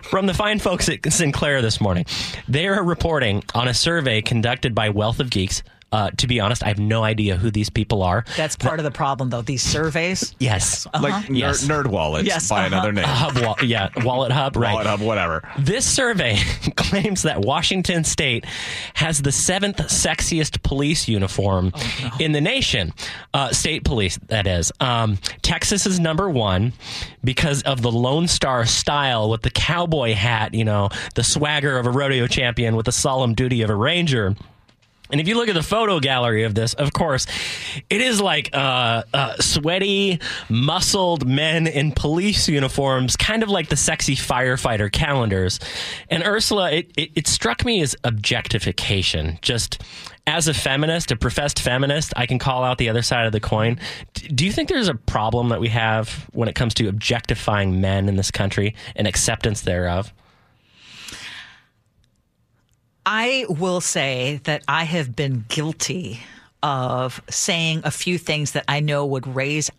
From 0.03 0.25
the 0.25 0.34
fine 0.34 0.58
folks 0.60 0.89
at 0.89 1.12
Sinclair 1.12 1.62
this 1.62 1.79
morning, 1.79 2.05
they 2.48 2.67
are 2.67 2.84
reporting 2.84 3.43
on 3.53 3.67
a 3.67 3.74
survey 3.74 4.22
conducted 4.22 4.74
by 4.74 4.89
Wealth 4.89 5.19
of 5.19 5.29
Geeks. 5.29 5.62
Uh, 5.91 6.12
to 6.12 6.27
be 6.27 6.39
honest, 6.39 6.63
I 6.63 6.67
have 6.67 6.79
no 6.79 7.03
idea 7.03 7.36
who 7.36 7.50
these 7.51 7.69
people 7.69 8.03
are. 8.03 8.24
That's 8.38 8.55
part 8.55 8.79
of 8.79 8.84
the 8.84 8.91
problem, 8.91 9.29
though. 9.29 9.41
These 9.41 9.63
surveys. 9.63 10.36
Yes. 10.39 10.88
Like 11.00 11.25
nerd, 11.25 11.38
Yes. 11.38 11.65
nerd 11.65 11.88
wallets 11.88 12.25
Yes, 12.27 12.48
by 12.50 12.60
uh-huh. 12.60 12.67
another 12.67 12.91
name. 12.91 13.05
Hub, 13.05 13.38
wa- 13.39 13.55
yeah, 13.62 13.89
Wallet 14.03 14.31
Hub, 14.31 14.55
right. 14.55 14.74
Wallet 14.74 14.88
hub, 14.88 15.01
whatever. 15.01 15.48
This 15.60 15.86
survey 15.86 16.38
claims 16.75 17.24
that 17.24 17.41
Washington 17.41 18.03
State 18.03 18.46
has 18.96 19.22
the 19.22 19.31
seventh 19.31 19.77
sexiest 19.77 20.62
police 20.63 21.08
uniform 21.08 21.74
in 22.19 22.31
the 22.31 22.41
nation. 22.41 22.93
Uh, 23.34 23.51
state 23.51 23.84
police, 23.84 24.17
that 24.27 24.48
is. 24.48 24.72
Um, 24.79 25.17
Texas 25.41 25.86
is 25.86 26.00
number 26.00 26.29
one 26.29 26.74
because 27.24 27.62
of 27.63 27.81
the 27.81 27.91
Lone 27.91 28.27
Star 28.27 28.65
style 28.65 29.29
with 29.29 29.41
the 29.41 29.50
cowboy 29.51 30.13
hat, 30.13 30.53
you 30.53 30.63
know, 30.65 30.89
the 31.15 31.24
swagger 31.24 31.77
of 31.77 31.86
a 31.86 31.91
rodeo 31.91 32.27
champion 32.27 32.75
with 32.75 32.86
the 32.86 32.91
solemn 32.91 33.34
duty 33.34 33.62
of 33.62 33.69
a 33.69 33.75
ranger. 33.75 34.36
And 35.11 35.19
if 35.19 35.27
you 35.27 35.35
look 35.35 35.49
at 35.49 35.55
the 35.55 35.63
photo 35.63 35.99
gallery 35.99 36.43
of 36.43 36.53
this, 36.53 36.73
of 36.75 36.93
course, 36.93 37.25
it 37.89 38.01
is 38.01 38.21
like 38.21 38.49
uh, 38.53 39.03
uh, 39.13 39.35
sweaty, 39.39 40.19
muscled 40.49 41.27
men 41.27 41.65
in 41.65 41.91
police 41.91 42.47
uniforms, 42.47 43.15
kind 43.15 43.41
of 43.41 43.49
like 43.49 43.69
the 43.69 43.77
sexy 43.77 44.15
firefighter 44.15 44.91
calendars. 44.91 45.59
And 46.09 46.23
Ursula, 46.23 46.71
it, 46.71 46.91
it, 46.95 47.11
it 47.15 47.27
struck 47.27 47.65
me 47.65 47.81
as 47.81 47.95
objectification. 48.03 49.39
Just 49.41 49.81
as 50.27 50.47
a 50.47 50.53
feminist, 50.53 51.11
a 51.11 51.15
professed 51.15 51.59
feminist, 51.59 52.13
I 52.15 52.27
can 52.27 52.37
call 52.37 52.63
out 52.63 52.77
the 52.77 52.89
other 52.89 53.01
side 53.01 53.25
of 53.25 53.31
the 53.31 53.39
coin. 53.39 53.79
Do 54.13 54.45
you 54.45 54.51
think 54.51 54.69
there's 54.69 54.87
a 54.87 54.93
problem 54.93 55.49
that 55.49 55.59
we 55.59 55.69
have 55.69 56.29
when 56.33 56.47
it 56.47 56.53
comes 56.53 56.75
to 56.75 56.87
objectifying 56.87 57.81
men 57.81 58.07
in 58.07 58.15
this 58.15 58.29
country 58.29 58.75
and 58.95 59.07
acceptance 59.07 59.61
thereof? 59.61 60.13
I 63.11 63.45
will 63.49 63.81
say 63.81 64.39
that 64.43 64.61
I 64.67 64.83
have 64.83 65.15
been 65.15 65.43
guilty 65.47 66.19
of 66.61 67.19
saying 67.27 67.81
a 67.83 67.89
few 67.89 68.19
things 68.19 68.51
that 68.51 68.65
I 68.67 68.81
know 68.81 69.03
would 69.07 69.25
raise 69.35 69.71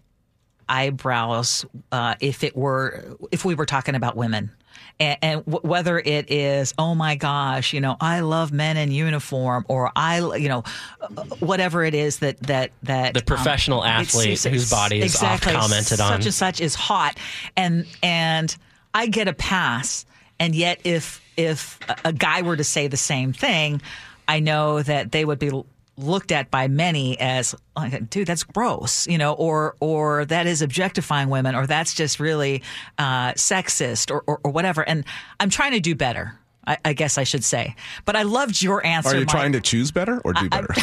eyebrows 0.68 1.64
uh, 1.92 2.16
if 2.20 2.42
it 2.42 2.56
were 2.56 3.04
if 3.30 3.44
we 3.44 3.54
were 3.54 3.66
talking 3.66 3.94
about 3.94 4.16
women. 4.16 4.50
And, 4.98 5.18
and 5.22 5.44
w- 5.46 5.60
whether 5.66 5.98
it 6.00 6.30
is, 6.30 6.74
oh 6.76 6.94
my 6.96 7.14
gosh, 7.14 7.72
you 7.72 7.80
know, 7.80 7.96
I 8.00 8.20
love 8.20 8.50
men 8.52 8.76
in 8.76 8.90
uniform, 8.90 9.64
or 9.68 9.92
I, 9.94 10.18
you 10.36 10.48
know, 10.48 10.64
uh, 11.00 11.22
whatever 11.38 11.84
it 11.84 11.94
is 11.94 12.18
that 12.18 12.38
that 12.40 12.72
that 12.82 13.14
The 13.14 13.22
professional 13.22 13.84
it's- 13.84 14.08
athlete 14.14 14.32
it's- 14.32 14.44
whose 14.44 14.68
body 14.70 14.98
is 15.02 15.14
oft 15.14 15.22
exactly, 15.22 15.52
commented 15.52 15.98
such 15.98 16.00
on. 16.00 16.12
and 16.14 16.34
such 16.34 16.60
is 16.60 16.74
hot, 16.74 17.16
and 17.56 17.86
and 18.02 18.54
I 18.92 19.06
get 19.06 19.28
a 19.28 19.32
pass, 19.34 20.04
and 20.40 20.54
yet 20.54 20.80
if 20.82 21.20
if 21.36 21.78
a- 22.04 22.12
guy 22.12 22.42
were 22.42 22.56
to 22.56 22.64
say 22.64 22.88
the 22.88 22.96
same 22.96 23.32
thing, 23.32 23.80
I 24.26 24.40
know 24.40 24.82
that 24.82 25.12
they 25.12 25.24
would 25.24 25.38
be 25.38 25.52
looked 25.96 26.32
at 26.32 26.50
by 26.50 26.66
many 26.66 27.20
as 27.20 27.54
like 27.76 28.08
dude 28.08 28.26
that's 28.26 28.42
gross 28.42 29.06
you 29.06 29.18
know 29.18 29.34
or 29.34 29.76
or 29.80 30.24
that 30.24 30.46
is 30.46 30.62
objectifying 30.62 31.28
women 31.28 31.54
or 31.54 31.66
that's 31.66 31.92
just 31.92 32.18
really 32.18 32.62
uh, 32.98 33.32
sexist 33.32 34.10
or, 34.10 34.24
or 34.26 34.40
or 34.42 34.50
whatever. 34.50 34.82
And 34.82 35.04
i'm 35.38 35.50
trying 35.50 35.72
to 35.72 35.80
do 35.80 35.94
better 35.94 36.38
I, 36.66 36.76
I 36.84 36.92
guess 36.92 37.16
I 37.16 37.24
should 37.24 37.42
say, 37.42 37.74
but 38.04 38.16
I 38.16 38.22
loved 38.22 38.60
your 38.62 38.84
answer. 38.84 39.10
Are 39.10 39.14
you 39.14 39.20
Mike. 39.20 39.28
trying 39.28 39.52
to 39.52 39.60
choose 39.62 39.90
better 39.90 40.20
or 40.24 40.32
do 40.34 40.48
better? 40.48 40.68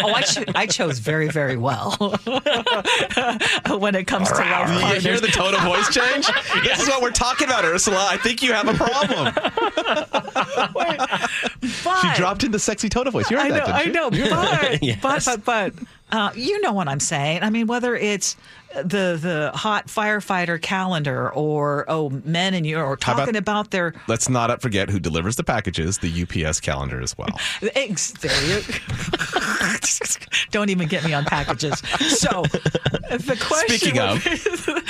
Oh, 0.00 0.12
I, 0.14 0.22
cho- 0.22 0.44
I 0.54 0.66
chose 0.66 0.98
very, 1.00 1.28
very 1.28 1.56
well 1.56 1.90
when 3.78 3.94
it 3.96 4.06
comes 4.06 4.28
to 4.30 4.34
life 4.38 4.94
you 5.02 5.10
hear 5.10 5.18
the 5.20 5.26
tone 5.28 5.54
of 5.54 5.60
voice 5.62 5.92
change? 5.92 6.28
This 6.62 6.80
is 6.80 6.88
what 6.88 7.02
we're 7.02 7.10
talking 7.10 7.48
about, 7.48 7.64
Ursula. 7.64 8.06
I 8.10 8.16
think 8.18 8.40
you 8.42 8.52
have 8.52 8.68
a 8.68 8.74
problem. 8.74 9.34
She 11.62 11.84
But- 11.84 12.16
dropped 12.16 12.44
in 12.44 12.50
the 12.52 12.58
sexy 12.58 12.88
tone 12.88 13.06
of 13.06 13.12
voice. 13.12 13.30
You 13.30 13.36
heard 13.38 13.46
I 13.46 13.48
know, 13.48 13.54
that, 13.66 13.68
I 13.68 13.84
didn't 13.84 14.14
you? 14.14 14.24
know, 14.30 14.40
but, 14.60 14.82
Yes. 14.82 14.98
but, 15.02 15.24
but, 15.24 15.44
but, 15.44 15.74
uh, 16.16 16.30
you 16.34 16.60
know 16.60 16.72
what 16.72 16.88
I'm 16.88 17.00
saying. 17.00 17.42
I 17.42 17.50
mean, 17.50 17.66
whether 17.66 17.94
it's 17.96 18.36
the 18.74 19.18
the 19.20 19.50
hot 19.54 19.86
firefighter 19.86 20.60
calendar 20.60 21.30
or 21.32 21.84
oh 21.88 22.10
men 22.24 22.54
and 22.54 22.66
you 22.66 22.78
are 22.78 22.96
How 23.00 23.12
about- 23.14 23.20
talking 23.20 23.36
about, 23.36 23.70
their 23.70 23.94
Let's 24.06 24.28
not 24.28 24.60
forget 24.60 24.90
who 24.90 25.00
delivers 25.00 25.36
the 25.36 25.44
packages, 25.44 25.98
the 25.98 26.22
UPS 26.22 26.60
calendar 26.60 27.00
as 27.00 27.16
well. 27.16 27.28
eggs. 27.74 28.12
There 28.14 28.44
you. 28.46 28.60
Don't 30.50 30.70
even 30.70 30.88
get 30.88 31.04
me 31.04 31.12
on 31.14 31.24
packages. 31.24 31.78
So 32.18 32.42
the 32.42 33.38
question. 33.46 33.78
Speaking 33.78 33.98
of. 34.00 34.24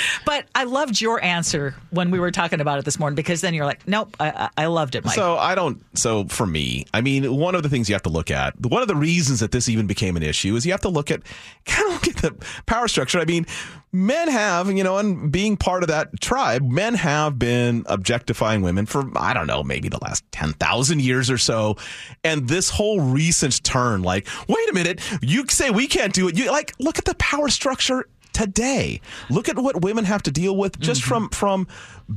but 0.25 0.45
I 0.55 0.63
loved 0.65 0.99
your 1.01 1.23
answer 1.23 1.75
when 1.91 2.11
we 2.11 2.19
were 2.19 2.31
talking 2.31 2.61
about 2.61 2.79
it 2.79 2.85
this 2.85 2.99
morning 2.99 3.15
because 3.15 3.41
then 3.41 3.53
you're 3.53 3.65
like, 3.65 3.87
nope, 3.87 4.15
I, 4.19 4.29
I 4.29 4.49
I 4.63 4.65
loved 4.67 4.95
it, 4.95 5.05
Mike. 5.05 5.15
So 5.15 5.37
I 5.37 5.55
don't. 5.55 5.83
So 5.97 6.25
for 6.25 6.45
me, 6.45 6.85
I 6.93 7.01
mean, 7.01 7.33
one 7.35 7.55
of 7.55 7.63
the 7.63 7.69
things 7.69 7.89
you 7.89 7.95
have 7.95 8.03
to 8.03 8.09
look 8.09 8.29
at, 8.31 8.59
one 8.59 8.81
of 8.81 8.87
the 8.87 8.95
reasons 8.95 9.39
that 9.39 9.51
this 9.51 9.69
even 9.69 9.87
became 9.87 10.15
an 10.17 10.23
issue 10.23 10.55
is 10.55 10.65
you 10.65 10.71
have 10.71 10.81
to 10.81 10.89
look 10.89 11.11
at 11.11 11.21
kind 11.65 11.87
of 11.87 11.93
look 11.93 12.07
at 12.07 12.17
the 12.17 12.45
power 12.65 12.87
structure. 12.87 13.19
I 13.19 13.25
mean, 13.25 13.45
men 13.91 14.27
have, 14.27 14.71
you 14.71 14.83
know, 14.83 14.97
and 14.97 15.31
being 15.31 15.57
part 15.57 15.83
of 15.83 15.89
that 15.89 16.19
tribe, 16.21 16.63
men 16.63 16.93
have 16.95 17.39
been 17.39 17.83
objectifying 17.87 18.61
women 18.61 18.85
for 18.85 19.05
I 19.17 19.33
don't 19.33 19.47
know, 19.47 19.63
maybe 19.63 19.89
the 19.89 19.99
last 20.01 20.23
ten 20.31 20.53
thousand 20.53 21.01
years 21.01 21.29
or 21.29 21.37
so, 21.37 21.77
and 22.23 22.47
this 22.47 22.69
whole 22.69 23.01
recent 23.01 23.63
turn, 23.63 24.03
like, 24.03 24.27
wait 24.47 24.69
a 24.69 24.73
minute, 24.73 25.01
you 25.21 25.45
say 25.49 25.69
we 25.69 25.87
can't 25.87 26.13
do 26.13 26.27
it. 26.27 26.37
You 26.37 26.51
like 26.51 26.73
look 26.79 26.97
at 26.97 27.05
the 27.05 27.15
power 27.15 27.49
structure 27.49 28.07
today. 28.33 29.01
Look 29.29 29.49
at 29.49 29.57
what 29.57 29.81
women 29.81 30.05
have 30.05 30.23
to 30.23 30.31
deal 30.31 30.55
with 30.55 30.79
just 30.79 31.01
mm-hmm. 31.01 31.27
from 31.27 31.29
from 31.29 31.67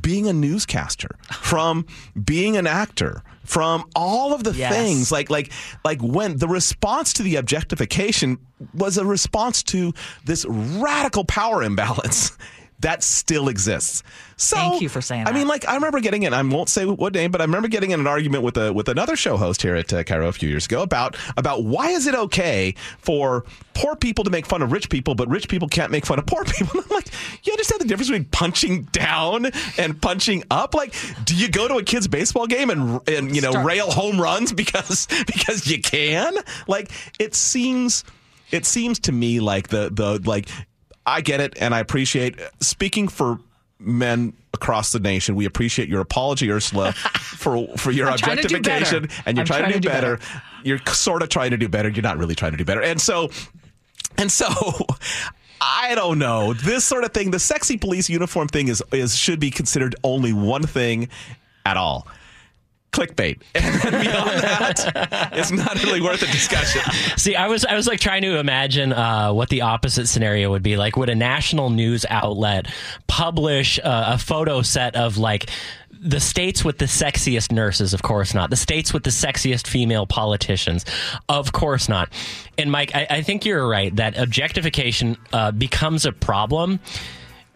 being 0.00 0.28
a 0.28 0.32
newscaster, 0.32 1.16
from 1.32 1.86
being 2.22 2.56
an 2.56 2.66
actor, 2.66 3.22
from 3.44 3.84
all 3.96 4.32
of 4.34 4.44
the 4.44 4.52
Yes. 4.52 4.72
things 4.72 5.10
like 5.12 5.30
like 5.30 5.52
like 5.84 6.00
when 6.02 6.36
the 6.38 6.48
response 6.48 7.12
to 7.14 7.22
the 7.22 7.36
objectification 7.36 8.38
was 8.74 8.96
a 8.98 9.04
response 9.04 9.62
to 9.64 9.92
this 10.24 10.44
radical 10.46 11.24
power 11.24 11.62
imbalance 11.62 12.36
that 12.82 13.02
still 13.02 13.48
exists. 13.48 14.02
So 14.36 14.56
Thank 14.56 14.82
you 14.82 14.88
for 14.88 15.00
saying 15.00 15.26
I 15.26 15.32
mean, 15.32 15.42
that. 15.42 15.48
like 15.48 15.68
I 15.68 15.74
remember 15.74 16.00
getting 16.00 16.24
in. 16.24 16.34
I 16.34 16.42
won't 16.42 16.68
say 16.68 16.84
what 16.84 17.14
name, 17.14 17.30
but 17.30 17.40
I 17.40 17.44
remember 17.44 17.68
getting 17.68 17.92
in 17.92 18.00
an 18.00 18.06
argument 18.06 18.42
with 18.42 18.56
a 18.56 18.72
with 18.72 18.88
another 18.88 19.16
show 19.16 19.36
host 19.36 19.62
here 19.62 19.74
at 19.76 19.92
uh, 19.92 20.02
KIRO 20.02 20.28
a 20.28 20.32
few 20.32 20.48
years 20.48 20.66
ago 20.66 20.82
about 20.82 21.16
about 21.36 21.64
why 21.64 21.90
is 21.90 22.06
it 22.06 22.14
okay 22.14 22.74
for 22.98 23.44
poor 23.74 23.96
people 23.96 24.24
to 24.24 24.30
make 24.30 24.46
fun 24.46 24.62
of 24.62 24.72
rich 24.72 24.90
people, 24.90 25.14
but 25.14 25.28
rich 25.28 25.48
people 25.48 25.68
can't 25.68 25.90
make 25.90 26.04
fun 26.04 26.18
of 26.18 26.26
poor 26.26 26.44
people. 26.46 26.80
I'm 26.80 26.88
like, 26.90 27.06
you 27.44 27.52
understand 27.52 27.80
the 27.80 27.86
difference 27.86 28.10
between 28.10 28.26
punching 28.26 28.82
down 28.92 29.46
and 29.78 30.00
punching 30.00 30.44
up? 30.50 30.74
Like, 30.74 30.94
do 31.24 31.34
you 31.36 31.48
go 31.48 31.68
to 31.68 31.76
a 31.76 31.82
kid's 31.82 32.08
baseball 32.08 32.46
game 32.46 32.70
and 32.70 33.00
and 33.08 33.34
you 33.34 33.42
know 33.42 33.52
Start- 33.52 33.66
rail 33.66 33.90
home 33.90 34.20
runs 34.20 34.52
because 34.52 35.06
because 35.26 35.66
you 35.68 35.80
can? 35.80 36.34
Like, 36.66 36.90
it 37.20 37.34
seems 37.34 38.04
it 38.50 38.66
seems 38.66 38.98
to 39.00 39.12
me 39.12 39.40
like 39.40 39.68
the 39.68 39.90
the 39.92 40.20
like 40.28 40.48
I 41.06 41.20
get 41.20 41.40
it 41.40 41.56
and 41.60 41.74
I 41.74 41.80
appreciate 41.80 42.40
uh, 42.40 42.48
speaking 42.60 43.08
for 43.08 43.38
men 43.78 44.32
across 44.54 44.92
the 44.92 45.00
nation. 45.00 45.34
We 45.34 45.44
appreciate 45.44 45.88
your 45.88 46.00
apology, 46.00 46.50
Ursula, 46.50 46.92
for 47.20 47.66
for 47.76 47.90
your 47.90 48.06
trying 48.16 48.36
to 48.38 48.48
do 48.48 48.56
objectification, 48.56 49.08
and 49.26 49.36
you're 49.36 49.42
I'm 49.42 49.46
trying, 49.46 49.72
to 49.72 49.80
do, 49.80 49.88
better. 49.88 50.16
better. 50.18 50.42
You're 50.64 50.78
sort 50.88 51.22
of 51.22 51.28
trying 51.28 51.50
to 51.50 51.56
do 51.56 51.68
better. 51.68 51.88
You're 51.88 52.02
not 52.02 52.18
really 52.18 52.34
trying 52.34 52.52
to 52.52 52.58
do 52.58 52.64
better, 52.64 52.82
and 52.82 53.00
so 53.00 53.30
and 54.18 54.30
so. 54.30 54.48
I 55.64 55.94
don't 55.94 56.18
know. 56.18 56.54
This 56.54 56.84
sort 56.84 57.04
of 57.04 57.12
thing, 57.12 57.30
the 57.30 57.38
sexy 57.38 57.76
police 57.76 58.10
uniform 58.10 58.48
thing 58.48 58.66
is 58.66 58.82
is 58.92 59.16
should 59.16 59.38
be 59.38 59.50
considered 59.50 59.94
only 60.02 60.32
one 60.32 60.64
thing 60.64 61.08
at 61.64 61.76
all. 61.76 62.08
Clickbait. 62.92 63.40
And 63.54 64.04
beyond 64.04 64.42
that, 64.42 65.30
it's 65.32 65.50
not 65.50 65.82
really 65.82 66.00
worth 66.00 66.22
a 66.22 66.26
discussion. 66.26 66.82
See, 67.16 67.34
I 67.34 67.48
was 67.48 67.64
I 67.64 67.74
was 67.74 67.86
like 67.86 68.00
trying 68.00 68.22
to 68.22 68.38
imagine 68.38 68.92
uh, 68.92 69.32
what 69.32 69.48
the 69.48 69.62
opposite 69.62 70.06
scenario 70.08 70.50
would 70.50 70.62
be. 70.62 70.76
Like, 70.76 70.96
would 70.96 71.08
a 71.08 71.14
national 71.14 71.70
news 71.70 72.04
outlet 72.08 72.66
publish 73.06 73.78
uh, 73.78 74.12
a 74.14 74.18
photo 74.18 74.62
set 74.62 74.94
of 74.94 75.16
like 75.16 75.48
the 75.90 76.20
states 76.20 76.64
with 76.64 76.78
the 76.78 76.86
sexiest 76.86 77.52
nurses? 77.52 77.94
Of 77.94 78.02
course 78.02 78.34
not. 78.34 78.50
The 78.50 78.56
states 78.56 78.92
with 78.92 79.04
the 79.04 79.10
sexiest 79.10 79.66
female 79.66 80.06
politicians? 80.06 80.84
Of 81.28 81.52
course 81.52 81.88
not. 81.88 82.12
And 82.58 82.70
Mike, 82.70 82.94
I, 82.94 83.06
I 83.08 83.22
think 83.22 83.44
you're 83.44 83.66
right 83.66 83.94
that 83.96 84.18
objectification 84.18 85.16
uh, 85.32 85.52
becomes 85.52 86.04
a 86.04 86.12
problem. 86.12 86.80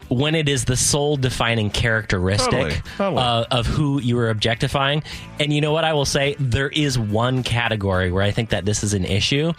When 0.09 0.35
it 0.35 0.47
is 0.47 0.65
the 0.65 0.77
sole 0.77 1.17
defining 1.17 1.69
characteristic 1.69 2.51
Totally, 2.51 2.81
totally. 2.97 3.21
Uh, 3.21 3.45
of 3.51 3.65
who 3.65 3.99
you 4.01 4.17
are 4.19 4.29
objectifying. 4.29 5.03
And 5.39 5.51
you 5.51 5.61
know 5.61 5.73
what 5.73 5.83
I 5.83 5.93
will 5.93 6.05
say? 6.05 6.35
There 6.39 6.69
is 6.69 6.97
one 6.97 7.43
category 7.43 8.11
where 8.11 8.23
I 8.23 8.31
think 8.31 8.49
that 8.51 8.65
this 8.65 8.83
is 8.83 8.93
an 8.93 9.05
issue, 9.05 9.53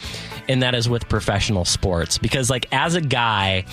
and 0.49 0.63
that 0.63 0.75
is 0.75 0.89
with 0.89 1.09
professional 1.09 1.65
sports. 1.65 2.19
Because, 2.19 2.49
like, 2.49 2.67
as 2.73 2.95
a 2.95 3.01
guy, 3.01 3.65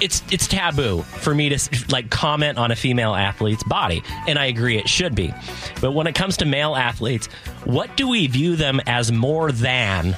it's 0.00 0.22
it's 0.30 0.46
taboo 0.46 1.02
for 1.02 1.34
me 1.34 1.48
to 1.48 1.58
like 1.90 2.10
comment 2.10 2.58
on 2.58 2.70
a 2.70 2.76
female 2.76 3.14
athlete's 3.14 3.64
body, 3.64 4.02
and 4.26 4.38
I 4.38 4.46
agree 4.46 4.78
it 4.78 4.88
should 4.88 5.14
be. 5.14 5.32
But 5.80 5.92
when 5.92 6.06
it 6.06 6.14
comes 6.14 6.36
to 6.38 6.44
male 6.44 6.74
athletes, 6.74 7.26
what 7.64 7.96
do 7.96 8.08
we 8.08 8.26
view 8.26 8.56
them 8.56 8.80
as 8.86 9.12
more 9.12 9.52
than? 9.52 10.16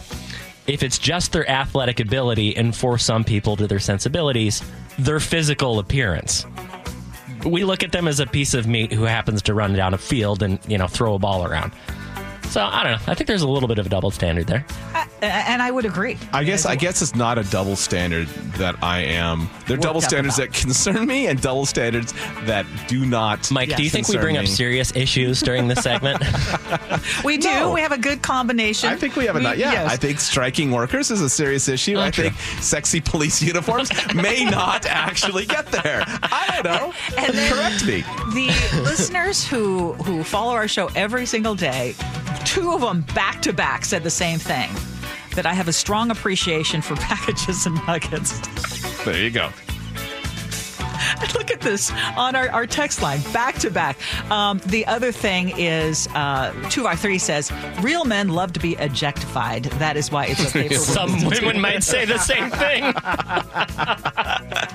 If 0.67 0.85
it's 0.85 0.99
just 0.99 1.33
their 1.33 1.49
athletic 1.51 1.99
ability, 1.99 2.57
and 2.57 2.77
for 2.77 2.97
some 2.97 3.25
people, 3.25 3.57
to 3.57 3.67
their 3.67 3.81
sensibilities, 3.81 4.63
their 4.99 5.21
physical 5.21 5.79
appearance 5.79 6.47
we 7.45 7.65
look 7.65 7.83
at 7.83 7.93
them 7.93 8.07
as 8.09 8.21
a 8.21 8.27
piece 8.27 8.55
of 8.55 8.67
meat 8.67 8.93
who 8.93 9.05
happens 9.05 9.43
to 9.43 9.55
run 9.55 9.73
down 9.73 9.95
a 9.95 9.99
field 9.99 10.43
and 10.43 10.59
you 10.69 10.79
know 10.79 10.87
throw 10.87 11.15
a 11.15 11.19
ball 11.19 11.47
around. 11.47 11.73
So 12.49 12.61
I 12.63 12.83
don't 12.83 12.93
know. 12.93 13.13
I 13.13 13.15
think 13.15 13.29
there's 13.29 13.43
a 13.43 13.49
little 13.49 13.69
bit 13.69 13.79
of 13.79 13.87
a 13.87 13.89
double 13.89 14.11
standard 14.11 14.47
there. 14.47 14.67
A- 15.23 15.27
and 15.51 15.61
I 15.63 15.71
would 15.71 15.85
agree. 15.85 16.17
I 16.33 16.45
guess 16.45 16.67
I 16.67 16.77
guess 16.77 17.03
it's 17.03 17.15
not 17.15 17.39
a 17.39 17.45
double 17.45 17.77
standard 17.77 18.27
that 18.59 18.83
I 18.83 19.01
am. 19.01 19.49
There 19.67 19.77
are 19.77 19.81
double 19.81 20.01
standards 20.01 20.39
about. 20.39 20.53
that 20.53 20.59
concern 20.61 21.07
me 21.07 21.27
and 21.27 21.41
double 21.41 21.67
standards 21.67 22.13
that 22.45 22.67
do 22.89 23.05
not. 23.07 23.51
Mike, 23.51 23.75
do 23.77 23.83
you 23.83 23.91
think 23.91 24.09
we 24.09 24.15
concern 24.15 24.23
bring 24.23 24.37
up 24.39 24.47
serious 24.47 24.95
issues 24.97 25.41
during 25.41 25.69
this 25.69 25.83
segment? 25.83 26.23
We 27.25 27.39
do. 27.39 27.49
No. 27.49 27.73
We 27.73 27.81
have 27.81 27.93
a 27.93 27.99
good 27.99 28.23
combination. 28.23 28.89
I 28.91 28.97
think 28.97 29.17
we 29.17 29.25
have 29.27 29.35
a 29.37 29.39
We- 29.39 29.45
not. 29.45 29.59
Yeah, 29.59 29.73
yes. 29.73 29.93
I 29.93 29.97
think 29.97 30.21
striking 30.21 30.71
workers 30.71 31.11
is 31.11 31.21
a 31.23 31.29
serious 31.31 31.69
issue. 31.69 31.97
Oh, 31.97 32.01
I 32.03 32.11
true. 32.11 32.25
think 32.31 32.37
sexy 32.63 33.01
police 33.01 33.43
uniforms 33.53 33.91
may 34.15 34.45
not 34.45 34.87
actually 34.87 35.47
get 35.47 35.67
there. 35.67 36.03
I 36.07 36.61
don't 36.63 36.65
know. 36.65 36.93
And 37.17 37.33
Correct 37.35 37.85
me. 37.87 38.03
the 38.35 38.49
listeners 38.83 39.47
who 39.47 39.93
who 39.95 40.23
follow 40.25 40.53
our 40.53 40.69
show 40.69 40.89
every 40.95 41.27
single 41.27 41.55
day, 41.55 41.95
two 42.45 42.73
of 42.73 42.81
them 42.81 43.03
back 43.15 43.41
to 43.43 43.53
back 43.53 43.85
said 43.85 44.03
the 44.03 44.11
same 44.11 44.39
thing. 44.39 44.71
That 45.35 45.47
I 45.47 45.55
have 45.55 45.69
a 45.69 45.73
strong 45.73 46.11
appreciation 46.11 46.83
for 46.83 46.97
packages 47.11 47.67
and 47.67 47.75
nuggets. 47.87 48.41
There 49.05 49.19
you 49.19 49.31
go. 49.31 49.51
Look 51.35 51.51
at 51.51 51.61
this 51.61 51.91
on 52.17 52.35
our, 52.35 52.49
our 52.51 52.67
text 52.67 53.03
line, 53.03 53.21
back 53.33 53.57
to 53.57 53.71
back. 53.71 53.99
Um, 54.31 54.61
the 54.67 54.87
other 54.87 55.13
thing 55.13 55.53
is, 55.57 56.09
uh, 56.15 56.53
2 56.71 57.19
says, 57.19 57.53
real 57.81 58.05
men 58.05 58.29
love 58.29 58.53
to 58.55 58.61
be 58.61 58.75
objectified. 58.77 59.65
That 59.65 59.97
is 59.97 60.11
why 60.11 60.27
it's 60.27 60.47
okay 60.47 60.69
for 60.75 60.75
Some 60.75 61.13
women 61.13 61.31
to 61.31 61.41
do 61.41 61.47
women 61.47 61.63
might 61.63 61.83
say 61.83 62.05
the 62.05 62.19
same 62.19 62.51
thing. 62.51 62.83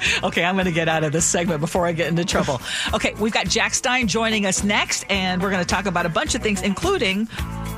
Okay, 0.23 0.43
I'm 0.43 0.55
going 0.55 0.65
to 0.65 0.71
get 0.71 0.87
out 0.87 1.03
of 1.03 1.11
this 1.11 1.25
segment 1.25 1.59
before 1.59 1.85
I 1.85 1.91
get 1.91 2.07
into 2.07 2.25
trouble. 2.25 2.61
Okay, 2.93 3.13
we've 3.19 3.33
got 3.33 3.47
Jack 3.47 3.73
Stine 3.73 4.07
joining 4.07 4.45
us 4.45 4.63
next, 4.63 5.05
and 5.09 5.41
we're 5.41 5.51
going 5.51 5.63
to 5.63 5.67
talk 5.67 5.85
about 5.85 6.05
a 6.05 6.09
bunch 6.09 6.35
of 6.35 6.41
things, 6.41 6.61
including 6.61 7.27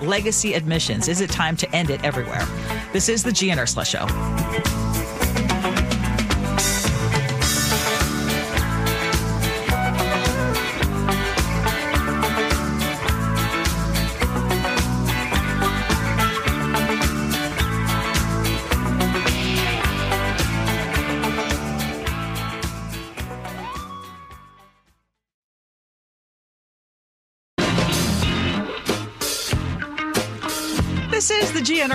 legacy 0.02 0.54
admissions. 0.54 1.08
Is 1.08 1.22
it 1.22 1.30
time 1.30 1.58
to 1.58 1.76
end 1.76 1.90
it 1.90 2.04
everywhere? 2.04 2.46
This 2.94 3.10
is 3.10 3.24
the 3.24 3.32
Ursula 3.60 3.86
Show. 3.86 4.87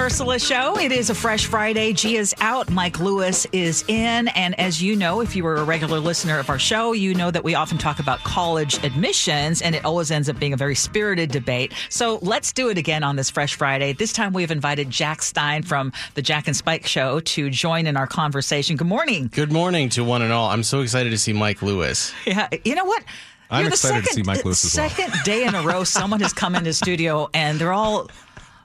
Ursula 0.02 0.40
show. 0.40 0.76
It 0.80 0.90
is 0.90 1.10
a 1.10 1.14
fresh 1.14 1.46
Friday. 1.46 1.92
Gee's 1.92 2.34
out. 2.40 2.68
Mike 2.68 2.98
Lewis 2.98 3.46
is 3.52 3.84
in. 3.86 4.26
And 4.28 4.58
as 4.58 4.82
you 4.82 4.96
know, 4.96 5.20
if 5.20 5.36
you 5.36 5.44
were 5.44 5.54
a 5.54 5.64
regular 5.64 6.00
listener 6.00 6.40
of 6.40 6.50
our 6.50 6.58
show, 6.58 6.92
you 6.92 7.14
know 7.14 7.30
that 7.30 7.44
we 7.44 7.54
often 7.54 7.78
talk 7.78 8.00
about 8.00 8.18
college 8.24 8.82
admissions, 8.82 9.62
and 9.62 9.76
it 9.76 9.84
always 9.84 10.10
ends 10.10 10.28
up 10.28 10.40
being 10.40 10.54
a 10.54 10.56
very 10.56 10.74
spirited 10.74 11.30
debate. 11.30 11.72
So 11.88 12.18
let's 12.20 12.52
do 12.52 12.68
it 12.68 12.78
again 12.78 13.04
on 13.04 13.14
this 13.14 13.30
fresh 13.30 13.54
Friday. 13.54 13.92
This 13.92 14.12
time 14.12 14.32
we 14.32 14.42
have 14.42 14.50
invited 14.50 14.90
Jack 14.90 15.22
Stine 15.22 15.62
from 15.62 15.92
the 16.14 16.22
Jack 16.22 16.48
and 16.48 16.56
Spike 16.56 16.84
show 16.84 17.20
to 17.20 17.48
join 17.48 17.86
in 17.86 17.96
our 17.96 18.08
conversation. 18.08 18.74
Good 18.76 18.88
morning. 18.88 19.30
Good 19.32 19.52
morning 19.52 19.88
to 19.90 20.02
one 20.02 20.22
and 20.22 20.32
all. 20.32 20.50
I'm 20.50 20.64
so 20.64 20.80
excited 20.80 21.10
to 21.10 21.18
see 21.18 21.32
Mike 21.32 21.62
Lewis. 21.62 22.12
Yeah, 22.26 22.48
you 22.64 22.74
know 22.74 22.84
what? 22.84 23.04
I'm 23.50 23.60
You're 23.60 23.70
the 23.70 23.74
excited 23.74 24.00
to 24.00 24.06
second, 24.08 24.24
see 24.24 24.28
Mike 24.28 24.44
Lewis 24.44 24.64
as 24.64 24.76
well. 24.76 24.88
Second 24.88 25.14
day 25.24 25.44
in 25.44 25.54
a 25.54 25.62
row, 25.62 25.84
someone 25.84 26.18
has 26.20 26.32
come 26.32 26.56
into 26.56 26.72
studio 26.72 27.30
and 27.34 27.60
they're 27.60 27.72
all, 27.72 28.08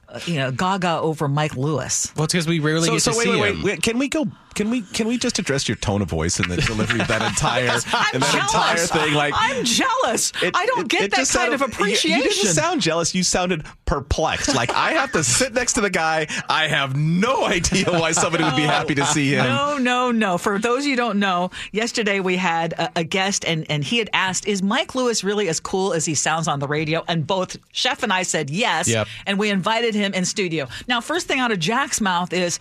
Uh, 0.10 0.20
you 0.26 0.36
know, 0.36 0.52
gaga 0.52 1.00
over 1.00 1.28
Mike 1.28 1.56
Lewis. 1.58 2.12
Well, 2.16 2.24
it's 2.26 2.34
because 2.34 2.48
we 2.48 2.60
rarely 2.60 2.88
So, 2.88 2.94
get 2.94 3.02
so 3.02 3.12
to 3.12 3.18
wait, 3.18 3.24
see 3.26 3.30
wait, 3.32 3.42
wait, 3.42 3.56
him. 3.56 3.64
wait. 3.64 3.84
Can 3.84 4.00
we 4.00 4.08
go? 4.08 4.26
Can 4.58 4.72
we? 4.72 4.82
Can 4.82 5.08
we 5.08 5.20
just 5.20 5.38
address 5.38 5.70
your 5.70 5.76
tone 5.76 6.02
of 6.02 6.10
voice 6.10 6.40
and 6.40 6.50
the 6.50 6.58
delivery 6.58 7.00
of 7.00 7.08
that 7.10 7.22
entire 7.22 7.62
and 7.68 7.84
that 7.84 8.10
jealous. 8.12 8.34
entire 8.34 8.78
thing? 9.06 9.14
Like 9.14 9.36
I'm 9.38 9.64
jealous. 9.64 10.34
it- 10.42 10.56
I 10.56 10.66
don't 10.66 10.88
get 10.88 11.04
it 11.04 11.12
that 11.12 11.18
kind 11.18 11.28
sounded- 11.28 11.54
of 11.54 11.62
appreciation. 11.62 12.10
You, 12.10 12.18
you 12.18 12.24
didn't 12.24 12.56
sound 12.56 12.82
jealous. 12.82 13.14
You 13.14 13.22
sounded 13.22 13.66
perplexed. 13.86 14.56
Like 14.56 14.74
I 14.74 14.94
have 14.94 15.12
to 15.12 15.24
sit 15.24 15.54
next 15.54 15.74
to 15.74 15.82
the 15.82 15.92
guy. 15.92 16.26
I 16.50 16.68
have 16.70 16.96
no 16.98 17.46
idea 17.46 17.86
why 17.92 18.14
somebody 18.14 18.46
would 18.46 18.56
be 18.56 18.64
oh, 18.64 18.68
happy 18.68 18.96
to 18.96 19.06
see 19.06 19.30
him. 19.30 19.46
No, 19.46 19.78
no, 19.78 20.10
no. 20.12 20.40
For 20.40 20.58
those 20.58 20.88
you 20.88 20.96
don't 20.96 21.20
know, 21.20 21.52
yesterday 21.72 22.20
we 22.20 22.36
had 22.36 22.74
a, 22.74 23.00
a 23.02 23.04
guest 23.04 23.46
and, 23.46 23.64
and 23.70 23.84
he 23.84 24.00
had 24.00 24.10
asked, 24.14 24.48
Is 24.48 24.64
Mike 24.64 24.96
Lewis 24.96 25.24
really 25.24 25.50
as 25.50 25.60
cool 25.60 25.94
as 25.94 26.04
he 26.06 26.16
sounds 26.16 26.48
on 26.48 26.58
the 26.60 26.68
radio? 26.68 27.04
And 27.08 27.28
both 27.28 27.58
Chef 27.74 28.02
and 28.02 28.12
I 28.12 28.24
said 28.24 28.50
yes. 28.50 28.90
Yep. 28.90 29.08
And 29.28 29.38
we 29.38 29.52
invited 29.52 29.94
him 29.94 30.16
in 30.16 30.26
studio. 30.26 30.68
Now, 30.88 31.00
first 31.00 31.28
thing 31.28 31.40
out 31.40 31.52
of 31.52 31.60
Jack's 31.60 32.02
mouth 32.02 32.34
is, 32.34 32.58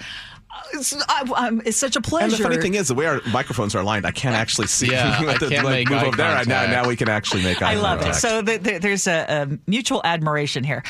it's, 0.73 0.95
I, 1.09 1.29
I'm, 1.37 1.61
it's 1.64 1.77
such 1.77 1.97
a 1.97 2.01
pleasure. 2.01 2.25
And 2.25 2.33
the 2.33 2.42
funny 2.42 2.57
thing 2.61 2.75
is, 2.75 2.88
the 2.88 2.95
way 2.95 3.07
our 3.07 3.21
microphones 3.33 3.75
are 3.75 3.81
aligned, 3.81 4.07
I 4.07 4.11
can't 4.11 4.35
actually 4.35 4.66
see. 4.66 4.88
Yeah, 4.90 5.21
you 5.21 5.29
have 5.29 5.42
I 5.42 5.49
can't 5.49 5.64
like, 5.64 5.73
make 5.75 5.90
move 5.90 5.99
eye 5.99 6.07
over 6.07 6.16
there. 6.16 6.45
Now, 6.47 6.66
now 6.66 6.87
we 6.88 6.97
can 6.97 7.09
actually 7.09 7.42
make 7.42 7.62
eye 7.62 7.73
I 7.73 7.75
love 7.77 8.03
it. 8.03 8.14
So 8.14 8.42
the, 8.42 8.59
the, 8.59 8.79
there's 8.79 9.07
a, 9.07 9.27
a 9.29 9.59
mutual 9.71 10.01
admiration 10.05 10.64
here. 10.64 10.83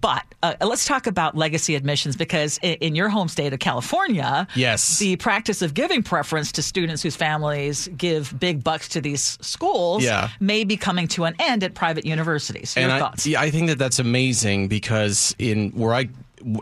But 0.00 0.24
uh, 0.42 0.54
let's 0.60 0.84
talk 0.84 1.06
about 1.06 1.36
legacy 1.36 1.76
admissions 1.76 2.16
because 2.16 2.58
in, 2.62 2.74
in 2.74 2.94
your 2.96 3.08
home 3.08 3.28
state 3.28 3.52
of 3.52 3.60
California, 3.60 4.46
Yes. 4.56 4.98
the 4.98 5.16
practice 5.16 5.62
of 5.62 5.74
giving 5.74 6.02
preference 6.02 6.50
to 6.52 6.62
students 6.62 7.02
whose 7.02 7.14
families 7.14 7.88
give 7.96 8.38
big 8.40 8.64
bucks 8.64 8.88
to 8.90 9.00
these 9.00 9.38
schools 9.40 10.02
Yeah. 10.02 10.30
may 10.40 10.64
be 10.64 10.76
coming 10.76 11.06
to 11.08 11.24
an 11.24 11.36
end 11.38 11.62
at 11.62 11.74
private 11.74 12.04
universities. 12.04 12.74
Your 12.76 12.84
and 12.84 12.92
I, 12.92 12.98
thoughts? 12.98 13.26
yeah, 13.26 13.40
I 13.40 13.50
think 13.50 13.68
that 13.68 13.78
that's 13.78 13.98
amazing 14.00 14.66
because 14.68 15.36
in 15.38 15.70
where 15.70 15.94
I 15.94 16.08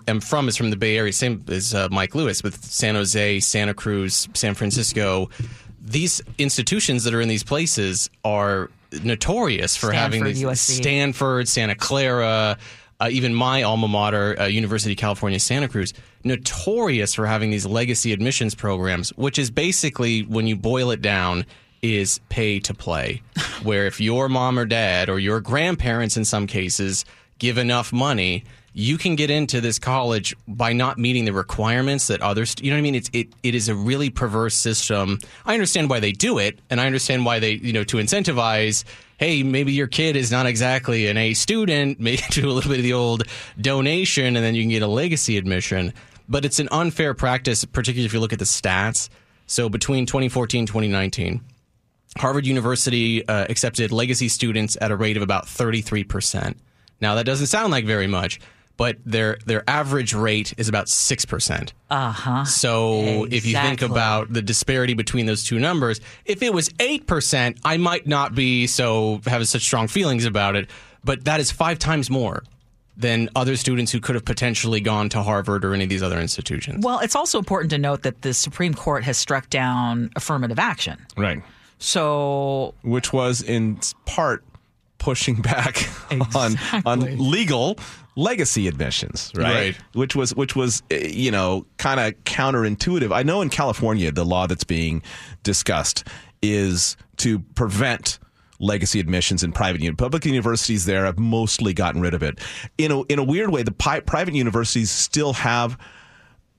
am 0.08 0.20
from 0.20 0.48
is 0.48 0.56
from 0.56 0.70
the 0.70 0.76
Bay 0.76 0.96
Area, 0.96 1.12
same 1.12 1.44
as 1.48 1.74
uh, 1.74 1.88
Mike 1.90 2.14
Lewis 2.14 2.42
with 2.42 2.64
San 2.64 2.94
Jose, 2.94 3.40
Santa 3.40 3.74
Cruz, 3.74 4.28
San 4.34 4.54
Francisco. 4.54 5.30
These 5.80 6.22
institutions 6.38 7.04
that 7.04 7.14
are 7.14 7.20
in 7.20 7.28
these 7.28 7.42
places 7.42 8.10
are 8.24 8.70
notorious 9.02 9.76
for 9.76 9.92
having 9.92 10.20
Stanford, 10.20 10.36
these 10.36 10.44
USC. 10.44 10.80
Stanford, 10.80 11.48
Santa 11.48 11.74
Clara, 11.74 12.58
uh, 13.00 13.08
even 13.10 13.34
my 13.34 13.62
alma 13.62 13.88
mater, 13.88 14.38
uh, 14.38 14.46
University 14.46 14.92
of 14.92 14.98
California, 14.98 15.40
Santa 15.40 15.68
Cruz, 15.68 15.94
notorious 16.24 17.14
for 17.14 17.26
having 17.26 17.50
these 17.50 17.64
legacy 17.64 18.12
admissions 18.12 18.54
programs, 18.54 19.10
which 19.10 19.38
is 19.38 19.50
basically 19.50 20.22
when 20.22 20.46
you 20.46 20.56
boil 20.56 20.90
it 20.90 21.00
down 21.00 21.46
is 21.82 22.20
pay 22.28 22.60
to 22.60 22.74
play, 22.74 23.22
where 23.62 23.86
if 23.86 24.00
your 24.00 24.28
mom 24.28 24.58
or 24.58 24.66
dad 24.66 25.08
or 25.08 25.18
your 25.18 25.40
grandparents 25.40 26.16
in 26.16 26.24
some 26.24 26.46
cases 26.46 27.04
give 27.38 27.56
enough 27.56 27.92
money, 27.92 28.44
you 28.72 28.98
can 28.98 29.16
get 29.16 29.30
into 29.30 29.60
this 29.60 29.78
college 29.78 30.34
by 30.46 30.72
not 30.72 30.98
meeting 30.98 31.24
the 31.24 31.32
requirements 31.32 32.06
that 32.06 32.20
others. 32.22 32.54
You 32.60 32.70
know 32.70 32.76
what 32.76 32.80
I 32.80 32.82
mean? 32.82 32.94
It's 32.94 33.10
it 33.12 33.28
it 33.42 33.54
is 33.54 33.68
a 33.68 33.74
really 33.74 34.10
perverse 34.10 34.54
system. 34.54 35.18
I 35.44 35.54
understand 35.54 35.90
why 35.90 36.00
they 36.00 36.12
do 36.12 36.38
it, 36.38 36.58
and 36.70 36.80
I 36.80 36.86
understand 36.86 37.24
why 37.24 37.38
they 37.38 37.52
you 37.52 37.72
know 37.72 37.84
to 37.84 37.96
incentivize. 37.96 38.84
Hey, 39.18 39.42
maybe 39.42 39.72
your 39.72 39.86
kid 39.86 40.16
is 40.16 40.30
not 40.30 40.46
exactly 40.46 41.06
an 41.08 41.16
A 41.18 41.34
student. 41.34 42.00
Maybe 42.00 42.22
do 42.30 42.48
a 42.48 42.52
little 42.52 42.70
bit 42.70 42.78
of 42.78 42.84
the 42.84 42.94
old 42.94 43.24
donation, 43.60 44.34
and 44.34 44.44
then 44.44 44.54
you 44.54 44.62
can 44.62 44.70
get 44.70 44.82
a 44.82 44.86
legacy 44.86 45.36
admission. 45.36 45.92
But 46.26 46.46
it's 46.46 46.58
an 46.58 46.70
unfair 46.72 47.12
practice, 47.12 47.66
particularly 47.66 48.06
if 48.06 48.14
you 48.14 48.20
look 48.20 48.32
at 48.32 48.38
the 48.38 48.46
stats. 48.46 49.10
So 49.46 49.68
between 49.68 50.06
2014 50.06 50.60
and 50.60 50.68
2019, 50.68 51.42
Harvard 52.16 52.46
University 52.46 53.26
uh, 53.28 53.46
accepted 53.48 53.92
legacy 53.92 54.28
students 54.28 54.78
at 54.80 54.90
a 54.90 54.96
rate 54.96 55.16
of 55.16 55.22
about 55.22 55.46
33%. 55.46 56.56
Now, 57.00 57.14
that 57.14 57.26
doesn't 57.26 57.46
sound 57.46 57.70
like 57.70 57.84
very 57.84 58.06
much, 58.06 58.40
but 58.80 58.96
their 59.04 59.36
their 59.44 59.62
average 59.68 60.14
rate 60.14 60.54
is 60.56 60.66
about 60.66 60.86
6%. 60.86 61.72
Uh-huh. 61.90 62.44
So, 62.46 63.26
if 63.30 63.44
you 63.44 63.52
think 63.52 63.82
about 63.82 64.32
the 64.32 64.40
disparity 64.40 64.94
between 64.94 65.26
those 65.26 65.44
two 65.44 65.58
numbers, 65.58 66.00
if 66.24 66.42
it 66.42 66.54
was 66.54 66.70
8%, 66.70 67.58
I 67.62 67.76
might 67.76 68.06
not 68.06 68.34
be 68.34 68.66
so 68.66 69.20
have 69.26 69.46
such 69.46 69.60
strong 69.60 69.86
feelings 69.86 70.24
about 70.24 70.56
it, 70.56 70.70
but 71.04 71.26
that 71.26 71.40
is 71.40 71.50
5 71.50 71.78
times 71.78 72.08
more 72.08 72.42
than 72.96 73.28
other 73.36 73.54
students 73.54 73.92
who 73.92 74.00
could 74.00 74.14
have 74.14 74.24
potentially 74.24 74.80
gone 74.80 75.10
to 75.10 75.22
Harvard 75.22 75.62
or 75.62 75.74
any 75.74 75.84
of 75.84 75.90
these 75.90 76.02
other 76.02 76.18
institutions. 76.18 76.82
well, 76.82 77.00
it's 77.00 77.14
also 77.14 77.36
important 77.36 77.70
to 77.72 77.78
note 77.78 78.02
that 78.04 78.22
the 78.22 78.32
Supreme 78.32 78.72
Court 78.72 79.04
has 79.04 79.18
struck 79.18 79.50
down 79.50 80.10
affirmative 80.16 80.58
action. 80.58 80.96
right. 81.18 81.42
So 81.80 82.72
which 82.80 83.12
was 83.12 83.42
in 83.42 83.78
part 84.06 84.42
pushing 85.00 85.42
back 85.42 85.88
on 86.34 86.56
on 86.86 87.00
legal 87.18 87.76
legacy 88.16 88.68
admissions, 88.68 89.32
right? 89.34 89.54
Right. 89.54 89.76
Which 89.94 90.14
was 90.16 90.34
which 90.34 90.56
was 90.56 90.82
eh, 90.90 91.08
you 91.08 91.30
know 91.30 91.66
kind 91.78 92.00
of 92.00 92.14
counterintuitive. 92.24 93.14
I 93.14 93.22
know 93.22 93.42
in 93.42 93.50
California 93.50 94.10
the 94.12 94.24
law 94.24 94.46
that's 94.46 94.64
being 94.64 95.02
discussed 95.42 96.06
is 96.42 96.96
to 97.18 97.40
prevent 97.54 98.18
legacy 98.58 99.00
admissions 99.00 99.42
in 99.42 99.52
private 99.52 99.80
uni- 99.80 99.96
public 99.96 100.24
universities 100.26 100.84
there 100.84 101.04
have 101.06 101.18
mostly 101.18 101.72
gotten 101.72 102.00
rid 102.00 102.14
of 102.14 102.22
it. 102.22 102.38
In 102.78 102.92
a 102.92 103.02
in 103.04 103.18
a 103.18 103.24
weird 103.24 103.50
way 103.50 103.62
the 103.62 103.72
pi- 103.72 104.00
private 104.00 104.34
universities 104.34 104.90
still 104.90 105.32
have 105.32 105.78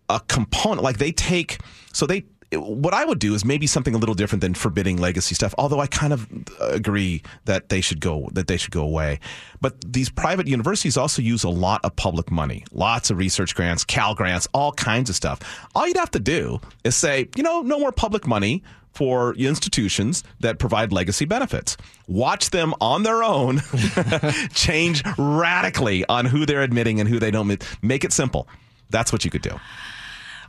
a 0.10 0.20
component 0.28 0.84
like 0.84 0.98
they 0.98 1.12
take 1.12 1.60
so 1.94 2.06
they 2.06 2.26
what 2.54 2.94
I 2.94 3.06
would 3.06 3.20
do 3.20 3.34
is 3.34 3.46
maybe 3.46 3.66
something 3.66 3.96
a 3.96 3.98
little 3.98 4.16
different 4.16 4.42
than 4.42 4.54
forbidding 4.54 4.98
legacy 4.98 5.36
stuff. 5.36 5.56
Although 5.58 5.80
I 5.80 5.88
kind 5.88 6.12
of 6.12 6.28
agree 6.60 7.24
that 7.46 7.70
they 7.70 7.82
should 7.82 8.02
go 8.02 8.30
that 8.34 8.48
they 8.48 8.58
should 8.58 8.72
go 8.72 8.84
away. 8.84 9.20
But 9.62 9.94
these 9.94 10.10
private 10.10 10.48
universities 10.48 10.98
also 10.98 11.22
use 11.22 11.44
a 11.44 11.50
lot 11.50 11.82
of 11.84 11.96
public 11.96 12.30
money, 12.32 12.66
lots 12.72 13.10
of 13.10 13.18
research 13.18 13.56
grants, 13.56 13.84
Cal 13.84 14.16
grants, 14.16 14.48
all 14.54 14.74
kinds 14.74 15.10
of 15.10 15.16
stuff. 15.16 15.40
All 15.76 15.88
you'd 15.88 15.98
have 15.98 16.12
to 16.12 16.20
do 16.20 16.60
is 16.84 16.96
say, 16.96 17.30
you 17.36 17.44
know, 17.44 17.62
no 17.62 17.80
more 17.80 17.92
public 17.92 18.28
money 18.28 18.64
for 18.94 19.34
institutions 19.36 20.24
that 20.42 20.60
provide 20.60 20.92
legacy 20.92 21.24
benefits. 21.24 21.78
Watch 22.08 22.50
them 22.50 22.74
on 22.82 23.04
their 23.04 23.24
own 23.24 23.62
change 24.54 25.04
radically 25.18 26.06
on 26.06 26.26
who 26.26 26.46
they're 26.46 26.64
admitting 26.64 27.00
and 27.00 27.08
who 27.08 27.20
they 27.20 27.32
don't. 27.32 27.64
Make 27.82 28.04
it 28.04 28.12
simple. 28.12 28.50
That's 28.90 29.14
what 29.14 29.24
you 29.24 29.32
could 29.32 29.42
do. 29.42 29.58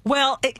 Well, 0.04 0.40
it, 0.42 0.58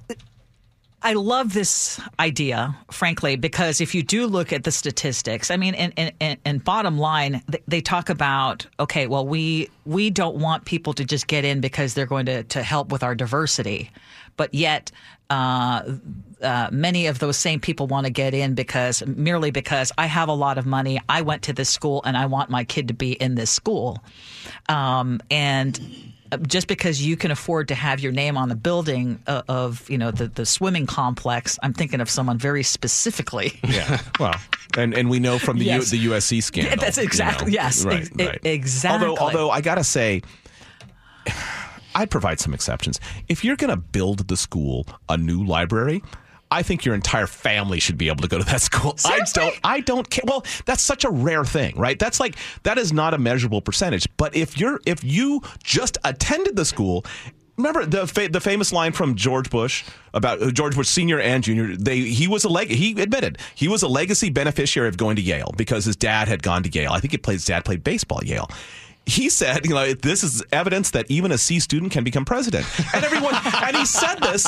I 1.05 1.15
love 1.15 1.53
this 1.53 2.01
idea, 2.21 2.77
frankly, 2.91 3.37
because 3.37 3.81
if 3.81 3.95
you 3.95 4.03
do 4.03 4.27
look 4.27 4.53
at 4.53 4.63
the 4.63 4.71
statistics, 4.71 5.51
I 5.51 5.57
mean, 5.57 5.75
and, 5.75 6.15
and, 6.21 6.39
and, 6.45 6.65
bottom 6.65 6.97
line, 6.97 7.43
they, 7.49 7.63
they 7.67 7.81
talk 7.81 8.09
about 8.09 8.67
okay, 8.79 9.07
well, 9.09 9.27
we 9.27 9.69
we 9.85 10.11
don't 10.11 10.37
want 10.37 10.65
people 10.65 10.93
to 10.95 11.05
just 11.05 11.27
get 11.27 11.45
in 11.45 11.61
because 11.61 11.95
they're 11.95 12.07
going 12.07 12.27
to 12.27 12.45
to 12.45 12.63
help 12.63 12.93
with 12.93 13.03
our 13.03 13.15
diversity, 13.15 13.91
but 14.37 14.55
yet. 14.55 14.91
Uh, 15.31 15.97
uh, 16.43 16.69
many 16.71 17.07
of 17.07 17.21
those 17.21 17.39
same 17.39 17.59
people 17.59 17.87
want 17.87 18.05
to 18.05 18.13
get 18.13 18.35
in 18.35 18.53
because 18.55 19.03
merely 19.07 19.51
because 19.51 19.91
I 19.97 20.05
have 20.05 20.29
a 20.29 20.35
lot 20.35 20.59
of 20.59 20.67
money, 20.67 21.01
I 21.09 21.23
went 21.23 21.41
to 21.45 21.55
this 21.55 21.71
school 21.71 22.03
and 22.05 22.19
I 22.19 22.27
want 22.27 22.51
my 22.51 22.65
kid 22.65 22.89
to 22.89 22.95
be 22.95 23.13
in 23.13 23.35
this 23.35 23.51
school, 23.51 24.03
um, 24.69 25.21
and 25.31 25.81
just 26.47 26.67
because 26.69 27.05
you 27.05 27.17
can 27.17 27.31
afford 27.31 27.69
to 27.69 27.75
have 27.75 28.01
your 28.01 28.13
name 28.13 28.37
on 28.37 28.49
the 28.49 28.55
building 28.55 29.19
uh, 29.27 29.43
of 29.49 29.89
you 29.91 29.99
know 29.99 30.11
the, 30.11 30.29
the 30.29 30.47
swimming 30.47 30.87
complex 30.87 31.59
i'm 31.63 31.73
thinking 31.73 32.01
of 32.01 32.09
someone 32.11 32.39
very 32.39 32.63
specifically 32.63 33.59
Yeah. 33.65 34.01
Well, 34.21 34.35
and 34.77 34.95
and 34.95 35.11
we 35.11 35.19
know 35.21 35.39
from 35.39 35.59
the 35.59 35.65
Yes. 35.67 35.93
U, 35.93 35.99
the 36.09 36.15
USC 36.15 36.43
scandal. 36.43 36.77
That's 36.79 36.97
you 36.97 37.03
exactly- 37.05 37.47
know. 37.53 37.55
yes, 37.55 37.85
Right, 37.85 38.01
ex- 38.03 38.11
right. 38.17 38.41
exactly. 38.45 39.09
Although 39.09 39.23
although 39.23 39.51
I 39.51 39.61
gotta 39.61 39.85
say. 39.85 40.23
I'd 41.95 42.11
provide 42.11 42.41
some 42.41 42.55
exceptions. 42.55 42.99
If 43.29 43.45
you're 43.45 43.57
going 43.57 43.69
to 43.69 43.77
build 43.77 44.29
the 44.29 44.37
school 44.39 44.87
a 45.11 45.19
new 45.19 45.45
library, 45.45 46.03
I 46.53 46.63
think 46.63 46.85
your 46.85 46.95
entire 46.95 47.27
family 47.27 47.81
should 47.81 47.97
be 47.97 48.09
able 48.09 48.21
to 48.21 48.29
go 48.29 48.37
to 48.37 48.45
that 48.45 48.61
school. 48.61 48.95
Seriously? 48.99 49.43
I 49.43 49.47
don't. 49.47 49.61
I 49.65 49.81
don't 49.81 50.11
care. 50.11 50.25
Well, 50.27 50.45
that's 50.67 50.83
such 50.83 51.05
a 51.05 51.11
rare 51.11 51.47
thing, 51.47 51.77
right? 51.79 51.99
That's 51.99 52.21
like 52.21 52.37
that 52.65 52.77
is 52.77 52.93
not 52.93 53.15
a 53.15 53.19
measurable 53.19 53.63
percentage. 53.63 54.07
But 54.19 54.37
if 54.37 54.59
you're 54.59 54.79
if 54.85 55.03
you 55.03 55.41
just 55.65 55.99
attended 56.05 56.57
the 56.57 56.65
school. 56.65 57.05
Remember 57.59 57.85
the 57.85 58.07
fa- 58.07 58.31
the 58.31 58.41
famous 58.41 58.73
line 58.73 58.93
from 58.93 59.15
George 59.15 59.51
Bush 59.51 59.85
about 60.15 60.43
uh, 60.43 60.51
George 60.51 60.75
Bush 60.75 60.89
senior 60.89 61.21
and 61.21 61.45
junior. 61.45 61.77
They 61.77 62.01
he 62.01 62.27
was 62.27 62.45
a 62.45 62.49
leg 62.49 62.71
he 62.71 63.01
admitted 63.01 63.39
he 63.55 63.69
was 63.69 63.83
a 63.83 63.89
legacy 63.89 64.31
beneficiary 64.31 64.89
of 64.89 64.97
going 64.97 65.17
to 65.17 65.23
Yale 65.23 65.53
because 65.57 65.85
his 65.85 65.95
dad 65.95 66.29
had 66.29 66.43
gone 66.43 66.63
to 66.63 66.71
Yale. 66.71 66.93
I 66.93 66.99
think 66.99 67.13
he 67.13 67.19
played 67.19 67.35
his 67.35 67.45
dad 67.45 67.65
played 67.67 67.85
baseball 67.85 68.19
at 68.21 68.27
Yale. 68.27 68.51
He 69.07 69.29
said, 69.29 69.67
you 69.67 69.75
know, 69.75 69.93
this 69.95 70.23
is 70.23 70.43
evidence 70.53 70.91
that 70.93 71.11
even 71.11 71.33
a 71.33 71.39
C 71.39 71.59
student 71.59 71.93
can 71.93 72.05
become 72.05 72.25
president. 72.25 72.67
And 72.95 73.05
everyone, 73.05 73.35
and 73.35 73.77
he 73.77 73.85
said 73.85 74.17
this 74.17 74.47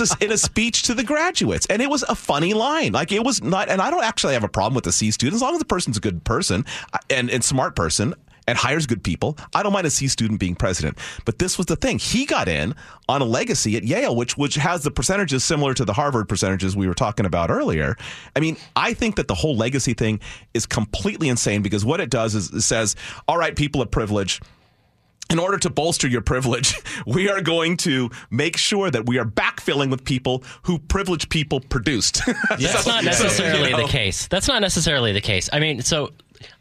a, 0.00 0.24
in 0.24 0.32
a 0.32 0.38
speech 0.38 0.84
to 0.84 0.94
the 0.94 1.04
graduates. 1.04 1.66
And 1.66 1.82
it 1.82 1.90
was 1.90 2.04
a 2.04 2.14
funny 2.14 2.54
line. 2.54 2.92
Like 2.92 3.12
it 3.12 3.24
was 3.24 3.42
not, 3.42 3.68
and 3.68 3.80
I 3.80 3.90
don't 3.90 4.04
actually 4.04 4.34
have 4.34 4.44
a 4.44 4.48
problem 4.48 4.74
with 4.74 4.84
the 4.84 4.92
C 4.92 5.10
student 5.10 5.34
as 5.34 5.42
long 5.42 5.54
as 5.54 5.58
the 5.58 5.64
person's 5.64 5.96
a 5.96 6.00
good 6.00 6.24
person 6.24 6.64
uh, 6.92 6.98
and, 7.10 7.30
and 7.30 7.42
smart 7.42 7.74
person 7.74 8.14
and 8.48 8.56
hires 8.56 8.86
good 8.86 9.04
people. 9.04 9.36
I 9.54 9.62
don't 9.62 9.74
mind 9.74 9.86
a 9.86 9.90
C 9.90 10.08
student 10.08 10.40
being 10.40 10.56
president. 10.56 10.98
But 11.26 11.38
this 11.38 11.58
was 11.58 11.66
the 11.66 11.76
thing. 11.76 11.98
He 11.98 12.24
got 12.24 12.48
in 12.48 12.74
on 13.08 13.20
a 13.20 13.24
legacy 13.24 13.76
at 13.76 13.84
Yale, 13.84 14.16
which 14.16 14.36
which 14.36 14.54
has 14.56 14.82
the 14.82 14.90
percentages 14.90 15.44
similar 15.44 15.74
to 15.74 15.84
the 15.84 15.92
Harvard 15.92 16.28
percentages 16.28 16.74
we 16.74 16.88
were 16.88 16.94
talking 16.94 17.26
about 17.26 17.50
earlier. 17.50 17.96
I 18.34 18.40
mean, 18.40 18.56
I 18.74 18.94
think 18.94 19.16
that 19.16 19.28
the 19.28 19.34
whole 19.34 19.54
legacy 19.54 19.92
thing 19.92 20.20
is 20.54 20.64
completely 20.64 21.28
insane 21.28 21.60
because 21.62 21.84
what 21.84 22.00
it 22.00 22.08
does 22.08 22.34
is 22.34 22.50
it 22.50 22.62
says, 22.62 22.96
all 23.28 23.36
right, 23.36 23.54
people 23.54 23.82
of 23.82 23.90
privilege, 23.90 24.40
in 25.30 25.38
order 25.38 25.58
to 25.58 25.68
bolster 25.68 26.08
your 26.08 26.22
privilege, 26.22 26.74
we 27.06 27.28
are 27.28 27.42
going 27.42 27.76
to 27.78 28.10
make 28.30 28.56
sure 28.56 28.90
that 28.90 29.06
we 29.06 29.18
are 29.18 29.26
backfilling 29.26 29.90
with 29.90 30.04
people 30.04 30.42
who 30.62 30.78
privileged 30.78 31.28
people 31.28 31.60
produced. 31.60 32.22
That's 32.58 32.86
not 32.86 33.04
necessarily 33.04 33.74
the 33.74 33.88
case. 33.88 34.26
That's 34.28 34.48
not 34.48 34.62
necessarily 34.62 35.12
the 35.12 35.20
case. 35.20 35.50
I 35.52 35.60
mean, 35.60 35.82
so 35.82 36.12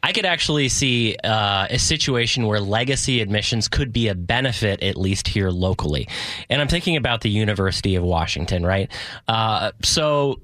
I 0.03 0.11
could 0.11 0.25
actually 0.25 0.69
see 0.69 1.15
uh, 1.23 1.67
a 1.69 1.79
situation 1.79 2.45
where 2.45 2.59
legacy 2.59 3.21
admissions 3.21 3.67
could 3.67 3.91
be 3.91 4.07
a 4.07 4.15
benefit, 4.15 4.81
at 4.83 4.95
least 4.97 5.27
here 5.27 5.49
locally. 5.49 6.07
And 6.49 6.61
I'm 6.61 6.67
thinking 6.67 6.95
about 6.95 7.21
the 7.21 7.29
University 7.29 7.95
of 7.95 8.03
Washington, 8.03 8.65
right? 8.65 8.91
Uh, 9.27 9.71
so 9.83 10.39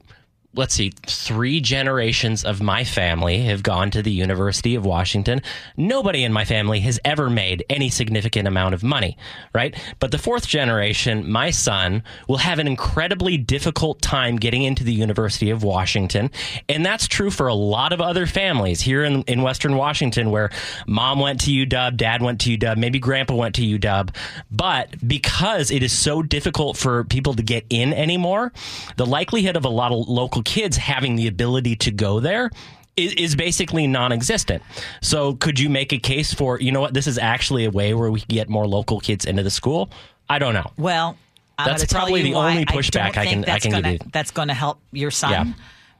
let's 0.56 0.76
see, 0.76 0.92
three 1.08 1.60
generations 1.60 2.46
of 2.46 2.62
my 2.62 2.84
family 2.84 3.42
have 3.42 3.63
gone 3.63 3.89
to 3.92 4.04
the 4.04 4.12
University 4.12 4.76
of 4.76 4.86
Washington. 4.86 5.42
Nobody 5.78 6.24
in 6.24 6.32
my 6.32 6.46
family 6.46 6.80
has 6.82 7.00
ever 7.04 7.30
made 7.30 7.66
any 7.70 7.89
significant 7.89 8.48
amount 8.48 8.76
of 8.76 8.84
money, 8.84 9.18
right? 9.54 9.76
But 10.00 10.12
the 10.12 10.20
fourth 10.20 10.48
generation, 10.48 11.30
my 11.30 11.50
son, 11.50 12.04
will 12.28 12.38
have 12.38 12.60
an 12.60 12.68
incredibly 12.68 13.36
difficult 13.36 14.02
time 14.02 14.36
getting 14.36 14.62
into 14.62 14.84
the 14.84 14.94
University 14.94 15.50
of 15.50 15.63
Washington. 15.63 16.30
And 16.70 16.86
that's 16.86 17.08
true 17.08 17.32
for 17.32 17.48
a 17.48 17.56
lot 17.56 17.92
of 17.92 18.00
other 18.00 18.28
families 18.28 18.82
here 18.82 19.04
in, 19.04 19.24
in 19.24 19.42
Western 19.42 19.76
Washington 19.76 20.30
where 20.30 20.52
mom 20.86 21.20
went 21.20 21.42
to 21.42 21.52
UW, 21.52 21.98
dad 21.98 22.22
went 22.22 22.39
to 22.42 22.56
UW, 22.56 22.78
maybe 22.78 23.00
grandpa 23.00 23.34
went 23.34 23.56
to 23.56 23.80
UW. 23.80 24.16
But 24.52 25.08
because 25.08 25.72
it 25.72 25.82
is 25.82 25.98
so 25.98 26.22
difficult 26.22 26.78
for 26.78 27.04
people 27.06 27.34
to 27.34 27.44
get 27.44 27.66
in 27.72 27.92
anymore, 27.92 28.54
the 28.98 29.06
likelihood 29.08 29.56
of 29.56 29.66
a 29.66 29.70
lot 29.70 29.92
of 29.92 30.08
local 30.08 30.42
kids 30.43 30.77
having 30.77 31.15
the 31.15 31.27
ability 31.27 31.75
to 31.77 31.91
go 31.91 32.19
there 32.19 32.49
is, 32.95 33.13
is 33.13 33.36
basically 33.36 33.88
non-existent. 33.88 34.62
So 35.01 35.34
could 35.36 35.60
you 35.60 35.69
make 35.69 35.91
a 35.93 35.97
case 35.97 36.34
for, 36.34 36.60
you 36.60 36.71
know 36.71 36.82
what, 36.82 36.93
this 36.93 37.08
is 37.08 37.17
actually 37.17 37.65
a 37.65 37.71
way 37.71 37.93
where 37.93 38.12
we 38.12 38.19
can 38.19 38.29
get 38.36 38.49
more 38.49 38.67
local 38.67 38.99
kids 38.99 39.25
into 39.25 39.43
the 39.43 39.49
school? 39.49 39.89
I 40.29 40.39
don't 40.39 40.53
know. 40.53 40.71
Well, 40.77 41.17
I'm 41.58 41.67
That's 41.67 41.91
probably 41.91 42.23
the 42.23 42.34
why 42.34 42.51
only 42.51 42.65
pushback 42.65 43.17
I 43.17 43.25
think 43.25 43.45
can- 43.45 43.53
I 43.53 43.60
can 43.60 43.71
give 43.82 43.86
you. 43.93 43.99
That's 44.12 44.32
going 44.32 44.47
to 44.47 44.53
help 44.53 44.79
your 44.91 45.12
son. 45.12 45.32
Yeah. 45.32 45.53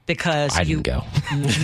Because 0.06 0.58
I 0.58 0.64
you 0.64 0.82
didn't 0.82 0.86
go. 0.86 1.04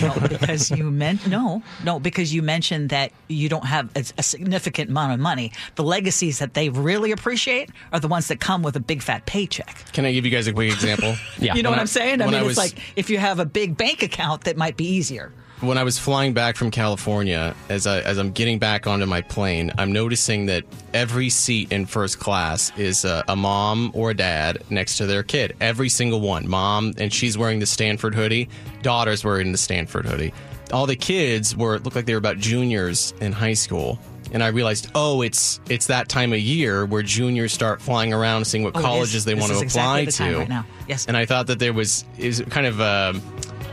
no, 0.00 0.28
because 0.28 0.70
you 0.70 0.90
meant 0.90 1.26
no, 1.26 1.62
no, 1.84 2.00
because 2.00 2.32
you 2.32 2.40
mentioned 2.42 2.88
that 2.88 3.12
you 3.28 3.50
don't 3.50 3.66
have 3.66 3.90
a, 3.94 4.04
a 4.16 4.22
significant 4.22 4.88
amount 4.88 5.12
of 5.12 5.20
money. 5.20 5.52
The 5.74 5.82
legacies 5.84 6.38
that 6.38 6.54
they 6.54 6.70
really 6.70 7.12
appreciate 7.12 7.68
are 7.92 8.00
the 8.00 8.08
ones 8.08 8.28
that 8.28 8.40
come 8.40 8.62
with 8.62 8.76
a 8.76 8.80
big 8.80 9.02
fat 9.02 9.26
paycheck. 9.26 9.92
Can 9.92 10.06
I 10.06 10.12
give 10.12 10.24
you 10.24 10.30
guys 10.30 10.46
a 10.46 10.52
quick 10.54 10.72
example? 10.72 11.14
Yeah. 11.38 11.54
You 11.54 11.62
know 11.62 11.70
When 11.70 11.76
what 11.76 11.78
I- 11.78 11.82
I'm 11.82 11.86
saying? 11.86 12.22
I 12.22 12.26
mean, 12.26 12.34
I 12.34 12.44
it's 12.46 12.56
like 12.56 12.78
if 12.96 13.10
you 13.10 13.18
have 13.18 13.38
a 13.40 13.44
big 13.46 13.76
bank 13.76 14.02
account, 14.02 14.44
that 14.44 14.56
might 14.56 14.76
be 14.76 14.84
easier. 14.86 15.32
When 15.60 15.76
I 15.78 15.84
was 15.84 15.98
flying 15.98 16.32
back 16.32 16.56
from 16.56 16.70
California, 16.70 17.54
as 17.68 17.86
I 17.86 18.00
as 18.00 18.18
I'm 18.18 18.30
getting 18.32 18.58
back 18.58 18.86
onto 18.86 19.06
my 19.06 19.20
plane, 19.20 19.70
I'm 19.78 19.92
noticing 19.92 20.46
that 20.46 20.64
every 20.94 21.28
seat 21.28 21.70
in 21.72 21.86
first 21.86 22.18
class 22.18 22.72
is 22.78 23.04
a, 23.04 23.22
a 23.28 23.36
mom 23.36 23.90
or 23.94 24.10
a 24.10 24.14
dad 24.14 24.62
next 24.70 24.96
to 24.98 25.06
their 25.06 25.22
kid. 25.22 25.54
Every 25.60 25.88
single 25.88 26.20
one, 26.20 26.48
mom, 26.48 26.94
and 26.98 27.12
she's 27.12 27.36
wearing 27.36 27.58
the 27.58 27.66
Stanford 27.66 28.14
hoodie. 28.14 28.48
Daughter's 28.82 29.24
wearing 29.24 29.52
the 29.52 29.58
Stanford 29.58 30.06
hoodie. 30.06 30.32
All 30.72 30.86
the 30.86 30.96
kids 30.96 31.56
were 31.56 31.78
looked 31.78 31.96
like 31.96 32.06
they 32.06 32.14
were 32.14 32.18
about 32.18 32.38
juniors 32.38 33.12
in 33.20 33.32
high 33.32 33.54
school. 33.54 33.98
And 34.32 34.44
I 34.44 34.48
realized, 34.48 34.90
oh, 34.94 35.22
it's 35.22 35.58
it's 35.68 35.88
that 35.88 36.08
time 36.08 36.32
of 36.32 36.38
year 36.38 36.86
where 36.86 37.02
juniors 37.02 37.52
start 37.52 37.82
flying 37.82 38.12
around, 38.14 38.44
seeing 38.44 38.62
what 38.62 38.76
Oh, 38.76 38.80
colleges 38.80 39.24
they 39.24 39.34
This 39.34 39.40
want 39.40 39.52
to 39.52 39.56
apply 39.66 40.00
exactly 40.00 40.04
the 40.06 40.12
time 40.12 40.32
to. 40.32 40.38
right 40.38 40.48
now. 40.48 40.66
Yes. 40.88 41.06
And 41.06 41.16
I 41.16 41.26
thought 41.26 41.48
that 41.48 41.58
there 41.58 41.72
was 41.72 42.04
is 42.16 42.40
kind 42.48 42.66
of 42.66 42.80
um 42.80 43.20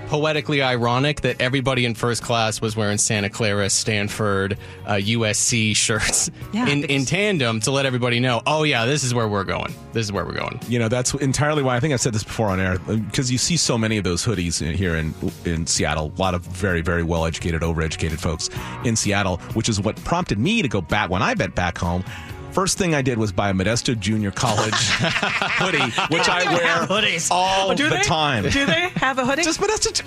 poetically 0.07 0.61
ironic 0.61 1.21
that 1.21 1.39
everybody 1.41 1.85
in 1.85 1.93
first 1.93 2.23
class 2.23 2.61
was 2.61 2.75
wearing 2.75 2.97
Santa 2.97 3.29
Clara, 3.29 3.69
Stanford, 3.69 4.57
uh, 4.85 4.93
USC 4.93 5.75
shirts 5.75 6.31
Yeah, 6.53 6.67
in, 6.67 6.85
in 6.85 7.05
tandem 7.05 7.59
to 7.61 7.71
let 7.71 7.85
everybody 7.85 8.19
know, 8.19 8.41
oh 8.47 8.63
yeah, 8.63 8.85
this 8.85 9.03
is 9.03 9.13
where 9.13 9.27
we're 9.27 9.43
going. 9.43 9.73
This 9.93 10.05
is 10.05 10.11
where 10.11 10.25
we're 10.25 10.33
going. 10.33 10.59
You 10.67 10.79
know, 10.79 10.87
that's 10.87 11.13
entirely 11.15 11.61
why 11.61 11.75
I 11.75 11.79
think 11.79 11.93
I've 11.93 12.01
said 12.01 12.13
this 12.13 12.23
before 12.23 12.47
on 12.47 12.59
air 12.59 12.79
because 12.79 13.31
you 13.31 13.37
see 13.37 13.57
so 13.57 13.77
many 13.77 13.97
of 13.97 14.03
those 14.03 14.25
hoodies 14.25 14.61
in, 14.65 14.73
here 14.73 14.95
in 14.95 15.13
in 15.45 15.67
Seattle. 15.67 16.13
A 16.17 16.19
lot 16.19 16.33
of 16.33 16.41
very, 16.43 16.81
very 16.81 17.03
well 17.03 17.25
educated, 17.25 17.61
overeducated 17.61 18.19
folks 18.19 18.49
in 18.85 18.95
Seattle, 18.95 19.37
which 19.53 19.67
is 19.69 19.81
what 19.81 19.95
prompted 20.03 20.39
me 20.39 20.61
to 20.61 20.67
go 20.67 20.81
back 20.81 21.09
when 21.09 21.21
I 21.21 21.33
went 21.33 21.53
back 21.55 21.77
home. 21.77 22.03
First 22.51 22.77
thing 22.79 22.95
I 22.95 23.01
did 23.03 23.17
was 23.19 23.31
buy 23.31 23.49
a 23.49 23.53
Modesto 23.53 23.97
Junior 23.99 24.31
College 24.31 24.73
hoodie, 24.73 25.91
which 26.13 26.27
I 26.27 26.43
wear 26.53 26.87
hoodies. 26.87 27.29
all 27.29 27.71
Oh, 27.71 27.73
do 27.75 27.87
the 27.89 27.95
they? 27.97 28.01
time. 28.01 28.43
Do 28.49 28.65
they 28.65 28.89
have 28.95 29.19
a 29.19 29.25
hoodie? 29.25 29.43
Just 29.43 29.59
Modesto. 29.59 29.99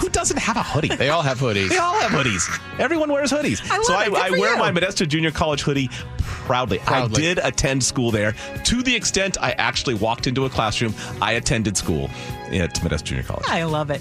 Who 0.00 0.08
doesn't 0.08 0.38
have 0.38 0.56
a 0.56 0.62
hoodie? 0.62 0.88
They 0.96 1.10
all 1.10 1.20
have 1.20 1.38
hoodies. 1.38 1.68
They 1.68 1.76
all 1.76 1.94
have 2.00 2.10
hoodies. 2.12 2.48
Everyone 2.78 3.12
wears 3.12 3.30
hoodies. 3.30 3.60
I 3.70 3.76
love 3.76 3.84
so 3.86 3.92
it. 3.92 3.96
I, 3.96 4.04
Good 4.06 4.14
I 4.16 4.28
for 4.30 4.38
wear 4.40 4.52
you. 4.54 4.58
my 4.58 4.70
Modesto 4.72 5.06
Junior 5.06 5.30
College 5.30 5.60
hoodie 5.60 5.90
proudly. 6.18 6.78
Proudly. 6.78 7.16
I 7.22 7.34
did 7.34 7.38
attend 7.44 7.84
school 7.84 8.10
there 8.10 8.32
to 8.64 8.82
the 8.82 8.94
extent 8.96 9.36
I 9.42 9.52
actually 9.52 9.94
walked 9.94 10.26
into 10.26 10.46
a 10.46 10.50
classroom. 10.50 10.94
I 11.20 11.32
attended 11.32 11.76
school 11.76 12.04
at 12.50 12.74
Modesto 12.76 13.04
Junior 13.04 13.24
College. 13.24 13.44
I 13.48 13.64
love 13.64 13.90
it. 13.90 14.00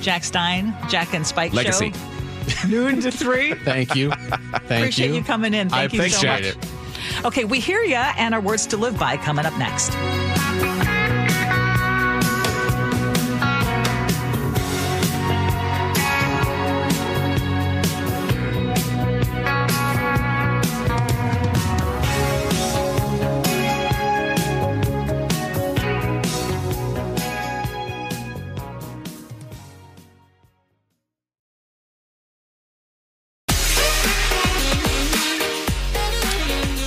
Jack 0.00 0.24
Stine, 0.24 0.74
Jack 0.88 1.14
and 1.14 1.24
Spike 1.24 1.52
Legacy. 1.52 1.92
show. 1.92 2.68
Noon 2.68 3.00
to 3.02 3.10
three. 3.12 3.54
Thank 3.54 3.94
you. 3.94 4.10
Thank 4.10 4.40
you. 4.40 4.46
Appreciate 4.54 5.08
you. 5.10 5.14
you 5.16 5.22
coming 5.22 5.54
in. 5.54 5.68
Thank 5.68 5.92
I 5.92 6.04
you 6.04 6.10
so 6.10 6.28
appreciate 6.28 6.56
much. 6.56 6.64
it. 6.64 6.70
Okay, 7.24 7.44
we 7.44 7.60
hear 7.60 7.82
ya, 7.82 8.12
and 8.16 8.34
our 8.34 8.40
words 8.40 8.66
to 8.68 8.76
live 8.76 8.98
by 8.98 9.16
coming 9.16 9.46
up 9.46 9.56
next. 9.58 9.90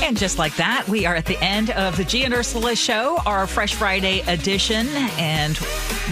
And 0.09 0.17
just 0.17 0.39
like 0.39 0.55
that, 0.55 0.87
we 0.87 1.05
are 1.05 1.13
at 1.13 1.27
the 1.27 1.37
end 1.37 1.69
of 1.69 1.95
the 1.95 2.03
Gee 2.03 2.23
and 2.23 2.33
Ursula 2.33 2.75
show, 2.75 3.19
our 3.27 3.45
Fresh 3.45 3.75
Friday 3.75 4.21
edition. 4.21 4.87
And 5.19 5.51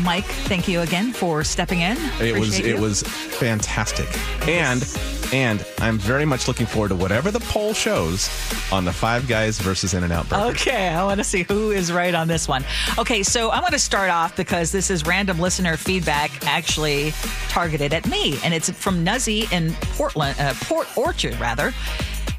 Mike, 0.03 0.23
thank 0.23 0.67
you 0.67 0.81
again 0.81 1.13
for 1.13 1.43
stepping 1.43 1.79
in. 1.79 1.97
It 2.21 2.37
was 2.37 2.59
Appreciate 2.59 2.75
it 2.75 2.79
was 2.79 3.01
fantastic, 3.01 4.07
and 4.47 4.87
and 5.33 5.65
I'm 5.79 5.97
very 5.97 6.25
much 6.25 6.47
looking 6.47 6.67
forward 6.67 6.89
to 6.89 6.95
whatever 6.95 7.31
the 7.31 7.39
poll 7.39 7.73
shows 7.73 8.29
on 8.71 8.85
the 8.85 8.93
Five 8.93 9.27
Guys 9.27 9.59
versus 9.59 9.95
In 9.95 10.03
and 10.03 10.13
Out 10.13 10.29
Burger. 10.29 10.51
Okay, 10.51 10.89
I 10.89 11.03
want 11.03 11.19
to 11.19 11.23
see 11.23 11.41
who 11.41 11.71
is 11.71 11.91
right 11.91 12.13
on 12.13 12.27
this 12.27 12.47
one. 12.47 12.63
Okay, 12.99 13.23
so 13.23 13.49
I'm 13.49 13.61
going 13.61 13.71
to 13.71 13.79
start 13.79 14.11
off 14.11 14.37
because 14.37 14.71
this 14.71 14.91
is 14.91 15.07
random 15.07 15.39
listener 15.39 15.75
feedback 15.75 16.45
actually 16.45 17.13
targeted 17.49 17.95
at 17.95 18.07
me, 18.07 18.37
and 18.43 18.53
it's 18.53 18.69
from 18.69 19.03
Nuzzy 19.03 19.51
in 19.51 19.73
Portland, 19.95 20.39
uh, 20.39 20.53
Port 20.61 20.87
Orchard, 20.95 21.39
rather. 21.39 21.73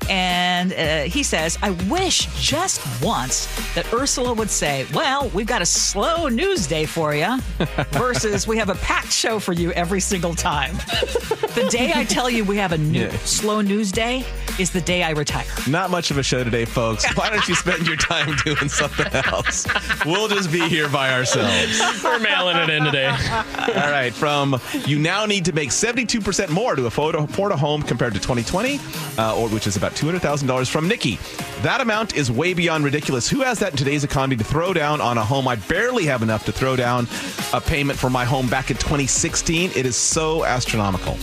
And 0.09 0.73
uh, 0.73 1.03
he 1.11 1.23
says, 1.23 1.59
I 1.63 1.71
wish 1.91 2.27
just 2.41 2.81
once 3.03 3.47
that 3.75 3.93
Ursula 3.93 4.33
would 4.35 4.51
say, 4.51 4.87
Well, 4.95 5.29
we've 5.31 5.47
got 5.47 5.63
a 5.63 5.67
slow 5.67 6.29
news 6.29 6.67
day 6.67 6.87
for 6.87 7.15
you, 7.15 7.39
versus 7.91 8.47
we 8.47 8.57
have 8.59 8.69
a 8.71 8.75
packed 8.77 9.13
show 9.13 9.39
for 9.39 9.53
you 9.53 9.73
every 9.73 10.01
single 10.01 10.35
time. 10.35 10.75
the 11.55 11.69
day 11.71 11.93
I 11.95 12.05
tell 12.05 12.31
you 12.31 12.45
we 12.45 12.57
have 12.57 12.73
a 12.73 12.79
new, 12.79 13.03
Yeah. 13.03 13.17
slow 13.19 13.61
news 13.61 13.93
day 13.93 14.25
is 14.59 14.71
the 14.71 14.81
day 14.81 15.03
I 15.03 15.11
retire. 15.11 15.45
Not 15.69 15.91
much 15.91 16.11
of 16.11 16.19
a 16.19 16.23
show 16.23 16.43
today, 16.43 16.65
folks. 16.65 17.05
Why 17.17 17.31
don't 17.31 17.47
you 17.49 17.55
spend 17.55 17.87
your 17.87 17.97
time 17.97 18.35
doing 18.45 18.69
something 18.69 19.07
else? 19.27 19.67
We'll 20.05 20.29
just 20.29 20.51
be 20.51 20.69
here 20.69 20.89
by 20.89 21.13
ourselves. 21.13 21.81
We're 22.03 22.19
mailing 22.19 22.57
it 22.57 22.71
in 22.71 22.85
today. 22.85 23.09
All 23.09 23.91
right, 23.91 24.13
from 24.13 24.61
you 24.87 24.99
now 24.99 25.27
need 25.27 25.45
to 25.45 25.53
make 25.53 25.71
72% 25.71 26.49
more 26.51 26.75
to 26.77 26.87
afford 26.87 27.15
a, 27.15 27.19
afford 27.19 27.53
a 27.53 27.57
home 27.57 27.83
compared 27.83 28.15
to 28.15 28.21
2020, 28.21 28.81
uh, 29.19 29.37
or 29.37 29.49
which 29.49 29.67
is 29.67 29.77
about 29.77 29.95
$200,000 29.99 30.71
from 30.71 30.89
Nikki. 30.89 31.19
That 31.63 31.81
amount 31.81 32.17
is 32.17 32.31
way 32.31 32.55
beyond 32.55 32.85
ridiculous. 32.85 33.29
Who 33.29 33.41
has 33.41 33.59
that 33.59 33.73
in 33.73 33.77
today's 33.77 34.05
economy 34.05 34.37
to 34.37 34.45
throw 34.45 34.73
down 34.73 35.01
on 35.01 35.19
a 35.19 35.25
home? 35.25 35.49
I 35.49 35.57
barely 35.57 36.05
have 36.07 36.23
enough 36.23 36.45
to 36.45 36.53
throw 36.53 36.77
down 36.77 37.09
a 37.53 37.61
payment 37.61 37.99
for 37.99 38.09
my 38.09 38.25
home 38.25 38.49
back 38.49 38.71
in 38.71 38.77
2016. 38.77 39.73
It 39.75 39.87
is 39.87 39.97
so 39.97 40.45
astronomical. 40.45 41.17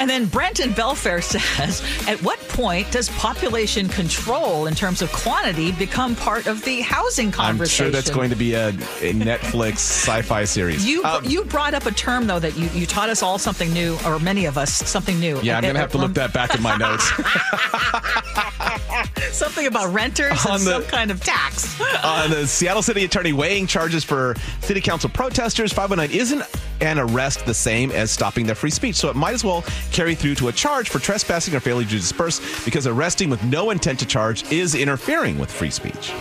And 0.00 0.10
then 0.10 0.26
Brenton 0.26 0.70
Belfair 0.74 1.22
says, 1.56 1.82
at 2.08 2.20
what 2.22 2.38
point 2.48 2.90
does 2.90 3.08
population 3.10 3.88
control 3.88 4.66
in 4.66 4.74
terms 4.74 5.02
of 5.02 5.12
quantity 5.12 5.72
become 5.72 6.14
part 6.16 6.46
of 6.46 6.62
the 6.64 6.80
housing 6.82 7.30
conversation? 7.30 7.86
I'm 7.86 7.92
sure 7.92 8.00
that's 8.00 8.10
going 8.10 8.30
to 8.30 8.36
be 8.36 8.54
a, 8.54 8.68
a 8.68 8.72
Netflix 9.12 9.78
sci-fi 9.78 10.44
series. 10.44 10.86
You 10.86 11.04
Um, 11.04 11.24
you 11.24 11.44
brought 11.44 11.74
up 11.74 11.86
a 11.86 11.92
term 11.92 12.26
though 12.26 12.38
that 12.40 12.56
you, 12.56 12.68
you 12.70 12.86
taught 12.86 13.08
us 13.08 13.22
all 13.22 13.38
something 13.38 13.72
new, 13.72 13.96
or 14.04 14.18
many 14.18 14.46
of 14.46 14.58
us 14.58 14.72
something 14.72 15.18
new. 15.20 15.40
yeah, 15.42 15.56
I'm 15.56 15.62
gonna 15.62 15.78
have 15.78 15.92
to 15.92 15.98
look 15.98 16.14
that 16.14 16.32
back 16.32 16.54
in 16.54 16.62
my 16.62 16.76
notes. 16.76 17.04
something 19.32 19.66
about 19.66 19.92
renters 19.92 20.44
On 20.46 20.56
and 20.56 20.66
the- 20.66 20.70
some 20.72 20.84
kind 20.84 21.10
of 21.10 21.22
tax. 21.22 21.76
uh, 21.80 22.28
the 22.28 22.46
Seattle 22.46 22.82
City 22.82 23.04
Attorney 23.04 23.32
weighing 23.32 23.66
charges 23.66 24.04
for 24.04 24.34
City 24.60 24.80
Council 24.80 25.10
protesters. 25.10 25.72
509 25.72 26.16
isn't 26.16 26.42
an 26.84 26.98
arrest 26.98 27.46
the 27.46 27.54
same 27.54 27.90
as 27.90 28.10
stopping 28.10 28.46
their 28.46 28.54
free 28.54 28.70
speech, 28.70 28.96
so 28.96 29.08
it 29.08 29.16
might 29.16 29.34
as 29.34 29.42
well 29.42 29.64
carry 29.90 30.14
through 30.14 30.34
to 30.36 30.48
a 30.48 30.52
charge 30.52 30.90
for 30.90 30.98
trespassing 30.98 31.54
or 31.54 31.60
failure 31.60 31.88
to 31.88 31.96
disperse 31.96 32.40
because 32.64 32.86
arresting 32.86 33.30
with 33.30 33.42
no 33.44 33.70
intent 33.70 33.98
to 33.98 34.06
charge 34.06 34.50
is 34.52 34.74
interfering 34.74 35.38
with 35.38 35.50
free 35.50 35.70
speech. 35.70 36.12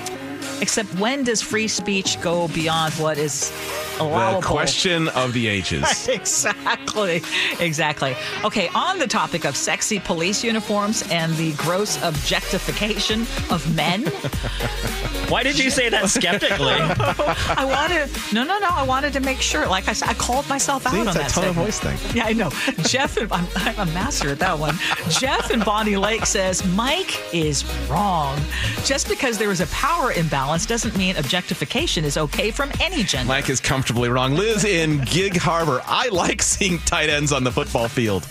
Except 0.63 0.97
when 0.97 1.25
does 1.25 1.41
free 1.41 1.67
speech 1.67 2.21
go 2.21 2.47
beyond 2.47 2.93
what 2.93 3.17
is 3.17 3.51
allowable? 3.99 4.39
The 4.39 4.47
question 4.47 5.09
of 5.09 5.33
the 5.33 5.49
ages. 5.49 6.07
Exactly. 6.23 7.21
Exactly. 7.59 8.15
Okay, 8.45 8.69
on 8.69 8.97
the 8.97 9.07
topic 9.07 9.43
of 9.43 9.57
sexy 9.57 9.99
police 9.99 10.41
uniforms 10.41 11.03
and 11.11 11.35
the 11.35 11.51
gross 11.53 12.01
objectification 12.01 13.21
of 13.51 13.75
men, 13.75 14.03
Why 15.33 15.41
did 15.41 15.57
you 15.57 15.71
say 15.71 15.89
that 15.89 16.11
skeptically? 16.11 16.75
I 16.77 17.65
wanted 17.65 18.07
no, 18.33 18.43
no, 18.43 18.59
no. 18.59 18.67
I 18.69 18.83
wanted 18.83 19.13
to 19.13 19.19
make 19.19 19.41
sure. 19.41 19.65
Like 19.67 19.87
I 19.87 19.93
said, 19.93 20.09
I 20.09 20.13
called 20.13 20.47
myself 20.47 20.85
out 20.85 20.93
See, 20.93 20.99
on 20.99 21.07
it's 21.07 21.15
that 21.15 21.29
that 21.29 21.41
tone 21.41 21.49
of 21.49 21.55
voice 21.55 21.79
thing. 21.79 21.97
Yeah, 22.15 22.25
I 22.25 22.33
know. 22.33 22.51
Jeff, 22.83 23.17
and, 23.17 23.33
I'm, 23.33 23.47
I'm 23.55 23.87
a 23.87 23.91
master 23.93 24.29
at 24.29 24.37
that 24.39 24.59
one. 24.59 24.75
Jeff 25.09 25.49
and 25.49 25.65
Bonney 25.65 25.95
Lake 25.95 26.27
says 26.27 26.63
Mike 26.75 27.19
is 27.33 27.65
wrong. 27.89 28.39
Just 28.83 29.09
because 29.09 29.39
there 29.39 29.49
is 29.49 29.59
a 29.59 29.67
power 29.67 30.11
imbalance 30.11 30.52
doesn't 30.59 30.97
mean 30.97 31.15
objectification 31.17 32.05
is 32.05 32.17
okay 32.17 32.51
from 32.51 32.71
any 32.79 33.03
gender. 33.03 33.27
Mike 33.27 33.49
is 33.49 33.59
comfortably 33.59 34.09
wrong. 34.09 34.35
Liz 34.35 34.63
in 34.63 34.99
Gig 35.05 35.37
Harbor. 35.37 35.81
I 35.85 36.09
like 36.09 36.41
seeing 36.41 36.79
tight 36.79 37.09
ends 37.09 37.31
on 37.31 37.43
the 37.43 37.51
football 37.51 37.87
field. 37.87 38.27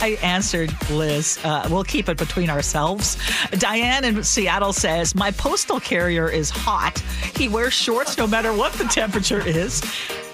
I 0.00 0.18
answered 0.22 0.74
Liz. 0.90 1.38
Uh, 1.44 1.68
we'll 1.70 1.84
keep 1.84 2.08
it 2.08 2.16
between 2.16 2.50
ourselves. 2.50 3.18
Diane 3.52 4.04
in 4.04 4.22
Seattle 4.22 4.72
says, 4.72 5.14
My 5.14 5.30
postal 5.32 5.80
carrier 5.80 6.28
is 6.28 6.50
hot. 6.50 6.98
He 7.34 7.48
wears 7.48 7.72
shorts 7.72 8.16
no 8.16 8.26
matter 8.26 8.52
what 8.52 8.72
the 8.74 8.84
temperature 8.84 9.46
is. 9.46 9.82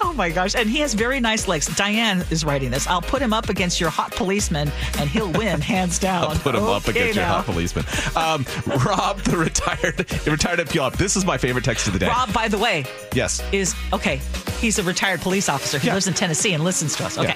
Oh 0.04 0.12
my 0.14 0.30
gosh. 0.30 0.54
And 0.54 0.68
he 0.68 0.80
has 0.80 0.94
very 0.94 1.20
nice 1.20 1.48
legs. 1.48 1.66
Diane 1.76 2.24
is 2.30 2.44
writing 2.44 2.70
this. 2.70 2.86
I'll 2.86 3.00
put 3.02 3.22
him 3.22 3.32
up 3.32 3.48
against 3.48 3.80
your 3.80 3.90
hot 3.90 4.10
policeman 4.12 4.70
and 4.98 5.08
he'll 5.08 5.30
win 5.32 5.60
hands 5.72 5.98
down. 5.98 6.24
I'll 6.24 6.34
put 6.36 6.54
him 6.54 6.64
up 6.64 6.88
Okay 6.88 7.00
against 7.10 7.16
your 7.16 7.24
hot 7.26 7.44
policeman. 7.46 7.84
Um, 8.16 8.44
Rob, 8.84 9.20
the 9.20 9.36
retired, 9.36 10.00
retired 10.26 10.58
Puyallup. 10.68 10.96
This 10.96 11.16
is 11.16 11.24
my 11.24 11.38
favorite 11.38 11.64
text 11.64 11.86
of 11.86 11.92
the 11.92 11.98
day. 11.98 12.08
Rob, 12.08 12.32
by 12.32 12.48
the 12.48 12.58
way, 12.58 12.84
Yes. 13.14 13.42
is 13.52 13.74
okay. 13.92 14.20
He's 14.62 14.78
a 14.78 14.82
retired 14.84 15.20
police 15.20 15.48
officer. 15.48 15.78
He 15.78 15.88
Yeah. 15.88 15.94
lives 15.94 16.06
in 16.06 16.14
Tennessee 16.14 16.54
and 16.54 16.62
listens 16.64 16.94
to 16.96 17.04
us. 17.04 17.18
Okay. 17.18 17.34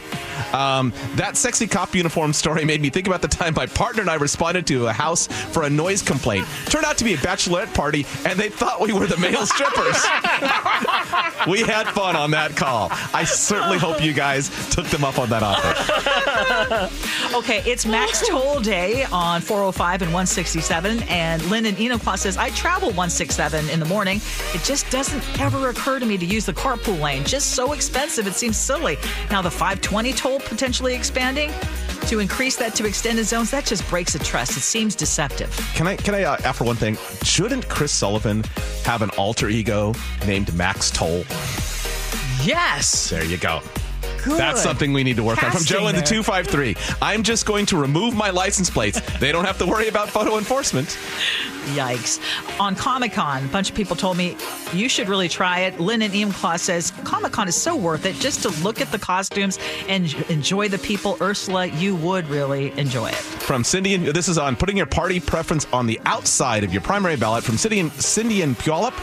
Um, 0.52 0.92
that 1.16 1.36
sexy 1.36 1.66
cop 1.66 1.94
uniform 1.94 2.32
story 2.32 2.64
made 2.64 2.80
me 2.80 2.88
think 2.88 3.06
about 3.08 3.20
the 3.20 3.28
time 3.28 3.52
my 3.56 3.66
partner 3.66 4.00
and 4.02 4.08
I 4.10 4.14
responded 4.14 4.66
to 4.68 4.86
a 4.86 4.92
house 4.92 5.26
for 5.26 5.64
a 5.64 5.70
noise 5.70 6.02
complaint. 6.02 6.46
Turned 6.66 6.84
out 6.86 6.96
to 6.98 7.04
be 7.04 7.14
a 7.14 7.16
bachelorette 7.18 7.74
party, 7.74 8.06
and 8.24 8.38
they 8.38 8.48
thought 8.48 8.80
we 8.80 8.92
were 8.92 9.06
the 9.08 9.16
male 9.16 9.44
strippers. 9.54 9.96
we 11.48 11.60
had 11.62 11.88
fun 11.88 12.14
on 12.16 12.30
that 12.30 12.54
call. 12.56 12.88
I 13.12 13.24
certainly 13.24 13.78
hope 13.78 14.00
you 14.02 14.12
guys 14.12 14.48
took 14.70 14.86
them 14.86 15.04
up 15.04 15.18
on 15.18 15.28
that 15.30 15.42
offer. 15.42 16.90
Okay, 17.34 17.62
it's 17.66 17.84
Max 17.84 18.26
Toll 18.28 18.60
Day 18.60 19.04
on 19.12 19.40
405 19.40 20.02
and 20.02 20.12
167. 20.12 21.02
And 21.04 21.42
Lynn 21.50 21.66
in 21.66 21.74
Enumclaw 21.76 22.16
says, 22.18 22.36
I 22.36 22.50
travel 22.50 22.88
167 22.88 23.68
in 23.68 23.78
the 23.80 23.84
morning. 23.86 24.20
It 24.54 24.62
just 24.64 24.88
doesn't 24.90 25.22
ever 25.40 25.68
occur 25.68 25.98
to 25.98 26.06
me 26.06 26.16
to 26.18 26.24
use 26.24 26.46
the 26.46 26.52
carpool 26.52 26.98
lane. 27.00 27.15
Just 27.24 27.50
so 27.54 27.72
expensive, 27.72 28.26
it 28.26 28.34
seems 28.34 28.56
silly. 28.56 28.96
Now, 29.30 29.42
the 29.42 29.50
520 29.50 30.12
toll 30.12 30.40
potentially 30.40 30.94
expanding 30.94 31.50
to 32.06 32.20
increase 32.20 32.56
that 32.56 32.74
to 32.76 32.86
extended 32.86 33.24
zones, 33.24 33.50
that 33.50 33.64
just 33.64 33.88
breaks 33.88 34.14
a 34.14 34.18
trust. 34.18 34.56
It 34.56 34.60
seems 34.60 34.94
deceptive. 34.94 35.50
Can 35.74 35.86
I 35.86 35.96
can 35.96 36.14
I 36.14 36.24
uh, 36.24 36.36
offer 36.44 36.64
one 36.64 36.76
thing? 36.76 36.96
Shouldn't 37.22 37.68
Chris 37.68 37.92
Sullivan 37.92 38.44
have 38.84 39.02
an 39.02 39.10
alter 39.10 39.48
ego 39.48 39.94
named 40.26 40.54
Max 40.54 40.90
Toll? 40.90 41.24
Yes. 42.42 43.10
There 43.10 43.24
you 43.24 43.38
go. 43.38 43.60
That's 44.26 44.62
something 44.62 44.92
we 44.92 45.04
need 45.04 45.16
to 45.16 45.24
work 45.24 45.42
on. 45.42 45.50
From 45.50 45.60
Casting 45.60 45.78
Joe 45.78 45.88
in 45.88 45.96
the 45.96 46.02
253. 46.02 46.76
I'm 47.00 47.22
just 47.22 47.46
going 47.46 47.66
to 47.66 47.76
remove 47.76 48.14
my 48.14 48.30
license 48.30 48.70
plates. 48.70 49.00
They 49.18 49.32
don't 49.32 49.44
have 49.44 49.58
to 49.58 49.66
worry 49.66 49.88
about 49.88 50.08
photo 50.10 50.38
enforcement. 50.38 50.98
Yikes. 51.74 52.20
On 52.60 52.76
Comic 52.76 53.12
Con, 53.12 53.44
a 53.44 53.48
bunch 53.48 53.70
of 53.70 53.76
people 53.76 53.96
told 53.96 54.16
me 54.16 54.36
you 54.72 54.88
should 54.88 55.08
really 55.08 55.28
try 55.28 55.60
it. 55.60 55.80
Lynn 55.80 56.02
and 56.02 56.12
Enumclaw 56.12 56.60
says 56.60 56.92
Comic 57.04 57.32
Con 57.32 57.48
is 57.48 57.56
so 57.56 57.74
worth 57.74 58.06
it 58.06 58.14
just 58.16 58.42
to 58.42 58.50
look 58.62 58.80
at 58.80 58.90
the 58.92 58.98
costumes 58.98 59.58
and 59.88 60.14
enjoy 60.30 60.68
the 60.68 60.78
people. 60.78 61.16
Ursula, 61.20 61.66
you 61.66 61.96
would 61.96 62.28
really 62.28 62.76
enjoy 62.78 63.08
it. 63.08 63.16
From 63.16 63.64
Cindy, 63.64 63.94
and 63.94 64.06
this 64.06 64.28
is 64.28 64.38
on 64.38 64.54
putting 64.54 64.76
your 64.76 64.86
party 64.86 65.18
preference 65.18 65.66
on 65.72 65.86
the 65.86 66.00
outside 66.04 66.62
of 66.62 66.72
your 66.72 66.82
primary 66.82 67.16
ballot. 67.16 67.42
From 67.42 67.56
Cindy 67.56 67.80
and, 67.80 67.92
Cindy 67.92 68.42
and 68.42 68.56
Puyallup. 68.56 68.94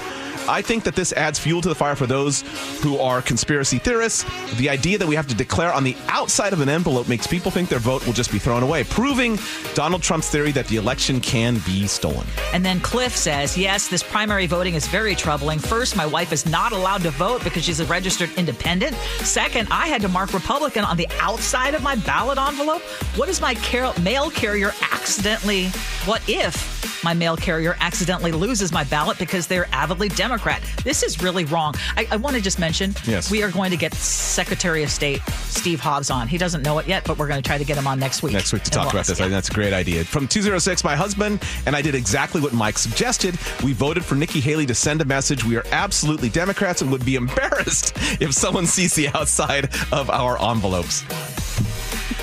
I 0.48 0.62
think 0.62 0.84
that 0.84 0.96
this 0.96 1.14
adds 1.14 1.40
fuel 1.40 1.62
to 1.62 1.70
the 1.70 1.76
fire 1.76 1.96
for 1.96 2.06
those 2.06 2.42
who 2.82 2.98
are 2.98 3.22
conspiracy 3.22 3.78
theorists. 3.78 4.26
The 4.58 4.70
idea 4.70 4.98
that 4.98 5.08
we 5.08 5.16
have 5.16 5.28
to 5.28 5.36
declare 5.36 5.72
on 5.72 5.84
the 5.84 5.96
outside 6.08 6.54
of 6.54 6.62
an 6.62 6.70
envelope 6.70 7.08
makes 7.08 7.28
people 7.28 7.52
think 7.52 7.70
their 7.70 7.80
vote 7.80 8.06
will 8.06 8.14
just 8.14 8.32
be 8.32 8.40
thrown 8.40 8.64
away, 8.64 8.84
proving 8.84 9.40
Donald 9.74 10.02
Trump's 10.02 10.30
theory 10.30 10.52
that 10.52 10.68
the 10.68 10.76
election 10.76 11.22
can 11.22 11.60
be 11.66 11.88
stolen. 11.88 12.26
And 12.54 12.66
then 12.66 12.80
Cliff 12.82 13.16
says, 13.16 13.58
yes, 13.58 13.88
this 13.88 14.04
primary 14.04 14.46
voting 14.46 14.76
is 14.76 14.88
very 14.88 15.16
troubling. 15.16 15.60
First, 15.60 15.96
my 15.96 16.06
wife 16.06 16.34
is 16.34 16.46
not 16.46 16.72
allowed 16.72 17.02
to 17.04 17.12
vote 17.12 17.44
because 17.44 17.64
she's 17.64 17.80
a 17.80 17.86
registered 17.86 18.30
independent. 18.38 18.96
Second, 19.20 19.68
I 19.72 19.88
had 19.88 20.02
to 20.02 20.10
mark 20.10 20.34
Republican 20.34 20.84
on 20.84 20.98
the 20.98 21.08
outside 21.20 21.74
of 21.74 21.82
my 21.84 21.96
ballot 21.96 22.38
envelope. 22.38 22.82
What 23.16 23.30
is 23.30 23.40
my 23.40 23.56
car- 23.56 23.94
mail 24.02 24.30
carrier 24.30 24.74
accidentally? 24.92 25.68
What 26.06 26.22
if 26.28 26.73
my 27.04 27.14
mail 27.14 27.36
carrier 27.38 27.76
accidentally 27.80 28.32
loses 28.32 28.72
my 28.72 28.84
ballot 28.86 29.18
because 29.18 29.48
they're 29.48 29.68
avidly 29.72 30.10
Democrat? 30.10 30.62
This 30.84 31.04
is 31.04 31.22
really 31.22 31.46
wrong. 31.46 31.74
I, 31.98 32.08
I 32.12 32.16
want 32.18 32.36
to 32.36 32.42
just 32.42 32.60
mention, 32.60 32.94
Yes. 33.06 33.30
we 33.32 33.44
are 33.44 33.52
going 33.52 33.72
to 33.72 33.78
get 33.78 33.94
Secretary 33.94 34.84
of 34.84 34.90
State 34.90 35.22
Steve 35.48 35.80
Hobbs 35.80 36.10
on. 36.10 36.28
He 36.28 36.38
doesn't 36.38 36.62
know 36.64 36.78
it 36.80 36.88
yet, 36.88 37.04
but 37.06 37.18
we're 37.18 37.28
going 37.28 37.42
to 37.42 37.48
try 37.48 37.58
to 37.58 37.66
get 37.66 37.78
him 37.78 37.88
on 37.88 38.00
next 38.00 38.24
week. 38.24 38.34
next 38.34 38.54
week 38.54 38.64
to 38.64 38.72
talk 38.72 38.92
about 38.92 39.06
this. 39.06 39.20
I 39.20 39.24
think 39.24 39.32
that's 39.32 39.50
a 39.50 39.54
great 39.54 39.74
idea. 39.74 40.04
From 40.04 40.28
206, 40.28 40.84
my 40.84 40.96
husband 40.96 41.42
and 41.66 41.76
I 41.76 41.82
did 41.82 41.96
exactly 41.96 42.42
what 42.42 42.54
Mike 42.54 42.78
suggested. 42.78 43.38
We 43.64 43.74
voted 43.74 44.04
for 44.04 44.16
Nikki 44.16 44.40
Haley 44.40 44.66
to 44.68 44.76
send 44.76 45.02
a 45.02 45.06
message. 45.06 45.44
We 45.44 45.56
are 45.58 45.66
absolutely 45.72 46.30
Democrats 46.30 46.82
and 46.82 46.92
would 46.92 47.06
be 47.06 47.16
embarrassed 47.16 47.94
if 48.22 48.34
someone 48.34 48.66
sees 48.66 48.94
the 48.96 49.10
outside 49.10 49.70
of 49.92 50.10
our 50.10 50.42
envelopes. 50.42 51.04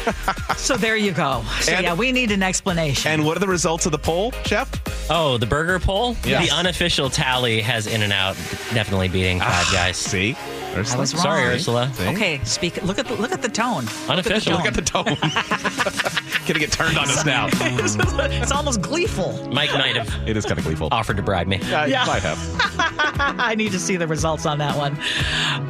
So 0.57 0.77
there 0.77 0.97
you 0.97 1.13
go. 1.13 1.43
So 1.61 1.73
And- 1.73 1.85
yeah, 1.85 1.95
we 1.95 2.13
need 2.13 2.31
an 2.31 2.43
explanation. 2.43 3.11
And 3.11 3.25
what 3.25 3.37
are 3.37 3.41
the 3.41 3.49
results 3.49 3.87
of 3.87 3.93
the 3.93 3.99
poll, 3.99 4.33
Chef? 4.45 4.69
Oh, 5.11 5.39
the 5.39 5.47
burger 5.47 5.81
poll? 5.81 6.17
Yes. 6.25 6.49
The 6.49 6.55
unofficial 6.55 7.09
tally 7.09 7.61
has 7.63 7.87
In 7.87 8.03
and 8.03 8.13
Out 8.13 8.37
definitely 8.75 9.09
beating 9.09 9.39
Five 9.39 9.49
ah, 9.51 9.71
Guys. 9.73 9.97
See? 9.97 10.37
Ursula? 10.77 10.97
I 10.97 11.01
was 11.01 11.15
wrong. 11.15 11.23
Sorry, 11.23 11.45
Ursula. 11.47 11.91
See? 11.95 12.07
Okay, 12.09 12.41
speak. 12.45 12.83
Look 12.85 12.99
at 12.99 13.07
the 13.07 13.15
look 13.17 13.33
at 13.33 13.43
the 13.43 13.49
tone. 13.49 13.87
Unofficial. 14.09 14.53
Look 14.55 14.67
at 14.67 14.75
the 14.75 14.83
tone. 14.83 15.05
Gonna 16.47 16.59
get 16.59 16.73
turned 16.73 16.97
on 16.97 17.09
us 17.09 17.25
now. 17.25 17.49
it's 17.53 18.51
almost 18.53 18.81
gleeful. 18.81 19.49
Mike 19.53 19.73
might 19.75 19.97
have 19.97 20.29
It 20.29 20.37
is 20.37 20.45
kind 20.47 20.59
of 20.59 20.65
gleeful. 20.65 20.89
offered 20.91 21.16
to 21.18 21.23
bribe 21.23 21.47
me. 21.47 21.61
I 21.73 21.87
Yeah. 21.87 22.05
might 22.07 22.23
have. 22.23 22.39
I 23.39 23.55
need 23.55 23.73
to 23.73 23.79
see 23.79 23.97
the 23.97 24.07
results 24.07 24.47
on 24.47 24.59
that 24.59 24.77
one. 24.77 24.97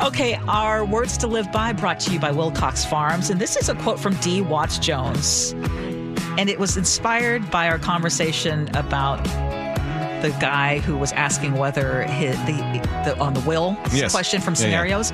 Okay, 0.07 0.35
our 0.49 0.85
words 0.85 1.17
to 1.19 1.27
live 1.27 1.51
by 1.53 1.73
brought 1.73 2.01
to 2.01 2.13
you 2.13 2.19
by 2.21 2.31
Wilcox 2.31 2.85
Farms, 2.85 3.31
and 3.31 3.41
this 3.41 3.57
is 3.57 3.69
a 3.69 3.75
quote 3.77 3.99
from 3.99 4.15
D. 4.17 4.41
Watts 4.41 4.79
Jones, 4.79 5.53
and 6.39 6.49
it 6.49 6.59
was 6.59 6.77
inspired 6.77 7.51
by 7.51 7.69
our 7.69 7.79
conversation 7.79 8.69
about 8.77 9.19
the 10.23 10.31
guy 10.41 10.79
who 10.81 10.97
was 10.97 11.13
asking 11.13 11.55
whether 11.55 12.03
his, 12.03 12.37
the, 12.47 12.53
the 13.05 13.19
on 13.19 13.35
the 13.35 13.41
will 13.41 13.77
Yes. 13.93 14.13
question 14.13 14.41
from 14.41 14.55
Yeah, 14.55 14.61
yeah. 14.61 14.65
scenarios. 14.67 15.13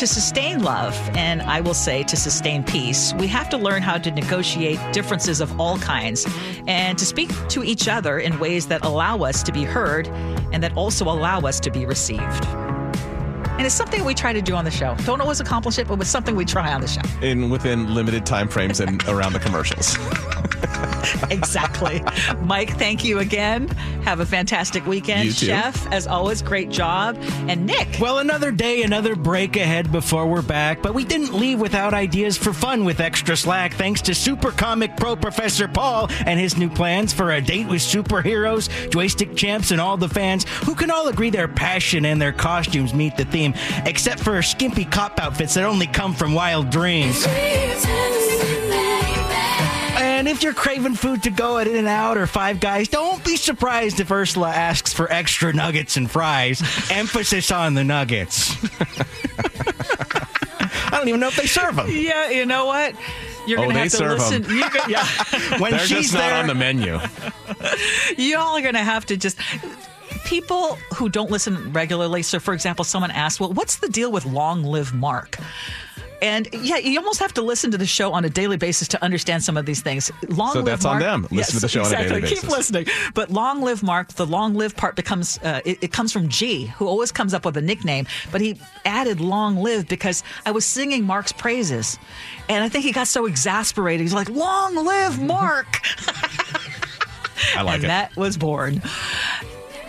To 0.00 0.06
sustain 0.06 0.62
love, 0.62 0.94
and 1.14 1.42
I 1.42 1.60
will 1.60 1.74
say 1.74 2.04
to 2.04 2.16
sustain 2.16 2.62
peace, 2.62 3.12
we 3.18 3.26
have 3.26 3.48
to 3.50 3.58
learn 3.58 3.82
how 3.82 3.98
to 3.98 4.10
negotiate 4.10 4.78
differences 4.92 5.40
of 5.40 5.60
all 5.60 5.78
kinds 5.78 6.26
and 6.66 6.96
to 6.96 7.04
speak 7.04 7.30
to 7.48 7.64
each 7.64 7.88
other 7.88 8.18
in 8.18 8.38
ways 8.38 8.66
that 8.68 8.84
allow 8.84 9.18
us 9.18 9.42
to 9.42 9.52
be 9.52 9.64
heard 9.64 10.06
and 10.52 10.62
that 10.62 10.74
also 10.76 11.04
allow 11.06 11.40
us 11.40 11.60
to 11.60 11.70
be 11.70 11.84
received. 11.86 12.44
And 13.58 13.66
it's 13.66 13.74
something 13.74 14.04
we 14.04 14.14
try 14.14 14.32
to 14.32 14.40
do 14.40 14.54
on 14.54 14.64
the 14.64 14.70
show. 14.70 14.94
Don't 15.04 15.20
always 15.20 15.40
accomplish 15.40 15.78
it, 15.78 15.86
but 15.86 16.00
it's 16.00 16.08
something 16.08 16.34
we 16.34 16.46
try 16.46 16.72
on 16.72 16.80
the 16.80 16.88
show. 16.88 17.02
In 17.20 17.50
within 17.50 17.92
limited 17.94 18.24
time 18.24 18.48
frames 18.48 18.80
and 18.80 19.02
around 19.08 19.34
the 19.34 19.40
commercials. 19.40 19.98
exactly. 21.30 22.02
Mike, 22.42 22.76
thank 22.78 23.04
you 23.04 23.18
again. 23.18 23.68
Have 24.04 24.20
a 24.20 24.26
fantastic 24.26 24.86
weekend. 24.86 25.26
You 25.26 25.32
too. 25.32 25.46
Chef, 25.46 25.92
as 25.92 26.06
always, 26.06 26.42
great 26.42 26.70
job. 26.70 27.16
And 27.48 27.66
Nick. 27.66 27.98
Well, 28.00 28.18
another 28.18 28.50
day, 28.50 28.82
another 28.82 29.16
break 29.16 29.56
ahead 29.56 29.92
before 29.92 30.26
we're 30.26 30.42
back, 30.42 30.82
but 30.82 30.94
we 30.94 31.04
didn't 31.04 31.34
leave 31.34 31.60
without 31.60 31.94
ideas 31.94 32.36
for 32.36 32.52
fun 32.52 32.84
with 32.84 33.00
Extra 33.00 33.36
Slack 33.36 33.74
thanks 33.74 34.00
to 34.02 34.14
Super 34.14 34.50
Comic 34.50 34.96
Pro 34.96 35.16
Professor 35.16 35.68
Paul 35.68 36.08
and 36.26 36.38
his 36.38 36.56
new 36.56 36.68
plans 36.68 37.12
for 37.12 37.32
a 37.32 37.40
date 37.40 37.68
with 37.68 37.80
superheroes, 37.80 38.68
joystick 38.90 39.36
champs, 39.36 39.70
and 39.70 39.80
all 39.80 39.96
the 39.96 40.08
fans 40.08 40.44
who 40.64 40.74
can 40.74 40.90
all 40.90 41.08
agree 41.08 41.30
their 41.30 41.48
passion 41.48 42.04
and 42.04 42.20
their 42.20 42.32
costumes 42.32 42.94
meet 42.94 43.16
the 43.16 43.24
theme, 43.24 43.54
except 43.86 44.20
for 44.20 44.40
skimpy 44.42 44.84
cop 44.84 45.18
outfits 45.20 45.54
that 45.54 45.64
only 45.64 45.86
come 45.86 46.14
from 46.14 46.34
wild 46.34 46.70
dreams. 46.70 47.26
And 50.20 50.28
if 50.28 50.42
you're 50.42 50.52
craving 50.52 50.96
food 50.96 51.22
to 51.22 51.30
go 51.30 51.56
at 51.56 51.66
In 51.66 51.76
and 51.76 51.88
Out 51.88 52.18
or 52.18 52.26
Five 52.26 52.60
Guys, 52.60 52.88
don't 52.88 53.24
be 53.24 53.36
surprised 53.36 54.00
if 54.00 54.10
Ursula 54.10 54.50
asks 54.50 54.92
for 54.92 55.10
extra 55.10 55.50
nuggets 55.54 55.96
and 55.96 56.10
fries. 56.10 56.60
Emphasis 56.90 57.50
on 57.50 57.72
the 57.72 57.84
nuggets. 57.84 58.54
I 60.92 60.98
don't 60.98 61.08
even 61.08 61.20
know 61.20 61.28
if 61.28 61.36
they 61.36 61.46
serve 61.46 61.76
them. 61.76 61.86
Yeah, 61.90 62.28
you 62.28 62.44
know 62.44 62.66
what? 62.66 62.94
You're 63.46 63.60
Oh, 63.60 63.62
gonna 63.62 63.72
they 63.74 63.80
have 63.80 63.90
to 63.92 63.96
serve 63.96 64.20
'em. 64.20 64.42
listen. 64.42 64.56
You're 64.58 64.68
go- 64.68 64.80
yeah, 64.88 65.06
When 65.58 65.70
They're 65.70 65.80
she's 65.86 66.12
just 66.12 66.12
not 66.12 66.20
there, 66.20 66.34
on 66.34 66.46
the 66.48 66.54
menu. 66.54 66.98
y'all 68.18 68.58
are 68.58 68.62
gonna 68.62 68.84
have 68.84 69.06
to 69.06 69.16
just. 69.16 69.38
People 70.26 70.76
who 70.96 71.08
don't 71.08 71.30
listen 71.30 71.72
regularly. 71.72 72.22
So, 72.22 72.38
for 72.38 72.52
example, 72.52 72.84
someone 72.84 73.10
asks, 73.10 73.40
"Well, 73.40 73.52
what's 73.54 73.76
the 73.76 73.88
deal 73.88 74.12
with 74.12 74.26
Long 74.26 74.62
Live 74.64 74.92
Mark?" 74.92 75.38
And 76.22 76.48
yeah, 76.52 76.76
you 76.76 76.98
almost 76.98 77.20
have 77.20 77.32
to 77.34 77.42
listen 77.42 77.70
to 77.70 77.78
the 77.78 77.86
show 77.86 78.12
on 78.12 78.24
a 78.24 78.28
daily 78.28 78.56
basis 78.56 78.88
to 78.88 79.02
understand 79.02 79.42
some 79.42 79.56
of 79.56 79.66
these 79.66 79.80
things. 79.80 80.10
Long 80.28 80.52
So 80.52 80.62
that's 80.62 80.84
on 80.84 81.00
them. 81.00 81.26
Listen 81.30 81.54
to 81.54 81.60
the 81.60 81.68
show 81.68 81.80
on 81.80 81.86
a 81.86 81.90
daily 81.90 82.20
basis. 82.20 82.32
exactly. 82.32 82.48
Keep 82.48 82.56
listening. 82.56 82.86
But 83.14 83.30
long 83.30 83.62
live 83.62 83.82
Mark. 83.82 84.08
The 84.08 84.26
long 84.26 84.54
live 84.54 84.76
part 84.76 84.96
becomes 84.96 85.38
uh, 85.38 85.60
it, 85.64 85.78
it 85.82 85.92
comes 85.92 86.12
from 86.12 86.28
Gee, 86.28 86.66
who 86.66 86.86
always 86.86 87.10
comes 87.12 87.32
up 87.32 87.44
with 87.44 87.56
a 87.56 87.62
nickname. 87.62 88.06
But 88.30 88.40
he 88.40 88.60
added 88.84 89.20
long 89.20 89.56
live 89.56 89.88
because 89.88 90.22
I 90.44 90.50
was 90.50 90.64
singing 90.66 91.04
Mark's 91.04 91.32
praises, 91.32 91.98
and 92.48 92.62
I 92.62 92.68
think 92.68 92.84
he 92.84 92.92
got 92.92 93.08
so 93.08 93.26
exasperated. 93.26 94.02
He's 94.02 94.14
like, 94.14 94.28
"Long 94.28 94.74
live 94.74 95.20
Mark." 95.20 95.80
I 97.56 97.62
like 97.62 97.76
and 97.76 97.84
it. 97.84 97.88
that 97.88 98.16
was 98.16 98.36
born. 98.36 98.82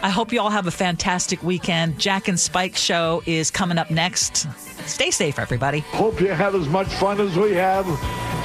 I 0.04 0.10
hope 0.10 0.32
you 0.34 0.42
all 0.42 0.50
have 0.50 0.66
a 0.66 0.72
fantastic 0.72 1.44
weekend. 1.44 2.00
Jack 2.00 2.28
and 2.28 2.40
Spike 2.40 2.76
show 2.76 3.22
is 3.26 3.52
coming 3.52 3.78
up 3.78 3.92
next. 3.92 4.48
Stay 4.86 5.12
safe, 5.12 5.40
everybody. 5.40 5.80
Hope 5.80 6.20
you 6.22 6.28
have 6.28 6.56
as 6.56 6.68
much 6.68 6.88
fun 6.96 7.20
as 7.20 7.36
we 7.38 7.54
have. 7.54 7.86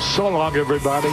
So 0.01 0.29
long, 0.29 0.57
everybody. 0.57 1.09